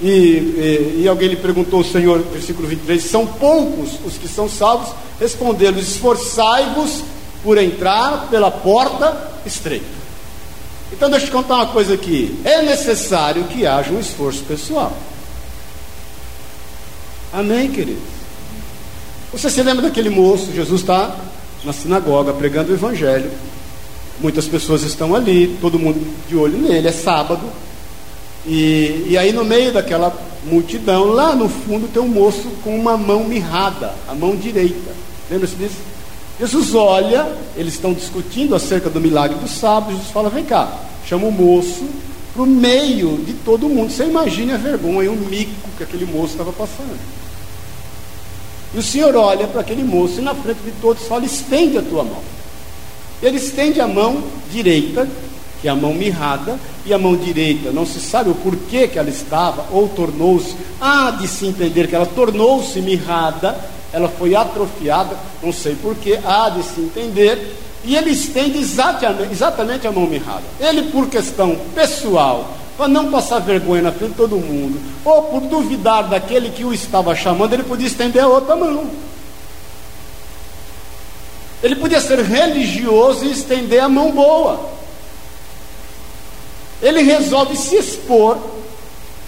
e, 0.00 0.08
e, 0.08 1.00
e 1.02 1.08
alguém 1.08 1.28
lhe 1.28 1.36
perguntou 1.36 1.80
ao 1.80 1.84
Senhor, 1.84 2.18
versículo 2.32 2.66
23, 2.66 3.02
são 3.04 3.26
poucos 3.26 3.98
os 4.06 4.16
que 4.16 4.26
são 4.26 4.48
salvos? 4.48 4.94
Respondeu-lhes, 5.20 5.88
esforçai-vos 5.88 7.04
por 7.44 7.58
entrar 7.58 8.28
pela 8.30 8.50
porta 8.50 9.30
estreita. 9.44 10.05
Então 10.92 11.10
deixa 11.10 11.26
eu 11.26 11.30
te 11.30 11.32
contar 11.32 11.56
uma 11.56 11.66
coisa 11.66 11.94
aqui. 11.94 12.38
É 12.44 12.62
necessário 12.62 13.44
que 13.44 13.66
haja 13.66 13.90
um 13.90 14.00
esforço 14.00 14.42
pessoal. 14.44 14.96
Amém, 17.32 17.70
queridos? 17.70 18.02
Você 19.32 19.50
se 19.50 19.62
lembra 19.62 19.82
daquele 19.82 20.08
moço? 20.08 20.52
Jesus 20.52 20.80
está 20.80 21.14
na 21.64 21.72
sinagoga 21.72 22.32
pregando 22.32 22.70
o 22.70 22.74
evangelho. 22.74 23.30
Muitas 24.20 24.46
pessoas 24.46 24.82
estão 24.82 25.14
ali, 25.14 25.58
todo 25.60 25.78
mundo 25.78 26.00
de 26.28 26.36
olho 26.36 26.56
nele, 26.56 26.88
é 26.88 26.92
sábado. 26.92 27.42
E, 28.46 29.08
e 29.10 29.18
aí 29.18 29.32
no 29.32 29.44
meio 29.44 29.72
daquela 29.72 30.16
multidão, 30.44 31.06
lá 31.06 31.34
no 31.34 31.48
fundo 31.48 31.88
tem 31.88 32.00
um 32.00 32.08
moço 32.08 32.48
com 32.62 32.78
uma 32.78 32.96
mão 32.96 33.24
mirrada, 33.24 33.92
a 34.08 34.14
mão 34.14 34.36
direita. 34.36 34.92
Lembra-se 35.30 35.56
disso? 35.56 35.76
Jesus 36.38 36.74
olha, 36.74 37.26
eles 37.56 37.74
estão 37.74 37.94
discutindo 37.94 38.54
acerca 38.54 38.90
do 38.90 39.00
milagre 39.00 39.38
do 39.38 39.48
sábado. 39.48 39.92
Jesus 39.92 40.10
fala: 40.10 40.28
vem 40.28 40.44
cá, 40.44 40.70
chama 41.06 41.26
o 41.26 41.32
moço 41.32 41.84
para 42.34 42.42
o 42.42 42.46
meio 42.46 43.16
de 43.24 43.32
todo 43.32 43.68
mundo. 43.68 43.90
Você 43.90 44.04
imagine 44.04 44.52
a 44.52 44.58
vergonha, 44.58 45.10
o 45.10 45.16
mico 45.16 45.70
que 45.76 45.82
aquele 45.82 46.04
moço 46.04 46.32
estava 46.32 46.52
passando. 46.52 46.98
E 48.74 48.78
o 48.78 48.82
Senhor 48.82 49.16
olha 49.16 49.46
para 49.46 49.62
aquele 49.62 49.82
moço 49.82 50.20
e 50.20 50.22
na 50.22 50.34
frente 50.34 50.60
de 50.62 50.72
todos 50.72 51.06
fala: 51.06 51.24
estende 51.24 51.78
a 51.78 51.82
tua 51.82 52.04
mão. 52.04 52.22
Ele 53.22 53.38
estende 53.38 53.80
a 53.80 53.88
mão 53.88 54.22
direita, 54.52 55.08
que 55.62 55.68
é 55.68 55.70
a 55.70 55.74
mão 55.74 55.94
mirrada, 55.94 56.58
e 56.84 56.92
a 56.92 56.98
mão 56.98 57.16
direita, 57.16 57.72
não 57.72 57.86
se 57.86 57.98
sabe 57.98 58.30
o 58.30 58.34
porquê 58.34 58.86
que 58.86 58.98
ela 58.98 59.08
estava, 59.08 59.64
ou 59.72 59.88
tornou-se, 59.88 60.54
há 60.78 61.10
de 61.12 61.26
se 61.26 61.46
entender 61.46 61.88
que 61.88 61.96
ela 61.96 62.06
tornou-se 62.06 62.78
mirrada, 62.80 63.58
ela 63.96 64.10
foi 64.10 64.34
atrofiada, 64.34 65.16
não 65.42 65.50
sei 65.50 65.74
porquê, 65.74 66.20
há 66.22 66.50
de 66.50 66.62
se 66.62 66.80
entender, 66.80 67.56
e 67.82 67.96
ele 67.96 68.10
estende 68.10 68.58
exatamente, 68.58 69.32
exatamente 69.32 69.86
a 69.86 69.92
mão 69.92 70.06
mirrada. 70.06 70.42
Ele, 70.60 70.90
por 70.90 71.08
questão 71.08 71.56
pessoal, 71.74 72.46
para 72.76 72.88
não 72.88 73.10
passar 73.10 73.38
vergonha 73.38 73.80
na 73.80 73.92
frente 73.92 74.10
de 74.10 74.16
todo 74.16 74.36
mundo, 74.36 74.78
ou 75.02 75.22
por 75.22 75.40
duvidar 75.40 76.08
daquele 76.08 76.50
que 76.50 76.62
o 76.62 76.74
estava 76.74 77.14
chamando, 77.16 77.54
ele 77.54 77.62
podia 77.62 77.86
estender 77.86 78.22
a 78.22 78.28
outra 78.28 78.54
mão. 78.54 78.90
Ele 81.62 81.76
podia 81.76 82.00
ser 82.02 82.18
religioso 82.20 83.24
e 83.24 83.32
estender 83.32 83.82
a 83.82 83.88
mão 83.88 84.12
boa. 84.12 84.60
Ele 86.82 87.00
resolve 87.00 87.56
se 87.56 87.76
expor, 87.76 88.36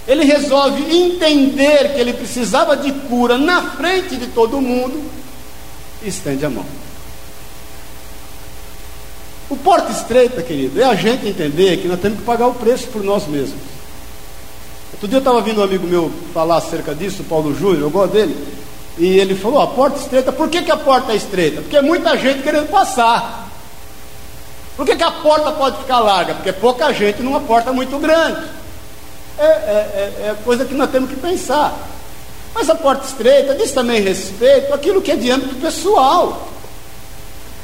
ele 0.09 0.25
resolve 0.25 0.83
entender 0.91 1.93
que 1.93 2.01
ele 2.01 2.15
precisava 2.15 2.75
de 2.75 2.91
cura 2.91 3.37
na 3.37 3.73
frente 3.73 4.17
de 4.17 4.27
todo 4.29 4.59
mundo 4.59 5.03
e 6.03 6.09
estende 6.09 6.47
a 6.47 6.51
mão. 6.51 6.65
O 9.51 9.57
porta 9.57 9.93
estreita, 9.93 10.43
querido, 10.43 10.81
é 10.81 10.85
a 10.85 10.95
gente 10.95 11.29
entender 11.29 11.77
que 11.77 11.89
nós 11.89 12.01
temos 12.01 12.21
que 12.21 12.25
pagar 12.25 12.47
o 12.49 12.55
preço 12.55 12.89
por 12.89 13.05
nós 13.05 13.27
mesmos. 13.27 13.61
Outro 14.93 15.09
dia 15.09 15.17
eu 15.17 15.21
estava 15.21 15.37
ouvindo 15.37 15.61
um 15.61 15.65
amigo 15.65 15.87
meu 15.87 16.11
falar 16.33 16.57
acerca 16.57 16.95
disso, 16.95 17.23
Paulo 17.25 17.55
Júnior, 17.55 17.83
eu 17.83 17.91
gosto 17.91 18.13
dele, 18.15 18.35
e 18.97 19.19
ele 19.19 19.35
falou: 19.35 19.61
a 19.61 19.67
porta 19.67 20.01
estreita, 20.01 20.33
por 20.33 20.49
que, 20.49 20.63
que 20.63 20.71
a 20.71 20.77
porta 20.77 21.13
é 21.13 21.17
estreita? 21.17 21.61
Porque 21.61 21.77
é 21.77 21.83
muita 21.83 22.17
gente 22.17 22.43
querendo 22.43 22.69
passar. 22.71 23.47
Por 24.75 24.87
que, 24.87 24.97
que 24.97 25.05
a 25.05 25.11
porta 25.11 25.53
pode 25.53 25.79
ficar 25.79 26.01
larga? 26.01 26.35
Porque 26.35 26.49
é 26.49 26.53
pouca 26.53 26.93
gente 26.93 27.23
numa 27.23 27.41
porta 27.41 27.73
muito 27.73 27.99
grande. 27.99 28.59
É, 29.39 29.45
é, 29.45 29.47
é, 29.47 30.29
é 30.31 30.37
coisa 30.45 30.65
que 30.65 30.75
nós 30.75 30.91
temos 30.91 31.11
que 31.11 31.17
pensar. 31.17 31.77
Mas 32.55 32.69
a 32.69 32.75
porta 32.75 33.07
estreita 33.07 33.55
diz 33.55 33.73
também 33.73 34.01
respeito 34.03 34.73
àquilo 34.75 35.01
que 35.01 35.13
é 35.13 35.17
de 35.17 35.31
âmbito 35.31 35.55
pessoal. 35.57 36.49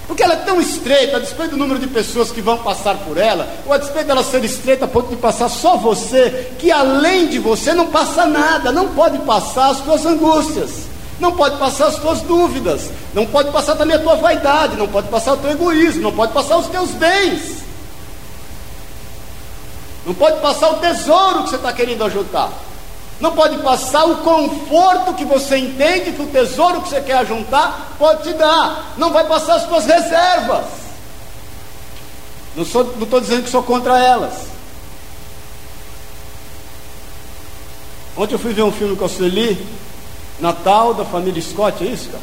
Porque 0.07 0.23
ela 0.23 0.35
é 0.35 0.39
tão 0.39 0.61
estreita, 0.61 1.17
a 1.17 1.21
despeito 1.21 1.53
do 1.53 1.57
número 1.57 1.81
de 1.81 1.87
pessoas 1.87 2.31
que 2.31 2.43
vão 2.43 2.59
passar 2.59 2.97
por 2.99 3.17
ela, 3.17 3.49
ou 3.67 3.73
a 3.73 3.79
despeito 3.79 4.07
dela 4.07 4.23
ser 4.23 4.45
estreita 4.45 4.85
a 4.85 4.89
ponto 4.89 5.09
de 5.09 5.17
passar 5.17 5.49
só 5.49 5.77
você, 5.79 6.53
que 6.59 6.71
além 6.71 7.27
de 7.27 7.39
você 7.39 7.73
não 7.73 7.87
passa 7.87 8.27
nada, 8.27 8.71
não 8.71 8.89
pode 8.89 9.19
passar 9.21 9.71
as 9.71 9.79
suas 9.79 10.05
angústias, 10.05 10.71
não 11.19 11.33
pode 11.33 11.57
passar 11.57 11.87
as 11.87 11.95
suas 11.97 12.21
dúvidas, 12.21 12.91
não 13.15 13.25
pode 13.25 13.51
passar 13.51 13.77
também 13.77 13.97
a 13.97 14.01
tua 14.01 14.17
vaidade, 14.17 14.77
não 14.77 14.89
pode 14.89 15.09
passar 15.09 15.33
o 15.33 15.37
teu 15.39 15.53
egoísmo, 15.53 16.03
não 16.03 16.13
pode 16.13 16.33
passar 16.33 16.59
os 16.59 16.67
teus 16.67 16.91
bens, 16.91 17.54
não 20.07 20.15
pode 20.15 20.41
passar 20.41 20.71
o 20.71 20.77
tesouro 20.77 21.45
que 21.45 21.51
você 21.51 21.57
está 21.57 21.73
querendo 21.73 22.05
ajudar. 22.05 22.53
Não 23.21 23.33
pode 23.33 23.59
passar 23.59 24.05
o 24.05 24.17
conforto 24.19 25.15
que 25.15 25.25
você 25.25 25.57
entende 25.57 26.13
que 26.13 26.23
o 26.23 26.27
tesouro 26.27 26.83
que 26.83 26.89
você 26.89 27.01
quer 27.01 27.25
juntar 27.27 27.95
pode 27.99 28.25
te 28.25 28.33
dar. 28.35 28.95
Não 28.97 29.13
vai 29.13 29.25
passar 29.25 29.55
as 29.55 29.63
suas 29.63 29.87
reservas. 29.87 30.67
Não 32.57 32.65
estou 32.65 33.21
dizendo 33.21 33.45
que 33.45 33.51
sou 33.51 33.63
contra 33.63 33.99
elas. 33.99 34.33
Ontem 38.17 38.35
eu 38.35 38.39
fui 38.39 38.53
ver 38.53 38.63
um 38.63 38.73
filme 38.73 38.95
com 38.95 39.05
a 39.05 39.09
Sueli, 39.09 39.67
Natal 40.39 40.95
da 40.95 41.05
família 41.05 41.43
Scott, 41.43 41.83
é 41.83 41.89
isso, 41.89 42.11
cara? 42.11 42.23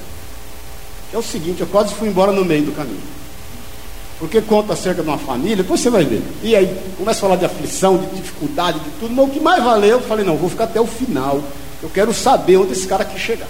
É 1.13 1.17
o 1.17 1.23
seguinte, 1.23 1.59
eu 1.61 1.67
quase 1.67 1.93
fui 1.93 2.07
embora 2.07 2.31
no 2.31 2.45
meio 2.45 2.63
do 2.63 2.71
caminho. 2.71 3.20
Porque 4.21 4.39
conta 4.39 4.73
acerca 4.73 5.01
de 5.01 5.09
uma 5.09 5.17
família, 5.17 5.57
depois 5.57 5.79
você 5.79 5.89
vai 5.89 6.05
ver. 6.05 6.21
E 6.43 6.55
aí 6.55 6.77
começa 6.95 7.17
a 7.17 7.21
falar 7.21 7.37
de 7.37 7.45
aflição, 7.45 7.97
de 7.97 8.05
dificuldade, 8.17 8.79
de 8.79 8.89
tudo, 8.99 9.15
mas 9.15 9.27
o 9.27 9.29
que 9.31 9.39
mais 9.39 9.63
valeu, 9.63 9.97
eu 9.97 10.01
falei, 10.01 10.23
não, 10.23 10.37
vou 10.37 10.47
ficar 10.47 10.65
até 10.65 10.79
o 10.79 10.85
final. 10.85 11.41
Eu 11.81 11.89
quero 11.89 12.13
saber 12.13 12.57
onde 12.57 12.73
esse 12.73 12.85
cara 12.85 13.03
quer 13.03 13.17
chegar. 13.17 13.47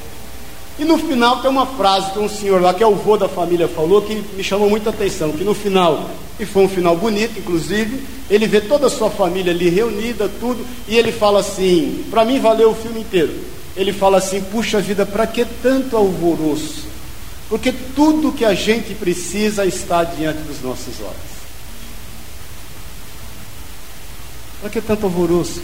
E 0.80 0.86
no 0.86 0.98
final 0.98 1.42
tem 1.42 1.52
uma 1.52 1.66
frase 1.66 2.12
que 2.12 2.20
um 2.20 2.30
senhor 2.30 2.62
lá, 2.62 2.74
que 2.74 2.82
é 2.82 2.88
o 2.88 2.96
vô 2.96 3.18
da 3.18 3.28
família, 3.28 3.68
falou, 3.68 4.02
que 4.02 4.16
me 4.16 4.42
chamou 4.42 4.70
muita 4.70 4.92
atenção, 4.92 5.34
que 5.34 5.44
no 5.44 5.54
final, 5.54 6.10
e 6.40 6.46
foi 6.46 6.64
um 6.64 6.70
final 6.70 6.96
bonito, 6.96 7.38
inclusive, 7.38 8.02
ele 8.30 8.48
vê 8.48 8.62
toda 8.62 8.88
a 8.88 8.90
sua 8.90 9.10
família 9.10 9.52
ali 9.52 9.68
reunida, 9.68 10.32
tudo, 10.40 10.66
e 10.88 10.98
ele 10.98 11.12
fala 11.12 11.42
assim, 11.42 12.06
para 12.10 12.24
mim 12.24 12.40
valeu 12.40 12.72
o 12.72 12.76
filme 12.76 13.02
inteiro. 13.02 13.34
Ele 13.76 13.92
fala 13.92 14.20
assim, 14.20 14.42
puxa 14.42 14.80
vida, 14.80 15.06
para 15.06 15.28
que 15.28 15.44
tanto 15.62 15.98
alvoroço? 15.98 16.91
Porque 17.52 17.74
tudo 17.74 18.32
que 18.32 18.46
a 18.46 18.54
gente 18.54 18.96
precisa 18.96 19.66
está 19.66 20.06
diante 20.06 20.40
dos 20.44 20.62
nossos 20.62 21.02
olhos. 21.02 21.32
Para 24.62 24.70
que 24.70 24.80
tanto 24.80 25.08
alvoroço? 25.08 25.62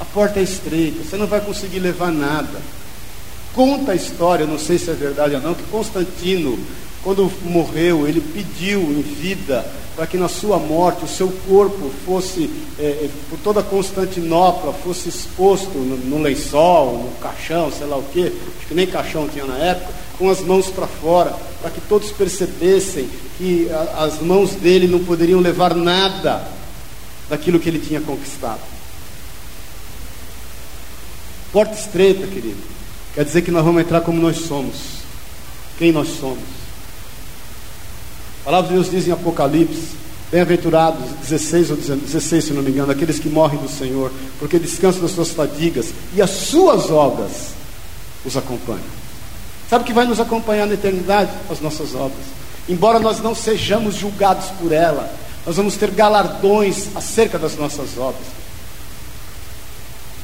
A 0.00 0.06
porta 0.06 0.40
é 0.40 0.42
estreita, 0.42 1.04
você 1.04 1.18
não 1.18 1.26
vai 1.26 1.42
conseguir 1.42 1.80
levar 1.80 2.10
nada. 2.10 2.62
Conta 3.52 3.92
a 3.92 3.94
história, 3.94 4.46
não 4.46 4.58
sei 4.58 4.78
se 4.78 4.88
é 4.88 4.94
verdade 4.94 5.34
ou 5.34 5.42
não, 5.42 5.54
que 5.54 5.64
Constantino, 5.64 6.58
quando 7.06 7.32
morreu, 7.44 8.08
ele 8.08 8.20
pediu 8.20 8.80
em 8.80 9.00
vida 9.00 9.64
para 9.94 10.08
que 10.08 10.18
na 10.18 10.28
sua 10.28 10.58
morte 10.58 11.04
o 11.04 11.08
seu 11.08 11.28
corpo 11.46 11.88
fosse, 12.04 12.50
é, 12.80 12.82
é, 12.82 13.10
por 13.30 13.38
toda 13.38 13.62
Constantinopla, 13.62 14.72
fosse 14.72 15.08
exposto 15.08 15.78
no, 15.78 15.96
no, 15.98 16.20
lençol, 16.20 17.04
no 17.04 17.12
caixão, 17.20 17.70
sei 17.70 17.86
lá 17.86 17.96
o 17.96 18.02
quê, 18.12 18.32
acho 18.58 18.66
que 18.66 18.74
nem 18.74 18.88
caixão 18.88 19.28
tinha 19.28 19.44
na 19.44 19.56
época, 19.56 19.94
com 20.18 20.28
as 20.28 20.40
mãos 20.40 20.66
para 20.66 20.88
fora, 20.88 21.32
para 21.62 21.70
que 21.70 21.80
todos 21.82 22.10
percebessem 22.10 23.08
que 23.38 23.70
a, 23.70 24.02
as 24.02 24.20
mãos 24.20 24.56
dele 24.56 24.88
não 24.88 25.04
poderiam 25.04 25.38
levar 25.38 25.76
nada 25.76 26.48
daquilo 27.30 27.60
que 27.60 27.68
ele 27.68 27.78
tinha 27.78 28.00
conquistado. 28.00 28.62
Porta 31.52 31.78
estreita, 31.78 32.26
querido, 32.26 32.58
quer 33.14 33.24
dizer 33.24 33.42
que 33.42 33.52
nós 33.52 33.64
vamos 33.64 33.80
entrar 33.80 34.00
como 34.00 34.20
nós 34.20 34.38
somos, 34.38 34.74
quem 35.78 35.92
nós 35.92 36.08
somos. 36.08 36.65
Palavra 38.46 38.68
de 38.68 38.74
Deus 38.74 38.88
diz 38.88 39.08
em 39.08 39.10
Apocalipse, 39.10 39.88
bem-aventurados, 40.30 41.02
16 41.20 41.70
ou 41.72 41.76
16, 41.76 42.44
se 42.44 42.52
não 42.52 42.62
me 42.62 42.70
engano, 42.70 42.92
aqueles 42.92 43.18
que 43.18 43.28
morrem 43.28 43.58
do 43.58 43.68
Senhor, 43.68 44.12
porque 44.38 44.56
descansam 44.56 45.02
das 45.02 45.10
suas 45.10 45.32
fadigas 45.32 45.92
e 46.14 46.22
as 46.22 46.30
suas 46.30 46.88
obras 46.88 47.48
os 48.24 48.36
acompanham. 48.36 48.84
Sabe 49.68 49.82
o 49.82 49.84
que 49.84 49.92
vai 49.92 50.06
nos 50.06 50.20
acompanhar 50.20 50.64
na 50.64 50.74
eternidade? 50.74 51.28
As 51.50 51.60
nossas 51.60 51.92
obras. 51.96 52.24
Embora 52.68 53.00
nós 53.00 53.20
não 53.20 53.34
sejamos 53.34 53.96
julgados 53.96 54.46
por 54.60 54.70
ela, 54.70 55.12
nós 55.44 55.56
vamos 55.56 55.74
ter 55.74 55.90
galardões 55.90 56.86
acerca 56.94 57.40
das 57.40 57.56
nossas 57.56 57.98
obras. 57.98 58.28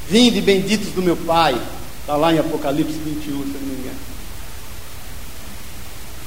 Vinde 0.09 0.41
benditos 0.41 0.93
do 0.93 1.03
meu 1.03 1.17
Pai, 1.17 1.61
está 2.03 2.15
lá 2.15 2.33
em 2.33 2.39
Apocalipse 2.39 3.01
21, 3.05 3.19
se 3.19 3.31
não 3.31 3.43
me 3.43 3.81
engano. 3.81 4.12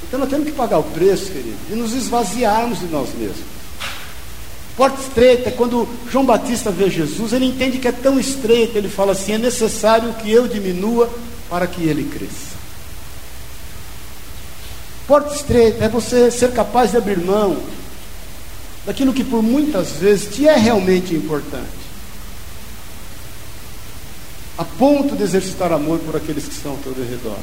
Então 0.06 0.20
nós 0.20 0.28
temos 0.28 0.46
que 0.46 0.52
pagar 0.52 0.78
o 0.78 0.84
preço, 0.84 1.26
querido, 1.26 1.56
de 1.68 1.74
nos 1.74 1.92
esvaziarmos 1.92 2.80
de 2.80 2.86
nós 2.86 3.08
mesmos. 3.14 3.56
Porta 4.76 5.00
estreita, 5.00 5.50
quando 5.50 5.88
João 6.10 6.26
Batista 6.26 6.70
vê 6.70 6.90
Jesus, 6.90 7.32
ele 7.32 7.46
entende 7.46 7.78
que 7.78 7.88
é 7.88 7.92
tão 7.92 8.20
estreita, 8.20 8.76
ele 8.76 8.90
fala 8.90 9.12
assim: 9.12 9.32
é 9.32 9.38
necessário 9.38 10.12
que 10.14 10.30
eu 10.30 10.46
diminua 10.46 11.10
para 11.48 11.66
que 11.66 11.82
ele 11.82 12.04
cresça. 12.04 12.56
Porta 15.06 15.34
estreita 15.34 15.84
é 15.84 15.88
você 15.88 16.30
ser 16.30 16.52
capaz 16.52 16.90
de 16.90 16.98
abrir 16.98 17.18
mão 17.18 17.56
daquilo 18.84 19.14
que 19.14 19.24
por 19.24 19.42
muitas 19.42 19.92
vezes 19.92 20.34
te 20.34 20.46
é 20.46 20.56
realmente 20.56 21.14
importante, 21.14 21.64
a 24.58 24.64
ponto 24.64 25.16
de 25.16 25.22
exercitar 25.22 25.72
amor 25.72 25.98
por 26.00 26.16
aqueles 26.16 26.44
que 26.44 26.52
estão 26.52 26.72
ao 26.72 26.78
teu 26.78 26.92
redor. 26.92 27.38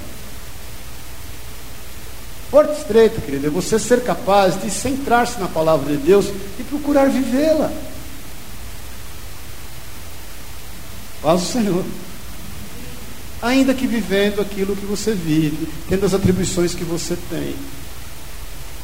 Porta 2.53 2.73
estreita, 2.73 3.19
querido, 3.19 3.47
é 3.47 3.49
você 3.49 3.79
ser 3.79 4.03
capaz 4.03 4.61
de 4.61 4.69
centrar-se 4.69 5.39
na 5.39 5.47
palavra 5.47 5.91
de 5.91 5.97
Deus 5.97 6.27
e 6.59 6.63
procurar 6.63 7.09
vivê-la. 7.09 7.73
Paz 11.19 11.41
o 11.41 11.45
Senhor. 11.51 11.83
Ainda 13.41 13.73
que 13.73 13.87
vivendo 13.87 14.39
aquilo 14.39 14.75
que 14.75 14.85
você 14.85 15.15
vive, 15.15 15.67
tendo 15.89 16.05
as 16.05 16.13
atribuições 16.13 16.75
que 16.75 16.83
você 16.83 17.17
tem. 17.27 17.55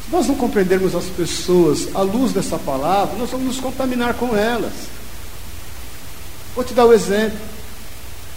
Se 0.04 0.12
nós 0.12 0.26
não 0.26 0.34
compreendermos 0.34 0.96
as 0.96 1.06
pessoas 1.06 1.96
à 1.96 2.02
luz 2.02 2.34
dessa 2.34 2.58
palavra, 2.58 3.20
nós 3.20 3.30
vamos 3.30 3.46
nos 3.46 3.60
contaminar 3.60 4.16
com 4.16 4.36
elas. 4.36 4.74
Vou 6.56 6.64
te 6.64 6.74
dar 6.74 6.86
o 6.86 6.90
um 6.90 6.94
exemplo. 6.94 7.38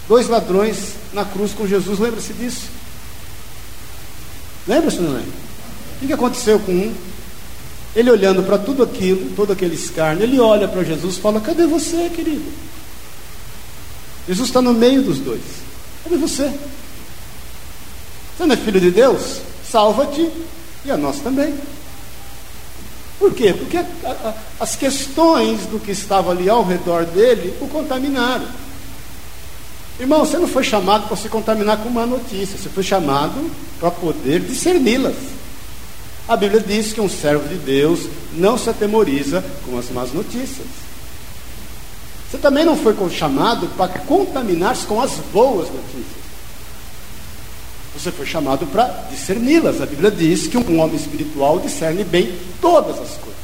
Dois 0.07 0.27
ladrões 0.29 0.93
na 1.11 1.25
cruz 1.25 1.53
com 1.53 1.65
Jesus, 1.65 1.97
lembra-se 1.97 2.33
disso? 2.33 2.82
Lembra? 4.67 4.89
O 4.89 6.07
que 6.07 6.13
aconteceu 6.13 6.59
com 6.59 6.71
um? 6.71 6.93
Ele 7.95 8.09
olhando 8.09 8.43
para 8.43 8.57
tudo 8.57 8.81
aquilo, 8.81 9.31
todo 9.35 9.53
aquele 9.53 9.75
escárnio, 9.75 10.23
ele 10.23 10.39
olha 10.39 10.67
para 10.67 10.83
Jesus 10.83 11.15
e 11.15 11.21
fala: 11.21 11.39
Cadê 11.39 11.67
você, 11.67 12.09
querido? 12.09 12.51
Jesus 14.27 14.49
está 14.49 14.61
no 14.61 14.73
meio 14.73 15.03
dos 15.03 15.19
dois. 15.19 15.41
Cadê 16.03 16.17
você? 16.17 16.51
Você 18.37 18.45
não 18.45 18.53
é 18.53 18.57
filho 18.57 18.79
de 18.79 18.89
Deus? 18.89 19.41
Salva-te 19.69 20.29
e 20.85 20.91
a 20.91 20.97
nós 20.97 21.19
também. 21.19 21.53
Por 23.19 23.33
quê? 23.33 23.53
Porque 23.53 23.77
a, 23.77 23.85
a, 24.05 24.33
as 24.59 24.75
questões 24.75 25.61
do 25.67 25.79
que 25.79 25.91
estava 25.91 26.31
ali 26.31 26.49
ao 26.49 26.65
redor 26.65 27.05
dele 27.05 27.55
o 27.61 27.67
contaminaram. 27.67 28.45
Irmão, 30.03 30.25
você 30.25 30.37
não 30.37 30.49
foi 30.49 30.65
chamado 30.65 31.07
para 31.07 31.15
se 31.15 31.29
contaminar 31.29 31.77
com 31.77 31.87
uma 31.87 32.05
notícia, 32.05 32.57
você 32.57 32.67
foi 32.67 32.83
chamado 32.83 33.49
para 33.79 33.89
poder 33.89 34.41
discerni-las. 34.41 35.15
A 36.27 36.35
Bíblia 36.35 36.59
diz 36.59 36.91
que 36.91 36.99
um 36.99 37.07
servo 37.07 37.47
de 37.47 37.55
Deus 37.55 38.09
não 38.33 38.57
se 38.57 38.69
atemoriza 38.69 39.41
com 39.65 39.77
as 39.77 39.89
más 39.91 40.11
notícias. 40.11 40.67
Você 42.29 42.37
também 42.37 42.65
não 42.65 42.75
foi 42.75 42.93
chamado 43.11 43.65
para 43.77 43.97
contaminar-se 43.99 44.85
com 44.85 44.99
as 44.99 45.13
boas 45.31 45.69
notícias. 45.69 46.23
Você 47.97 48.11
foi 48.11 48.25
chamado 48.25 48.65
para 48.65 49.05
discerni-las. 49.09 49.79
A 49.79 49.85
Bíblia 49.85 50.11
diz 50.11 50.47
que 50.47 50.57
um 50.57 50.81
homem 50.81 50.97
espiritual 50.97 51.59
discerne 51.59 52.03
bem 52.03 52.37
todas 52.59 52.99
as 52.99 53.11
coisas. 53.11 53.42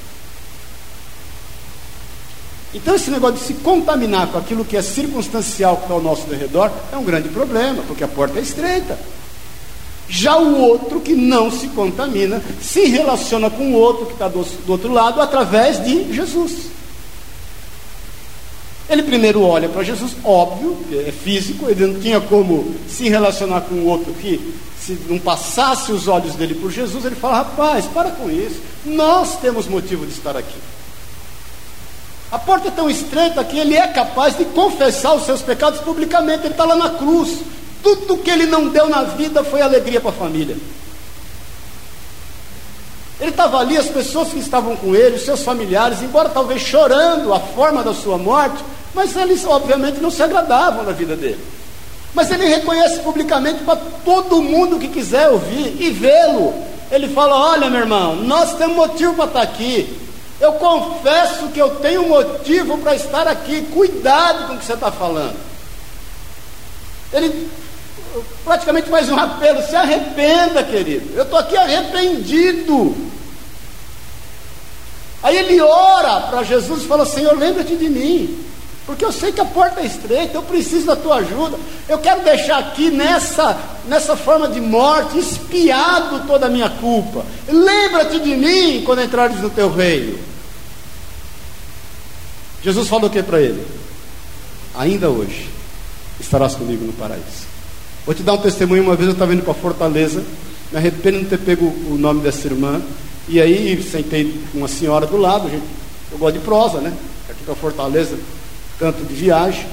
Então, 2.74 2.95
esse 2.95 3.09
negócio 3.09 3.38
de 3.38 3.43
se 3.45 3.53
contaminar 3.55 4.28
com 4.28 4.38
aquilo 4.38 4.63
que 4.63 4.78
é 4.78 4.82
circunstancial 4.82 5.78
que 5.78 5.84
está 5.84 5.93
ao 5.93 6.01
nosso 6.01 6.28
redor 6.30 6.72
é 6.93 6.97
um 6.97 7.03
grande 7.03 7.30
problema, 7.30 7.82
porque 7.88 8.03
a 8.03 8.07
porta 8.07 8.38
é 8.38 8.41
estreita. 8.41 8.97
Já 10.07 10.38
o 10.38 10.59
outro 10.59 10.99
que 10.99 11.13
não 11.13 11.51
se 11.51 11.67
contamina 11.67 12.41
se 12.61 12.86
relaciona 12.86 13.49
com 13.49 13.74
o 13.74 13.76
outro 13.76 14.07
que 14.07 14.13
está 14.13 14.28
do, 14.28 14.43
do 14.43 14.72
outro 14.72 14.91
lado 14.91 15.22
através 15.22 15.84
de 15.84 16.13
Jesus. 16.13 16.70
Ele 18.89 19.03
primeiro 19.03 19.43
olha 19.43 19.70
para 19.70 19.84
Jesus, 19.84 20.15
óbvio, 20.24 20.76
é 21.07 21.11
físico, 21.11 21.70
ele 21.70 21.86
não 21.86 21.99
tinha 21.99 22.20
como 22.20 22.74
se 22.88 23.07
relacionar 23.07 23.61
com 23.61 23.76
o 23.76 23.86
outro 23.86 24.11
que, 24.13 24.39
se 24.82 24.97
não 25.07 25.20
passasse 25.20 25.91
os 25.91 26.07
olhos 26.07 26.34
dele 26.34 26.55
por 26.55 26.72
Jesus, 26.72 27.05
ele 27.05 27.15
fala: 27.15 27.38
rapaz, 27.38 27.86
para 27.86 28.09
com 28.09 28.32
isso, 28.32 28.59
nós 28.84 29.39
temos 29.39 29.67
motivo 29.67 30.07
de 30.07 30.13
estar 30.13 30.36
aqui. 30.36 30.57
A 32.32 32.38
porta 32.38 32.68
é 32.68 32.72
tão 32.72 32.90
estreita 32.90 33.44
que 33.44 33.58
ele 33.58 33.76
é 33.76 33.88
capaz 33.88 34.38
de 34.38 34.46
confessar 34.46 35.14
os 35.16 35.26
seus 35.26 35.42
pecados 35.42 35.80
publicamente, 35.82 36.46
ele 36.46 36.54
está 36.54 36.66
lá 36.66 36.76
na 36.76 36.92
cruz. 36.92 37.40
Tudo 37.82 38.18
que 38.18 38.30
ele 38.30 38.46
não 38.46 38.68
deu 38.68 38.88
na 38.88 39.04
vida 39.04 39.44
foi 39.44 39.62
alegria 39.62 40.00
para 40.00 40.12
a 40.12 40.14
família. 40.14 40.56
Ele 43.20 43.32
estava 43.32 43.58
ali, 43.58 43.78
as 43.78 43.88
pessoas 43.88 44.30
que 44.30 44.40
estavam 44.40 44.76
com 44.76 44.96
ele, 44.96 45.16
os 45.16 45.26
seus 45.26 45.44
familiares, 45.44 46.02
embora 46.02 46.30
talvez 46.30 46.62
chorando 46.62 47.34
a 47.34 47.40
forma 47.40 47.84
da 47.84 47.94
sua 47.94 48.18
morte, 48.18 48.64
mas 48.94 49.16
eles, 49.16 49.44
obviamente, 49.46 50.00
não 50.00 50.12
se 50.12 50.22
agradavam 50.24 50.84
na 50.84 50.92
vida 50.92 51.16
dele. 51.16 51.44
Mas 52.14 52.32
ele 52.32 52.46
reconhece 52.46 53.00
publicamente 53.00 53.64
para 53.64 53.78
todo 54.06 54.42
mundo 54.42 54.80
que 54.80 54.88
quiser 54.88 55.30
ouvir 55.30 55.78
e 55.80 55.90
vê-lo. 55.90 56.54
Ele 56.92 57.08
fala: 57.10 57.52
Olha, 57.52 57.70
meu 57.70 57.82
irmão, 57.82 58.16
nós 58.16 58.56
temos 58.56 58.76
motivo 58.76 59.14
para 59.14 59.26
estar 59.26 59.42
aqui. 59.42 60.09
Eu 60.40 60.54
confesso 60.54 61.50
que 61.50 61.60
eu 61.60 61.76
tenho 61.76 62.08
motivo 62.08 62.78
para 62.78 62.96
estar 62.96 63.28
aqui. 63.28 63.62
Cuidado 63.74 64.48
com 64.48 64.54
o 64.54 64.58
que 64.58 64.66
você 64.66 64.74
está 64.74 64.92
falando. 64.92 65.36
Ele 67.12 67.50
praticamente 68.44 68.90
faz 68.90 69.10
um 69.10 69.20
apelo: 69.20 69.62
se 69.64 69.76
arrependa, 69.76 70.64
querido. 70.64 71.16
Eu 71.16 71.24
estou 71.24 71.40
aqui 71.40 71.58
arrependido. 71.58 72.96
Aí 75.22 75.38
ele 75.38 75.60
ora 75.60 76.22
para 76.22 76.44
Jesus 76.44 76.84
e 76.84 76.88
fala: 76.88 77.06
Senhor, 77.06 77.38
lembra-te 77.38 77.76
de 77.76 77.90
mim. 77.90 78.49
Porque 78.90 79.06
eu 79.06 79.12
sei 79.12 79.32
que 79.32 79.40
a 79.40 79.46
porta 79.46 79.82
é 79.82 79.86
estreita, 79.86 80.36
eu 80.36 80.42
preciso 80.42 80.88
da 80.88 80.96
tua 80.96 81.18
ajuda. 81.18 81.60
Eu 81.88 82.00
quero 82.00 82.24
deixar 82.24 82.58
aqui 82.58 82.90
nessa, 82.90 83.56
nessa 83.88 84.18
forma 84.18 84.48
de 84.48 84.60
morte, 84.60 85.20
espiado 85.20 86.26
toda 86.26 86.48
a 86.48 86.50
minha 86.50 86.72
culpa. 86.72 87.24
Lembra-te 87.48 88.20
de 88.20 88.36
mim 88.36 88.82
quando 88.84 89.04
entrares 89.04 89.40
no 89.42 89.50
teu 89.52 89.72
reino. 89.72 90.18
Jesus 92.64 92.88
falou 92.88 93.10
o 93.10 93.12
que 93.12 93.22
para 93.22 93.40
ele? 93.40 93.64
Ainda 94.74 95.08
hoje 95.08 95.48
estarás 96.20 96.56
comigo 96.56 96.84
no 96.84 96.94
paraíso. 96.94 97.46
Vou 98.08 98.16
te 98.16 98.24
dar 98.24 98.34
um 98.34 98.38
testemunho. 98.40 98.82
Uma 98.82 98.96
vez 98.96 99.08
eu 99.08 99.14
estava 99.14 99.32
indo 99.32 99.44
para 99.44 99.54
Fortaleza, 99.54 100.24
me 100.72 100.80
arrependo 100.80 101.20
de 101.20 101.26
ter 101.26 101.38
pego 101.38 101.68
o 101.92 101.96
nome 101.96 102.22
dessa 102.22 102.48
irmã. 102.48 102.82
E 103.28 103.40
aí 103.40 103.84
sentei 103.84 104.42
com 104.52 104.58
uma 104.58 104.68
senhora 104.68 105.06
do 105.06 105.18
lado. 105.18 105.48
Gente, 105.48 105.68
eu 106.12 106.18
gosto 106.18 106.40
de 106.40 106.44
prosa, 106.44 106.82
né? 106.82 106.92
Aqui 107.30 107.44
para 107.44 107.54
Fortaleza 107.54 108.18
canto 108.80 109.04
de 109.04 109.14
viagem. 109.14 109.66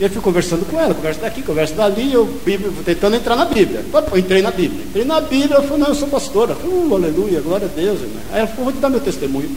E 0.00 0.04
eu 0.04 0.10
fui 0.10 0.22
conversando 0.22 0.64
com 0.64 0.78
ela, 0.80 0.94
conversa 0.94 1.20
daqui, 1.20 1.42
conversa 1.42 1.74
dali, 1.74 2.12
eu 2.12 2.24
Bíblia, 2.24 2.70
tentando 2.84 3.16
entrar 3.16 3.34
na 3.34 3.44
Bíblia. 3.44 3.84
Eu 3.92 4.18
entrei 4.18 4.40
na 4.40 4.50
Bíblia. 4.50 4.84
Entrei 4.84 5.04
na 5.04 5.20
Bíblia, 5.20 5.56
eu 5.56 5.62
falei, 5.64 5.78
não, 5.78 5.88
eu 5.88 5.94
sou 5.94 6.08
pastora. 6.08 6.52
Eu 6.52 6.56
falei, 6.56 6.76
uh, 6.76 6.94
aleluia, 6.94 7.40
glória 7.40 7.66
a 7.66 7.76
Deus, 7.76 8.00
irmã. 8.00 8.20
Aí 8.32 8.38
ela 8.38 8.48
falou, 8.48 8.64
vou 8.64 8.72
te 8.72 8.78
dar 8.78 8.88
meu 8.88 9.00
testemunho. 9.00 9.50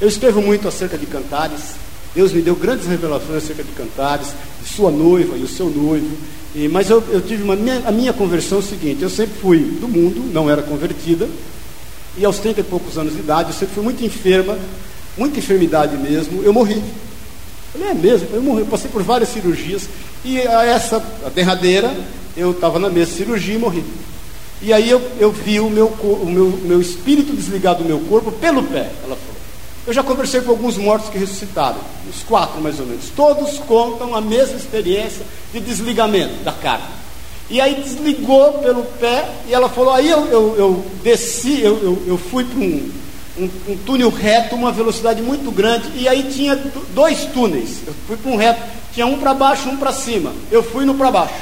Eu 0.00 0.08
escrevo 0.08 0.40
muito 0.40 0.68
acerca 0.68 0.96
de 0.96 1.04
cantares. 1.04 1.74
Deus 2.14 2.32
me 2.32 2.40
deu 2.40 2.54
grandes 2.54 2.86
revelações 2.86 3.42
acerca 3.42 3.62
de 3.62 3.72
cantares, 3.72 4.28
de 4.62 4.68
sua 4.68 4.90
noiva 4.90 5.36
e 5.36 5.42
o 5.42 5.48
seu 5.48 5.68
noivo. 5.68 6.16
E, 6.54 6.68
mas 6.68 6.88
eu, 6.88 7.02
eu 7.10 7.20
tive 7.20 7.42
uma 7.42 7.56
minha, 7.56 7.82
a 7.84 7.92
minha 7.92 8.12
conversão 8.12 8.58
é 8.58 8.60
o 8.60 8.64
seguinte, 8.64 9.02
eu 9.02 9.10
sempre 9.10 9.38
fui 9.38 9.58
do 9.58 9.86
mundo, 9.86 10.28
não 10.32 10.48
era 10.48 10.62
convertida, 10.62 11.28
e 12.16 12.24
aos 12.24 12.38
30 12.38 12.60
e 12.60 12.64
poucos 12.64 12.96
anos 12.96 13.12
de 13.12 13.20
idade, 13.20 13.50
eu 13.50 13.54
sempre 13.54 13.74
fui 13.74 13.84
muito 13.84 14.02
enferma, 14.04 14.58
muita 15.16 15.38
enfermidade 15.38 15.96
mesmo, 15.96 16.42
eu 16.42 16.52
morri. 16.52 16.82
Falei, 17.78 17.92
é 17.92 17.94
mesmo? 17.94 18.28
Eu, 18.32 18.42
morri, 18.42 18.64
passei 18.64 18.90
por 18.90 19.02
várias 19.02 19.28
cirurgias 19.28 19.88
e 20.24 20.40
a 20.40 20.64
essa, 20.64 20.96
a 21.24 21.28
derradeira, 21.28 21.94
eu 22.36 22.50
estava 22.50 22.78
na 22.78 22.88
mesma 22.88 23.14
cirurgia 23.14 23.54
e 23.54 23.58
morri. 23.58 23.84
E 24.60 24.72
aí 24.72 24.90
eu, 24.90 25.00
eu 25.20 25.30
vi 25.30 25.60
o 25.60 25.70
meu, 25.70 25.86
o 25.86 26.26
meu, 26.26 26.46
meu 26.64 26.80
espírito 26.80 27.32
desligado 27.32 27.84
do 27.84 27.88
meu 27.88 28.00
corpo 28.00 28.32
pelo 28.32 28.62
pé, 28.64 28.90
ela 29.04 29.16
falou. 29.16 29.38
Eu 29.86 29.92
já 29.92 30.02
conversei 30.02 30.40
com 30.40 30.50
alguns 30.50 30.76
mortos 30.76 31.08
que 31.08 31.16
ressuscitaram, 31.16 31.78
uns 32.06 32.22
quatro 32.24 32.60
mais 32.60 32.80
ou 32.80 32.86
menos. 32.86 33.04
Todos 33.14 33.58
contam 33.58 34.14
a 34.14 34.20
mesma 34.20 34.56
experiência 34.56 35.24
de 35.52 35.60
desligamento 35.60 36.42
da 36.42 36.52
carne. 36.52 36.98
E 37.48 37.60
aí 37.60 37.76
desligou 37.76 38.54
pelo 38.54 38.82
pé 38.82 39.30
e 39.48 39.54
ela 39.54 39.68
falou, 39.68 39.94
aí 39.94 40.10
eu, 40.10 40.26
eu, 40.26 40.56
eu 40.58 40.86
desci, 41.02 41.62
eu, 41.62 41.78
eu, 41.82 42.02
eu 42.06 42.18
fui 42.18 42.44
para 42.44 42.58
um, 42.58 42.90
um, 43.38 43.72
um, 43.72 43.76
túnel 43.78 44.10
reto, 44.10 44.54
uma 44.56 44.72
velocidade 44.72 45.22
muito 45.22 45.50
grande, 45.50 45.90
e 45.96 46.08
aí 46.08 46.24
tinha 46.24 46.56
dois 46.94 47.24
túneis. 47.26 47.78
Eu 47.86 47.94
fui 48.06 48.16
para 48.16 48.30
um 48.30 48.36
reto, 48.36 48.62
tinha 48.92 49.06
um 49.06 49.18
para 49.18 49.34
baixo, 49.34 49.68
um 49.68 49.76
para 49.76 49.92
cima. 49.92 50.32
Eu 50.50 50.62
fui 50.62 50.84
no 50.84 50.94
para 50.94 51.10
baixo, 51.10 51.34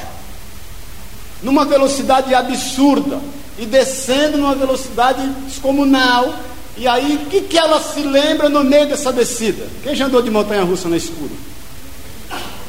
numa 1.41 1.65
velocidade 1.65 2.33
absurda, 2.33 3.19
e 3.57 3.65
descendo 3.65 4.37
numa 4.37 4.55
velocidade 4.55 5.25
descomunal. 5.47 6.33
E 6.77 6.87
aí, 6.87 7.21
o 7.23 7.29
que, 7.29 7.41
que 7.41 7.57
ela 7.57 7.81
se 7.81 8.01
lembra 8.01 8.49
no 8.49 8.63
meio 8.63 8.87
dessa 8.87 9.11
descida? 9.11 9.67
Quem 9.83 9.95
já 9.95 10.05
andou 10.05 10.21
de 10.21 10.29
montanha 10.29 10.63
russa 10.63 10.87
no 10.87 10.95
escuro? 10.95 11.31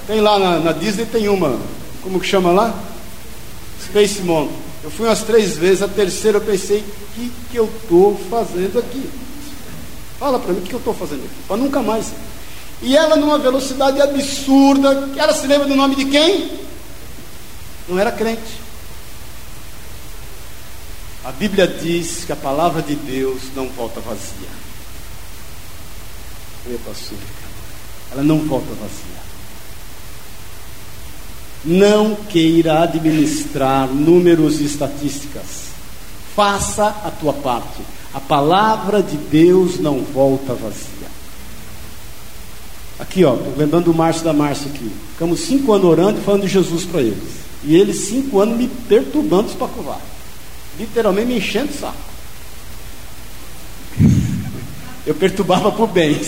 Tem 0.06 0.20
lá 0.22 0.38
na, 0.38 0.58
na 0.60 0.72
Disney, 0.72 1.04
tem 1.04 1.28
uma, 1.28 1.58
como 2.02 2.18
que 2.18 2.26
chama 2.26 2.50
lá? 2.50 2.74
Space 3.84 4.22
Mountain. 4.22 4.67
Eu 4.89 4.93
fui 4.93 5.07
umas 5.07 5.22
três 5.22 5.55
vezes, 5.55 5.82
a 5.82 5.89
terceira 5.89 6.39
eu 6.39 6.41
pensei, 6.41 6.78
o 6.78 7.14
que, 7.14 7.30
que 7.51 7.57
eu 7.59 7.66
estou 7.66 8.18
fazendo 8.30 8.78
aqui? 8.78 9.11
Fala 10.18 10.39
para 10.39 10.55
mim, 10.55 10.61
o 10.61 10.62
que 10.62 10.72
eu 10.72 10.78
estou 10.78 10.95
fazendo 10.95 11.26
aqui? 11.26 11.34
Para 11.47 11.59
nunca 11.59 11.82
mais. 11.82 12.11
E 12.80 12.97
ela 12.97 13.14
numa 13.14 13.39
velocidade 13.39 14.01
absurda, 14.01 15.11
ela 15.14 15.34
se 15.34 15.47
lembra 15.47 15.68
do 15.68 15.76
nome 15.76 15.95
de 15.95 16.07
quem? 16.07 16.59
Não 17.86 17.99
era 17.99 18.11
crente. 18.11 18.41
A 21.22 21.32
Bíblia 21.32 21.66
diz 21.66 22.24
que 22.24 22.32
a 22.32 22.36
palavra 22.36 22.80
de 22.80 22.95
Deus 22.95 23.43
não 23.55 23.68
volta 23.68 24.01
vazia. 24.01 24.49
Ela 28.11 28.22
não 28.22 28.39
volta 28.39 28.72
vazia 28.80 29.17
não 31.64 32.14
queira 32.14 32.82
administrar 32.82 33.88
números 33.88 34.61
e 34.61 34.64
estatísticas. 34.64 35.68
Faça 36.34 36.86
a 36.86 37.11
tua 37.11 37.32
parte. 37.32 37.82
A 38.14 38.20
palavra 38.20 39.02
de 39.02 39.16
Deus 39.16 39.78
não 39.78 40.00
volta 40.00 40.54
vazia. 40.54 41.09
Aqui, 42.98 43.24
ó, 43.24 43.36
lembrando 43.56 43.86
do 43.86 43.94
Márcio 43.94 44.24
da 44.24 44.32
Márcia 44.32 44.70
aqui. 44.72 44.90
Ficamos 45.12 45.40
cinco 45.40 45.72
anos 45.72 45.86
orando 45.86 46.20
e 46.20 46.24
falando 46.24 46.42
de 46.42 46.48
Jesus 46.48 46.84
para 46.84 47.00
eles. 47.00 47.38
E 47.64 47.76
eles 47.76 47.96
cinco 48.09 48.40
anos 48.40 48.56
me 48.56 48.68
perturbando 48.88 49.50
para 49.52 49.68
covar. 49.68 50.00
Literalmente 50.78 51.26
me 51.26 51.38
enchendo 51.38 51.70
o 51.70 51.76
saco. 51.76 51.96
Eu 55.06 55.14
perturbava 55.14 55.72
por 55.72 55.88
bem. 55.88 56.20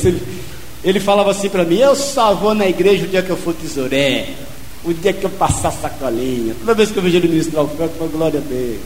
Ele 0.83 0.99
falava 0.99 1.31
assim 1.31 1.49
para 1.49 1.64
mim: 1.64 1.76
Eu 1.76 1.95
só 1.95 2.35
vou 2.35 2.55
na 2.55 2.66
igreja 2.66 3.05
o 3.05 3.09
dia 3.09 3.22
que 3.22 3.31
eu 3.31 3.37
for 3.37 3.55
tesoureiro 3.55 4.49
o 4.85 4.95
dia 4.95 5.12
que 5.12 5.24
eu 5.24 5.31
passar 5.31 5.72
sacolinha, 5.72 6.55
toda 6.59 6.74
vez 6.74 6.91
que 6.91 6.97
eu 6.97 7.03
vejo 7.03 7.16
ele 7.16 7.28
ministrar 7.28 7.62
o 7.62 7.66
oferta, 7.66 7.95
eu 8.01 8.09
glória 8.09 8.41
a 8.41 8.43
Deus. 8.43 8.81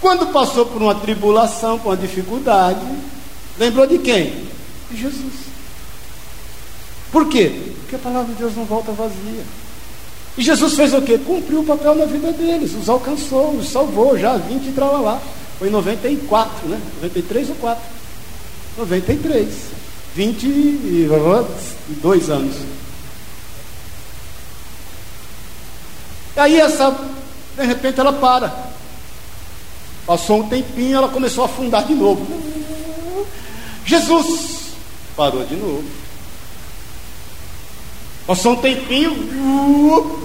Quando 0.00 0.32
passou 0.32 0.66
por 0.66 0.80
uma 0.80 0.94
tribulação, 0.94 1.78
por 1.78 1.88
uma 1.88 1.96
dificuldade, 1.96 2.80
lembrou 3.58 3.86
de 3.86 3.98
quem? 3.98 4.32
De 4.90 5.00
Jesus. 5.00 5.32
Por 7.10 7.28
quê? 7.28 7.72
Porque 7.80 7.96
a 7.96 7.98
palavra 7.98 8.32
de 8.32 8.38
Deus 8.38 8.54
não 8.54 8.64
volta 8.64 8.92
vazia. 8.92 9.42
E 10.36 10.42
Jesus 10.42 10.74
fez 10.74 10.94
o 10.94 11.02
quê? 11.02 11.18
Cumpriu 11.18 11.60
o 11.60 11.64
papel 11.64 11.96
na 11.96 12.04
vida 12.04 12.30
deles, 12.32 12.74
os 12.74 12.88
alcançou, 12.88 13.56
os 13.56 13.68
salvou 13.68 14.16
já, 14.16 14.36
20 14.36 14.66
e 14.66 14.74
lá. 14.78 15.20
Foi 15.58 15.68
em 15.68 15.72
94, 15.72 16.68
né? 16.68 16.80
93 17.02 17.50
ou 17.50 17.56
4? 17.56 17.82
93. 18.78 19.48
22 20.14 22.30
anos. 22.30 22.54
Aí 26.38 26.60
essa, 26.60 26.96
de 27.56 27.64
repente 27.64 28.00
ela 28.00 28.12
para. 28.12 28.52
Passou 30.06 30.40
um 30.40 30.48
tempinho, 30.48 30.96
ela 30.96 31.08
começou 31.08 31.44
a 31.44 31.46
afundar 31.46 31.84
de 31.84 31.94
novo. 31.94 32.26
Jesus 33.84 34.72
parou 35.16 35.44
de 35.44 35.56
novo. 35.56 35.84
Passou 38.26 38.52
um 38.52 38.56
tempinho, 38.56 39.12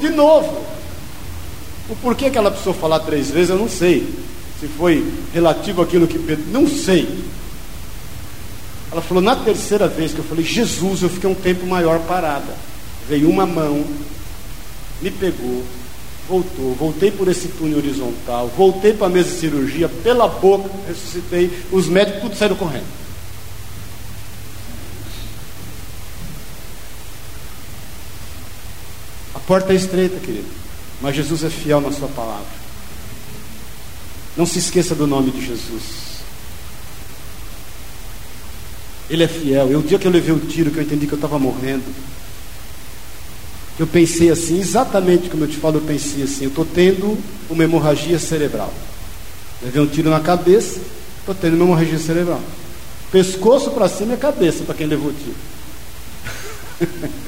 de 0.02 0.10
novo. 0.10 0.62
O 1.90 1.96
porquê 1.96 2.30
que 2.30 2.38
ela 2.38 2.52
precisou 2.52 2.74
falar 2.74 3.00
três 3.00 3.30
vezes, 3.30 3.50
eu 3.50 3.58
não 3.58 3.70
sei. 3.70 4.08
Se 4.60 4.68
foi 4.68 5.06
relativo 5.34 5.82
àquilo 5.82 6.08
que 6.08 6.20
Pedro. 6.20 6.46
Não 6.48 6.68
sei. 6.68 7.24
Ela 8.92 9.02
falou, 9.02 9.24
na 9.24 9.36
terceira 9.36 9.88
vez 9.88 10.14
que 10.14 10.20
eu 10.20 10.26
falei, 10.26 10.46
Jesus, 10.46 11.02
eu 11.02 11.10
fiquei 11.10 11.30
um 11.30 11.36
tempo 11.36 11.66
maior 11.66 12.00
parada. 12.02 12.56
Veio 13.08 13.30
uma 13.30 13.46
mão, 13.46 13.84
me 15.02 15.10
pegou, 15.10 15.64
voltou, 16.28 16.74
voltei 16.76 17.12
por 17.12 17.28
esse 17.28 17.48
túnel 17.50 17.78
horizontal, 17.78 18.52
voltei 18.56 18.94
para 18.94 19.08
a 19.08 19.10
mesa 19.10 19.30
de 19.30 19.36
cirurgia, 19.36 19.90
pela 19.90 20.28
boca, 20.28 20.70
ressuscitei, 20.88 21.52
os 21.72 21.88
médicos 21.88 22.22
tudo 22.22 22.36
saíram 22.36 22.56
correndo. 22.56 23.04
porta 29.46 29.74
é 29.74 29.76
estreita, 29.76 30.20
querido, 30.20 30.48
mas 31.02 31.16
Jesus 31.16 31.44
é 31.44 31.50
fiel 31.50 31.82
na 31.82 31.92
sua 31.92 32.08
palavra. 32.08 32.64
Não 34.36 34.46
se 34.46 34.60
esqueça 34.60 34.96
do 34.96 35.06
nome 35.06 35.32
de 35.32 35.46
Jesus. 35.46 36.04
Ele 39.10 39.24
é 39.24 39.28
fiel. 39.28 39.72
E 39.72 39.76
o 39.76 39.84
dia 39.84 40.00
que 40.00 40.08
eu 40.08 40.12
levei 40.12 40.34
o 40.34 40.40
tiro, 40.40 40.72
que 40.72 40.78
eu 40.78 40.84
entendi 40.84 41.06
que 41.06 41.14
eu 41.14 41.18
estava 41.18 41.38
morrendo, 41.38 41.84
eu 43.80 43.88
pensei 43.88 44.30
assim, 44.30 44.60
exatamente 44.60 45.30
como 45.30 45.44
eu 45.44 45.48
te 45.48 45.58
falo, 45.58 45.78
eu 45.78 45.82
pensei 45.82 46.24
assim, 46.24 46.44
eu 46.44 46.50
estou 46.50 46.66
tendo 46.66 47.18
uma 47.50 47.64
hemorragia 47.64 48.20
cerebral. 48.20 48.74
Levei 49.62 49.82
um 49.82 49.88
tiro 49.88 50.10
na 50.10 50.20
cabeça, 50.20 50.80
estou 51.20 51.34
tendo 51.34 51.56
uma 51.56 51.66
hemorragia 51.66 51.98
cerebral. 51.98 52.42
Pescoço 53.12 53.72
para 53.72 53.88
cima 53.88 54.14
é 54.14 54.18
cabeça 54.18 54.64
para 54.64 54.76
quem 54.76 54.88
levou 54.88 55.10
o 55.10 55.14
tiro. 55.14 55.36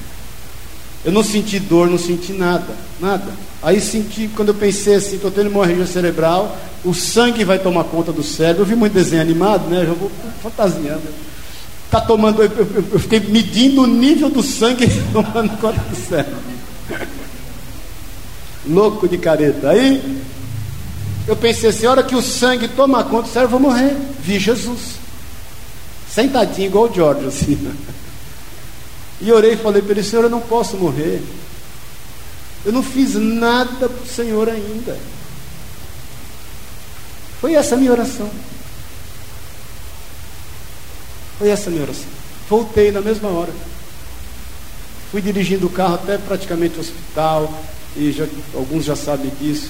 Eu 1.05 1.11
não 1.11 1.23
senti 1.23 1.59
dor, 1.59 1.87
não 1.87 1.99
senti 1.99 2.33
nada, 2.33 2.73
nada. 2.99 3.31
Aí 3.61 3.79
senti, 3.79 4.27
quando 4.35 4.49
eu 4.49 4.55
pensei 4.55 4.95
assim, 4.95 5.17
estou 5.17 5.29
tendo 5.29 5.51
uma 5.51 5.63
região 5.63 5.85
cerebral, 5.85 6.57
o 6.83 6.95
sangue 6.95 7.43
vai 7.43 7.59
tomar 7.59 7.83
conta 7.83 8.11
do 8.11 8.23
cérebro. 8.23 8.63
Eu 8.63 8.65
vi 8.65 8.75
muito 8.75 8.93
desenho 8.93 9.21
animado, 9.21 9.69
né? 9.69 9.85
Eu 9.87 9.93
vou 9.93 10.11
fantasiando. 10.41 11.03
Tá 11.89 12.01
tomando, 12.01 12.41
eu, 12.41 12.51
eu, 12.51 12.85
eu 12.93 12.99
fiquei 12.99 13.19
medindo 13.19 13.83
o 13.83 13.87
nível 13.87 14.29
do 14.29 14.41
sangue 14.43 14.87
tomando 15.13 15.57
conta 15.59 15.79
do 15.79 15.95
cérebro. 15.95 16.35
Louco 18.67 19.07
de 19.07 19.17
careta. 19.17 19.69
Aí 19.69 20.21
eu 21.27 21.35
pensei 21.35 21.69
assim, 21.69 21.85
a 21.85 21.91
hora 21.91 22.03
que 22.03 22.15
o 22.15 22.21
sangue 22.21 22.67
toma 22.67 23.03
conta 23.03 23.27
do 23.27 23.33
cérebro, 23.33 23.55
eu 23.55 23.59
vou 23.59 23.71
morrer. 23.71 23.95
Vi 24.19 24.39
Jesus. 24.39 24.95
Sentadinho 26.09 26.67
igual 26.67 26.89
o 26.89 26.93
George, 26.93 27.27
assim. 27.27 27.75
E 29.21 29.31
orei 29.31 29.53
e 29.53 29.57
falei 29.57 29.81
para 29.81 29.93
ele: 29.93 30.03
Senhor, 30.03 30.23
eu 30.23 30.29
não 30.29 30.41
posso 30.41 30.75
morrer. 30.75 31.23
Eu 32.65 32.73
não 32.73 32.83
fiz 32.83 33.15
nada 33.15 33.87
para 33.87 34.03
o 34.03 34.07
Senhor 34.07 34.49
ainda. 34.49 34.97
Foi 37.39 37.53
essa 37.53 37.75
a 37.75 37.77
minha 37.77 37.91
oração. 37.91 38.29
Foi 41.37 41.49
essa 41.49 41.69
minha 41.69 41.83
oração. 41.83 42.05
Voltei 42.49 42.91
na 42.91 43.01
mesma 43.01 43.29
hora. 43.29 43.53
Fui 45.11 45.21
dirigindo 45.21 45.67
o 45.67 45.69
carro 45.69 45.95
até 45.95 46.17
praticamente 46.17 46.77
o 46.77 46.81
hospital, 46.81 47.63
e 47.95 48.11
já, 48.11 48.27
alguns 48.53 48.85
já 48.85 48.95
sabem 48.95 49.31
disso. 49.39 49.69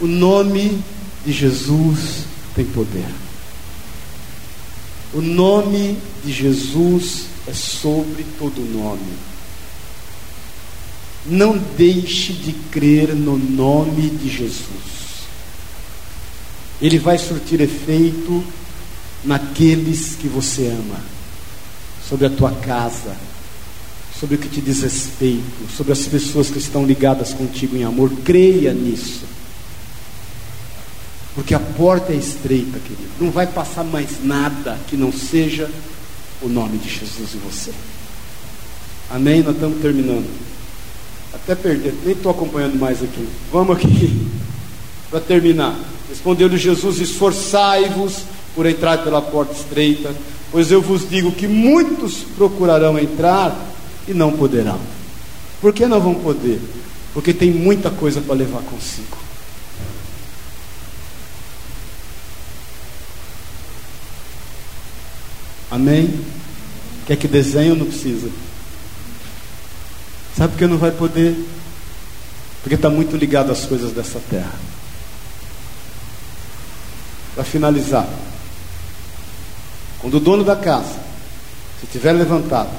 O 0.00 0.06
nome 0.06 0.82
de 1.24 1.32
Jesus 1.32 2.24
tem 2.54 2.64
poder. 2.64 3.08
O 5.12 5.20
nome 5.20 5.98
de 6.24 6.32
Jesus 6.32 7.26
é 7.46 7.52
sobre 7.52 8.24
todo 8.38 8.60
nome. 8.60 9.12
Não 11.26 11.58
deixe 11.76 12.32
de 12.32 12.52
crer 12.70 13.14
no 13.14 13.36
nome 13.36 14.08
de 14.08 14.28
Jesus. 14.28 15.00
Ele 16.80 16.98
vai 16.98 17.18
surtir 17.18 17.60
efeito 17.60 18.42
naqueles 19.24 20.14
que 20.14 20.28
você 20.28 20.68
ama, 20.68 21.00
sobre 22.08 22.26
a 22.26 22.30
tua 22.30 22.50
casa, 22.52 23.16
sobre 24.18 24.36
o 24.36 24.38
que 24.38 24.48
te 24.48 24.60
diz 24.60 24.82
respeito, 24.82 25.70
sobre 25.76 25.92
as 25.92 26.06
pessoas 26.06 26.50
que 26.50 26.58
estão 26.58 26.84
ligadas 26.84 27.32
contigo 27.32 27.76
em 27.76 27.84
amor. 27.84 28.10
Creia 28.24 28.72
nisso. 28.72 29.24
Porque 31.34 31.54
a 31.54 31.60
porta 31.60 32.12
é 32.12 32.16
estreita, 32.16 32.78
querido. 32.80 33.08
Não 33.20 33.30
vai 33.30 33.46
passar 33.46 33.84
mais 33.84 34.22
nada 34.22 34.78
que 34.88 34.96
não 34.96 35.12
seja 35.12 35.70
o 36.42 36.48
nome 36.48 36.78
de 36.78 36.88
Jesus 36.88 37.34
em 37.34 37.38
você. 37.38 37.72
Amém? 39.10 39.42
Nós 39.42 39.54
estamos 39.54 39.80
terminando. 39.80 40.28
Até 41.32 41.54
perder, 41.54 41.94
nem 42.04 42.14
estou 42.14 42.32
acompanhando 42.32 42.78
mais 42.78 43.02
aqui. 43.02 43.26
Vamos 43.52 43.76
aqui, 43.76 44.28
para 45.10 45.20
terminar. 45.20 45.78
Respondeu-lhe 46.08 46.58
Jesus: 46.58 46.98
Esforçai-vos 46.98 48.24
por 48.54 48.66
entrar 48.66 49.04
pela 49.04 49.22
porta 49.22 49.52
estreita, 49.52 50.14
pois 50.50 50.70
eu 50.70 50.82
vos 50.82 51.08
digo 51.08 51.32
que 51.32 51.46
muitos 51.46 52.18
procurarão 52.36 52.98
entrar 52.98 53.56
e 54.06 54.14
não 54.14 54.32
poderão. 54.32 54.78
Por 55.60 55.72
que 55.72 55.86
não 55.86 56.00
vão 56.00 56.14
poder? 56.14 56.60
Porque 57.12 57.32
tem 57.32 57.50
muita 57.50 57.90
coisa 57.90 58.20
para 58.20 58.34
levar 58.34 58.62
consigo. 58.62 59.18
Amém? 65.70 66.20
Quer 67.06 67.16
que 67.16 67.28
desenho? 67.28 67.76
Não 67.76 67.86
precisa. 67.86 68.28
Sabe 70.36 70.52
por 70.52 70.58
que 70.58 70.66
não 70.66 70.78
vai 70.78 70.90
poder? 70.90 71.36
Porque 72.62 72.74
está 72.74 72.90
muito 72.90 73.16
ligado 73.16 73.52
às 73.52 73.64
coisas 73.66 73.92
dessa 73.92 74.20
terra. 74.28 74.54
Para 77.34 77.44
finalizar, 77.44 78.08
quando 80.00 80.14
o 80.16 80.20
dono 80.20 80.44
da 80.44 80.56
casa 80.56 81.10
se 81.80 81.86
tiver 81.86 82.12
levantado 82.12 82.70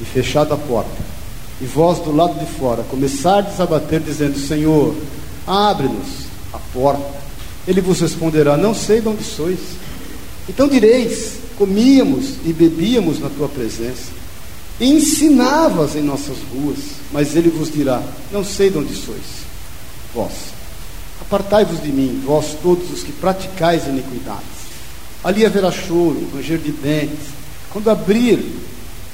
e 0.00 0.04
fechado 0.04 0.52
a 0.52 0.56
porta, 0.56 1.16
e 1.60 1.64
vós 1.64 1.98
do 2.00 2.14
lado 2.14 2.38
de 2.38 2.46
fora 2.46 2.82
começardes 2.84 3.58
a 3.60 3.66
bater, 3.66 4.00
dizendo: 4.00 4.38
Senhor, 4.38 4.94
abre-nos 5.46 6.26
a 6.52 6.58
porta, 6.72 7.14
ele 7.66 7.80
vos 7.80 8.00
responderá: 8.00 8.56
Não 8.56 8.74
sei 8.74 9.00
de 9.00 9.08
onde 9.08 9.24
sois. 9.24 9.58
Então 10.48 10.68
direis: 10.68 11.34
comíamos 11.56 12.34
e 12.44 12.52
bebíamos 12.52 13.18
na 13.18 13.28
tua 13.30 13.48
presença, 13.48 14.12
e 14.78 14.86
ensinavas 14.86 15.96
em 15.96 16.02
nossas 16.02 16.36
ruas, 16.52 16.78
mas 17.10 17.34
ele 17.34 17.48
vos 17.48 17.72
dirá: 17.72 18.02
Não 18.30 18.44
sei 18.44 18.70
de 18.70 18.78
onde 18.78 18.94
sois, 18.94 19.46
vós. 20.14 20.32
Apartai-vos 21.20 21.82
de 21.82 21.90
mim, 21.90 22.22
vós 22.24 22.56
todos 22.62 22.90
os 22.92 23.02
que 23.02 23.12
praticais 23.12 23.86
iniquidades. 23.86 24.55
Ali 25.26 25.44
haverá 25.44 25.72
choro, 25.72 26.24
ranger 26.32 26.56
de 26.56 26.70
dentes. 26.70 27.26
Quando 27.70 27.90
abrir, 27.90 28.38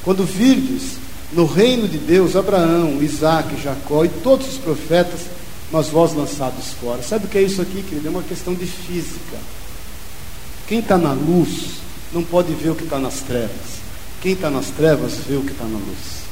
quando 0.05 0.27
virdes 0.27 0.99
no 1.33 1.47
reino 1.47 1.89
de 1.89 1.97
Deus 1.97 2.37
Abraão, 2.37 3.03
Isaac, 3.03 3.59
Jacó 3.63 4.05
e 4.05 4.11
todos 4.11 4.47
os 4.47 4.59
profetas, 4.59 5.21
mas 5.71 5.89
vós 5.89 6.13
lançados 6.13 6.75
fora. 6.79 7.03
Sabe 7.03 7.25
o 7.25 7.29
que 7.29 7.39
é 7.39 7.43
isso 7.43 7.63
aqui, 7.63 7.83
querido? 7.83 8.09
É 8.09 8.11
uma 8.11 8.23
questão 8.23 8.53
de 8.53 8.67
física. 8.67 9.39
Quem 10.69 10.81
está 10.81 10.99
na 10.99 11.15
luz 11.15 11.79
não 12.13 12.23
pode 12.23 12.53
ver 12.53 12.69
o 12.69 12.75
que 12.75 12.85
está 12.85 12.99
nas 12.99 13.21
trevas. 13.21 13.81
Quem 14.21 14.35
está 14.35 14.51
nas 14.51 14.67
trevas 14.67 15.15
vê 15.27 15.37
o 15.37 15.43
que 15.43 15.53
está 15.53 15.65
na 15.65 15.79
luz. 15.79 16.23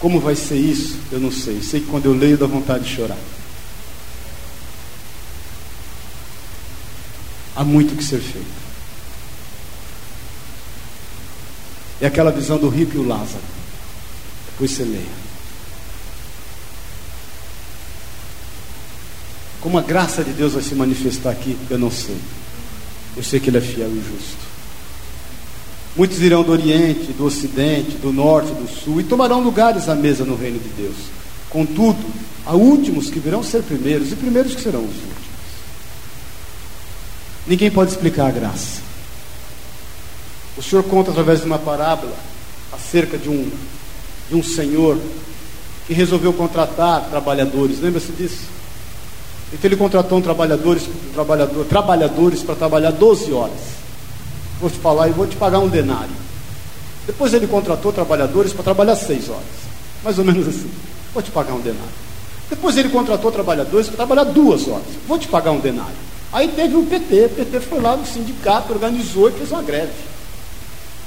Como 0.00 0.18
vai 0.18 0.34
ser 0.34 0.56
isso? 0.56 0.98
Eu 1.12 1.20
não 1.20 1.30
sei. 1.30 1.62
Sei 1.62 1.78
que 1.78 1.86
quando 1.86 2.06
eu 2.06 2.14
leio 2.14 2.36
dá 2.36 2.46
vontade 2.46 2.82
de 2.82 2.96
chorar. 2.96 3.43
Há 7.56 7.64
muito 7.64 7.96
que 7.96 8.04
ser 8.04 8.20
feito. 8.20 8.64
É 12.00 12.06
aquela 12.06 12.30
visão 12.30 12.58
do 12.58 12.68
rico 12.68 12.96
e 12.96 12.98
o 12.98 13.06
Lázaro. 13.06 13.42
Depois 14.50 14.70
você 14.70 14.84
leia. 14.84 15.24
Como 19.60 19.78
a 19.78 19.82
graça 19.82 20.22
de 20.22 20.32
Deus 20.32 20.52
vai 20.52 20.62
se 20.62 20.74
manifestar 20.74 21.30
aqui, 21.30 21.56
eu 21.70 21.78
não 21.78 21.90
sei. 21.90 22.18
Eu 23.16 23.22
sei 23.22 23.40
que 23.40 23.48
Ele 23.48 23.58
é 23.58 23.60
fiel 23.60 23.88
e 23.88 23.96
justo. 23.96 24.44
Muitos 25.96 26.18
virão 26.18 26.42
do 26.42 26.52
Oriente, 26.52 27.12
do 27.12 27.24
Ocidente, 27.24 27.92
do 27.92 28.12
Norte, 28.12 28.52
do 28.52 28.68
Sul 28.68 29.00
e 29.00 29.04
tomarão 29.04 29.40
lugares 29.40 29.88
à 29.88 29.94
mesa 29.94 30.24
no 30.24 30.36
reino 30.36 30.58
de 30.58 30.68
Deus. 30.70 30.96
Contudo, 31.48 32.04
há 32.44 32.54
últimos 32.54 33.08
que 33.08 33.20
virão 33.20 33.42
ser 33.42 33.62
primeiros 33.62 34.10
e 34.10 34.16
primeiros 34.16 34.54
que 34.54 34.60
serão 34.60 34.80
os 34.80 34.94
últimos. 34.94 35.23
Ninguém 37.46 37.70
pode 37.70 37.90
explicar 37.90 38.28
a 38.28 38.30
graça. 38.30 38.80
O 40.56 40.62
Senhor 40.62 40.82
conta 40.84 41.10
através 41.10 41.40
de 41.40 41.46
uma 41.46 41.58
parábola 41.58 42.14
acerca 42.72 43.18
de 43.18 43.28
um, 43.28 43.50
de 44.28 44.36
um 44.36 44.42
senhor 44.42 44.98
que 45.86 45.92
resolveu 45.92 46.32
contratar 46.32 47.08
trabalhadores. 47.10 47.80
Lembra-se 47.80 48.12
disso? 48.12 48.54
Então 49.52 49.68
ele 49.68 49.76
contratou 49.76 50.18
um 50.18 50.22
trabalhadores, 50.22 50.84
um 50.84 51.12
trabalhador, 51.12 51.64
trabalhadores 51.66 52.42
para 52.42 52.54
trabalhar 52.54 52.90
12 52.90 53.32
horas. 53.32 53.60
Vou 54.60 54.70
te 54.70 54.78
falar 54.78 55.08
e 55.08 55.12
vou 55.12 55.26
te 55.26 55.36
pagar 55.36 55.58
um 55.58 55.68
denário. 55.68 56.14
Depois 57.06 57.34
ele 57.34 57.46
contratou 57.46 57.92
trabalhadores 57.92 58.52
para 58.52 58.64
trabalhar 58.64 58.96
6 58.96 59.28
horas. 59.28 59.44
Mais 60.02 60.18
ou 60.18 60.24
menos 60.24 60.48
assim. 60.48 60.70
Vou 61.12 61.22
te 61.22 61.30
pagar 61.30 61.52
um 61.52 61.60
denário. 61.60 62.04
Depois 62.48 62.76
ele 62.76 62.88
contratou 62.88 63.30
trabalhadores 63.30 63.88
para 63.88 63.96
trabalhar 63.96 64.24
duas 64.24 64.66
horas. 64.66 64.86
Vou 65.06 65.18
te 65.18 65.28
pagar 65.28 65.50
um 65.50 65.60
denário. 65.60 66.13
Aí 66.34 66.48
teve 66.48 66.74
o 66.74 66.84
PT. 66.84 67.26
O 67.26 67.28
PT 67.30 67.60
foi 67.60 67.80
lá 67.80 67.96
no 67.96 68.04
sindicato, 68.04 68.72
organizou 68.72 69.28
e 69.28 69.32
fez 69.32 69.52
uma 69.52 69.62
greve. 69.62 69.92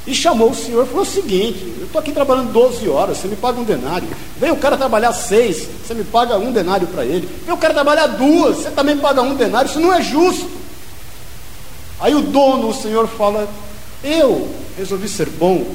E 0.08 0.16
chamou 0.16 0.52
o 0.52 0.56
senhor 0.56 0.86
e 0.86 0.88
falou 0.88 1.04
o 1.04 1.06
seguinte: 1.06 1.60
eu 1.80 1.86
estou 1.86 2.00
aqui 2.00 2.14
trabalhando 2.14 2.54
12 2.54 2.88
horas, 2.88 3.18
você 3.18 3.28
me 3.28 3.36
paga 3.36 3.60
um 3.60 3.66
denário. 3.66 4.08
Vem 4.40 4.52
o 4.52 4.56
cara 4.56 4.78
trabalhar 4.78 5.12
seis, 5.12 5.68
você 5.86 5.94
me 5.94 6.06
paga 6.06 6.38
um 6.38 6.54
denário 6.54 6.88
para 6.88 7.04
ele. 7.04 7.28
Vem 7.46 7.54
o 7.54 7.58
cara 7.58 7.74
trabalhar 7.74 8.08
duas, 8.08 8.60
você 8.60 8.72
também 8.72 8.98
paga 8.98 9.22
um 9.22 9.36
denário, 9.36 9.70
isso 9.70 9.82
não 9.82 9.94
é 9.94 10.02
justo. 10.02 10.50
Aí 12.00 12.16
o 12.16 12.22
dono, 12.22 12.70
o 12.70 12.74
senhor, 12.74 13.06
fala: 13.10 13.50
eu 14.02 14.50
resolvi 14.78 15.10
ser 15.10 15.28
bom 15.28 15.66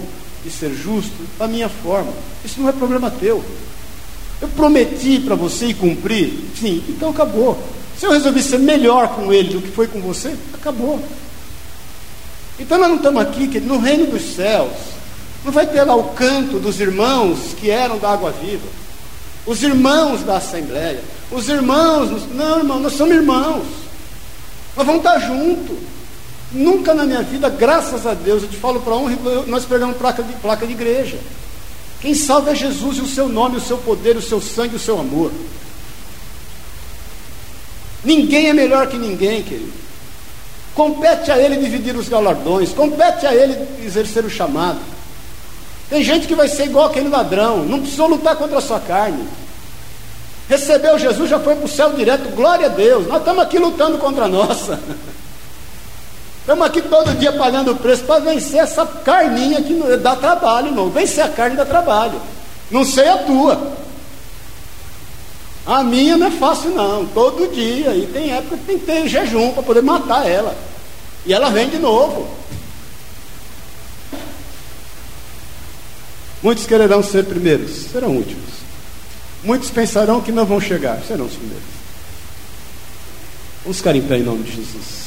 e 0.47 0.51
ser 0.51 0.73
justo 0.73 1.13
da 1.39 1.47
minha 1.47 1.69
forma. 1.69 2.11
Isso 2.43 2.59
não 2.59 2.71
é 2.71 2.73
problema 2.73 3.11
teu. 3.11 3.45
Eu 4.41 4.49
prometi 4.49 5.21
para 5.21 5.35
você 5.35 5.67
e 5.67 5.75
cumpri. 5.75 6.49
Sim, 6.59 6.83
então 6.89 7.11
acabou. 7.11 7.63
Se 7.99 8.07
eu 8.07 8.13
resolvi 8.13 8.43
ser 8.43 8.59
melhor 8.59 9.09
com 9.15 9.33
ele 9.33 9.55
do 9.55 9.63
que 9.63 9.71
foi 9.71 9.87
com 9.87 10.01
você, 10.01 10.35
acabou. 10.55 11.01
Então 12.59 12.79
nós 12.79 12.89
não 12.89 12.97
estamos 12.97 13.23
aqui, 13.23 13.49
que 13.49 13.61
no 13.61 13.79
reino 13.79 14.07
dos 14.07 14.35
céus, 14.35 14.73
não 15.45 15.53
vai 15.53 15.67
ter 15.67 15.83
lá 15.83 15.95
o 15.97 16.11
canto 16.11 16.59
dos 16.59 16.81
irmãos 16.81 17.55
que 17.59 17.71
eram 17.71 17.99
da 17.99 18.11
água 18.11 18.31
viva, 18.31 18.67
os 19.45 19.63
irmãos 19.63 20.23
da 20.23 20.37
Assembleia, 20.37 21.01
os 21.31 21.49
irmãos, 21.49 22.23
não 22.35 22.59
irmão, 22.59 22.79
nós 22.79 22.93
somos 22.93 23.15
irmãos, 23.15 23.65
nós 24.77 24.87
vamos 24.87 25.05
estar 25.05 25.19
juntos. 25.19 25.77
Nunca 26.53 26.93
na 26.93 27.05
minha 27.05 27.23
vida, 27.23 27.49
graças 27.49 28.07
a 28.07 28.13
Deus, 28.13 28.43
eu 28.43 28.49
te 28.49 28.57
falo 28.57 28.81
para 28.81 28.95
honra, 28.95 29.17
nós 29.47 29.65
perdemos 29.65 29.97
placa 29.97 30.23
de, 30.23 30.35
placa 30.35 30.67
de 30.67 30.73
igreja. 30.73 31.19
Quem 31.99 32.15
salva 32.15 32.51
é 32.51 32.55
Jesus 32.55 32.99
e 32.99 33.01
o 33.01 33.07
seu 33.07 33.27
nome, 33.29 33.57
o 33.57 33.61
seu 33.61 33.79
poder, 33.79 34.17
o 34.17 34.23
seu 34.23 34.41
sangue, 34.41 34.77
o 34.77 34.79
seu 34.79 35.01
amor. 35.01 35.33
Ninguém 38.05 38.49
é 38.49 38.53
melhor 38.53 38.87
que 38.89 38.97
ninguém, 38.97 39.43
querido. 39.43 39.73
Compete 40.75 41.31
a 41.31 41.39
ele 41.39 41.57
dividir 41.57 41.95
os 41.97 42.09
galardões, 42.09 42.73
compete 42.73 43.27
a 43.27 43.35
ele 43.35 43.57
exercer 43.85 44.25
o 44.25 44.31
chamado. 44.31 44.79
Tem 45.91 46.03
gente 46.03 46.27
que 46.27 46.35
vai 46.35 46.49
ser 46.49 46.65
igual 46.65 46.87
aquele 46.87 47.09
ladrão, 47.09 47.65
não 47.65 47.81
precisou 47.81 48.09
lutar 48.09 48.35
contra 48.37 48.59
a 48.59 48.63
sua 48.63 48.81
carne. 48.81 49.29
Recebeu 50.49 50.99
Jesus, 50.99 51.29
já 51.29 51.39
foi 51.39 51.55
para 51.55 51.65
o 51.67 51.69
céu 51.69 51.93
direto, 51.93 52.35
glória 52.35 52.67
a 52.67 52.71
Deus. 52.71 53.07
Nós 53.07 53.19
estamos 53.19 53.43
aqui 53.43 53.59
lutando 53.59 53.99
contra 53.99 54.25
a 54.25 54.29
nossa. 54.29 54.81
Estamos 56.41 56.67
aqui 56.67 56.83
todo 56.83 57.17
dia 57.19 57.31
pagando 57.31 57.71
o 57.71 57.77
preço 57.77 58.03
para 58.03 58.19
vencer 58.19 58.59
essa 58.59 58.85
carninha 58.85 59.63
que 59.63 59.75
dá 59.99 60.17
trabalho, 60.17 60.67
irmão. 60.69 60.91
Vencer 60.91 61.23
a 61.25 61.29
carne 61.29 61.55
dá 61.55 61.65
trabalho. 61.65 62.21
Não 62.69 62.85
sei 62.85 63.07
a 63.09 63.19
tua. 63.19 63.73
A 65.65 65.85
minha 65.85 66.17
não 66.17 66.27
é 66.27 66.31
fácil 66.31 66.71
não, 66.71 67.07
todo 67.07 67.53
dia. 67.53 67.95
E 67.95 68.07
tem 68.13 68.33
época 68.33 68.57
que 68.57 68.65
tem 68.65 68.79
que 68.79 68.87
ter 68.87 69.09
jejum 69.09 69.53
para 69.53 69.63
poder 69.63 69.83
matar 69.83 70.27
ela. 70.29 70.57
E 71.25 71.33
ela 71.33 71.51
vem 71.51 71.69
de 71.69 71.79
novo. 71.79 72.29
Muitos 76.43 76.67
quererão 76.67 77.03
ser 77.03 77.25
primeiros, 77.25 77.71
serão 77.93 78.17
últimos. 78.17 78.51
Muitos 79.45 79.71
pensarão 79.71 80.21
que 80.21 80.33
não 80.33 80.45
vão 80.45 80.61
chegar, 80.61 81.01
serão 81.07 81.27
os 81.27 81.35
primeiros. 81.35 81.63
Vamos 83.63 83.77
ficar 83.77 83.95
em 83.95 84.03
pé 84.03 84.19
em 84.19 84.23
nome 84.23 84.43
de 84.43 84.57
Jesus. 84.57 85.02